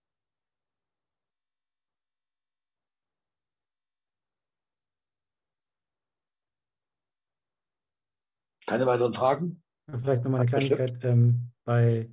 Keine 8.68 8.86
weiteren 8.86 9.16
Fragen? 9.16 9.64
Vielleicht 9.92 10.24
nochmal 10.24 10.42
eine 10.42 10.50
Kleinigkeit. 10.50 11.04
Ähm, 11.04 11.50
bei 11.66 12.08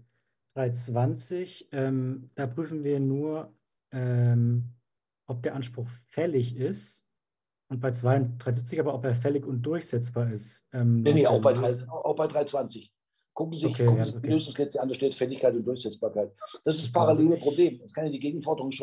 320, 0.55 1.69
ähm, 1.73 2.31
da 2.35 2.47
prüfen 2.47 2.83
wir 2.83 2.99
nur, 2.99 3.55
ähm, 3.93 4.75
ob 5.29 5.43
der 5.43 5.55
Anspruch 5.55 5.87
fällig 6.09 6.57
ist. 6.57 7.07
Und 7.69 7.81
bei 7.81 7.91
370 7.91 8.81
aber, 8.81 8.95
ob 8.95 9.05
er 9.05 9.15
fällig 9.15 9.45
und 9.45 9.61
durchsetzbar 9.61 10.33
ist. 10.33 10.67
Ähm, 10.73 11.03
nee, 11.03 11.13
nee, 11.13 11.27
auch 11.27 11.43
bei, 11.43 11.53
3, 11.53 11.87
auch 11.91 12.17
bei 12.17 12.27
320. 12.27 12.96
Gucken 13.37 13.53
Sie 13.53 13.67
sich 13.67 13.75
okay, 13.75 13.85
ja, 13.85 14.03
okay. 14.03 14.19
die 14.23 14.29
Lösungsgesetze 14.31 14.81
an, 14.81 14.89
da 14.89 14.95
steht 14.95 15.15
Fälligkeit 15.15 15.55
und 15.55 15.67
Durchsetzbarkeit. 15.67 16.33
Das 16.65 16.77
ist 16.77 16.85
das 16.85 16.93
parallele 16.93 17.37
Problem. 17.37 17.79
Das 17.83 17.93
kann 17.93 18.07
ja 18.07 18.11
die 18.11 18.19
Gegenforderung 18.19 18.71
schon 18.71 18.75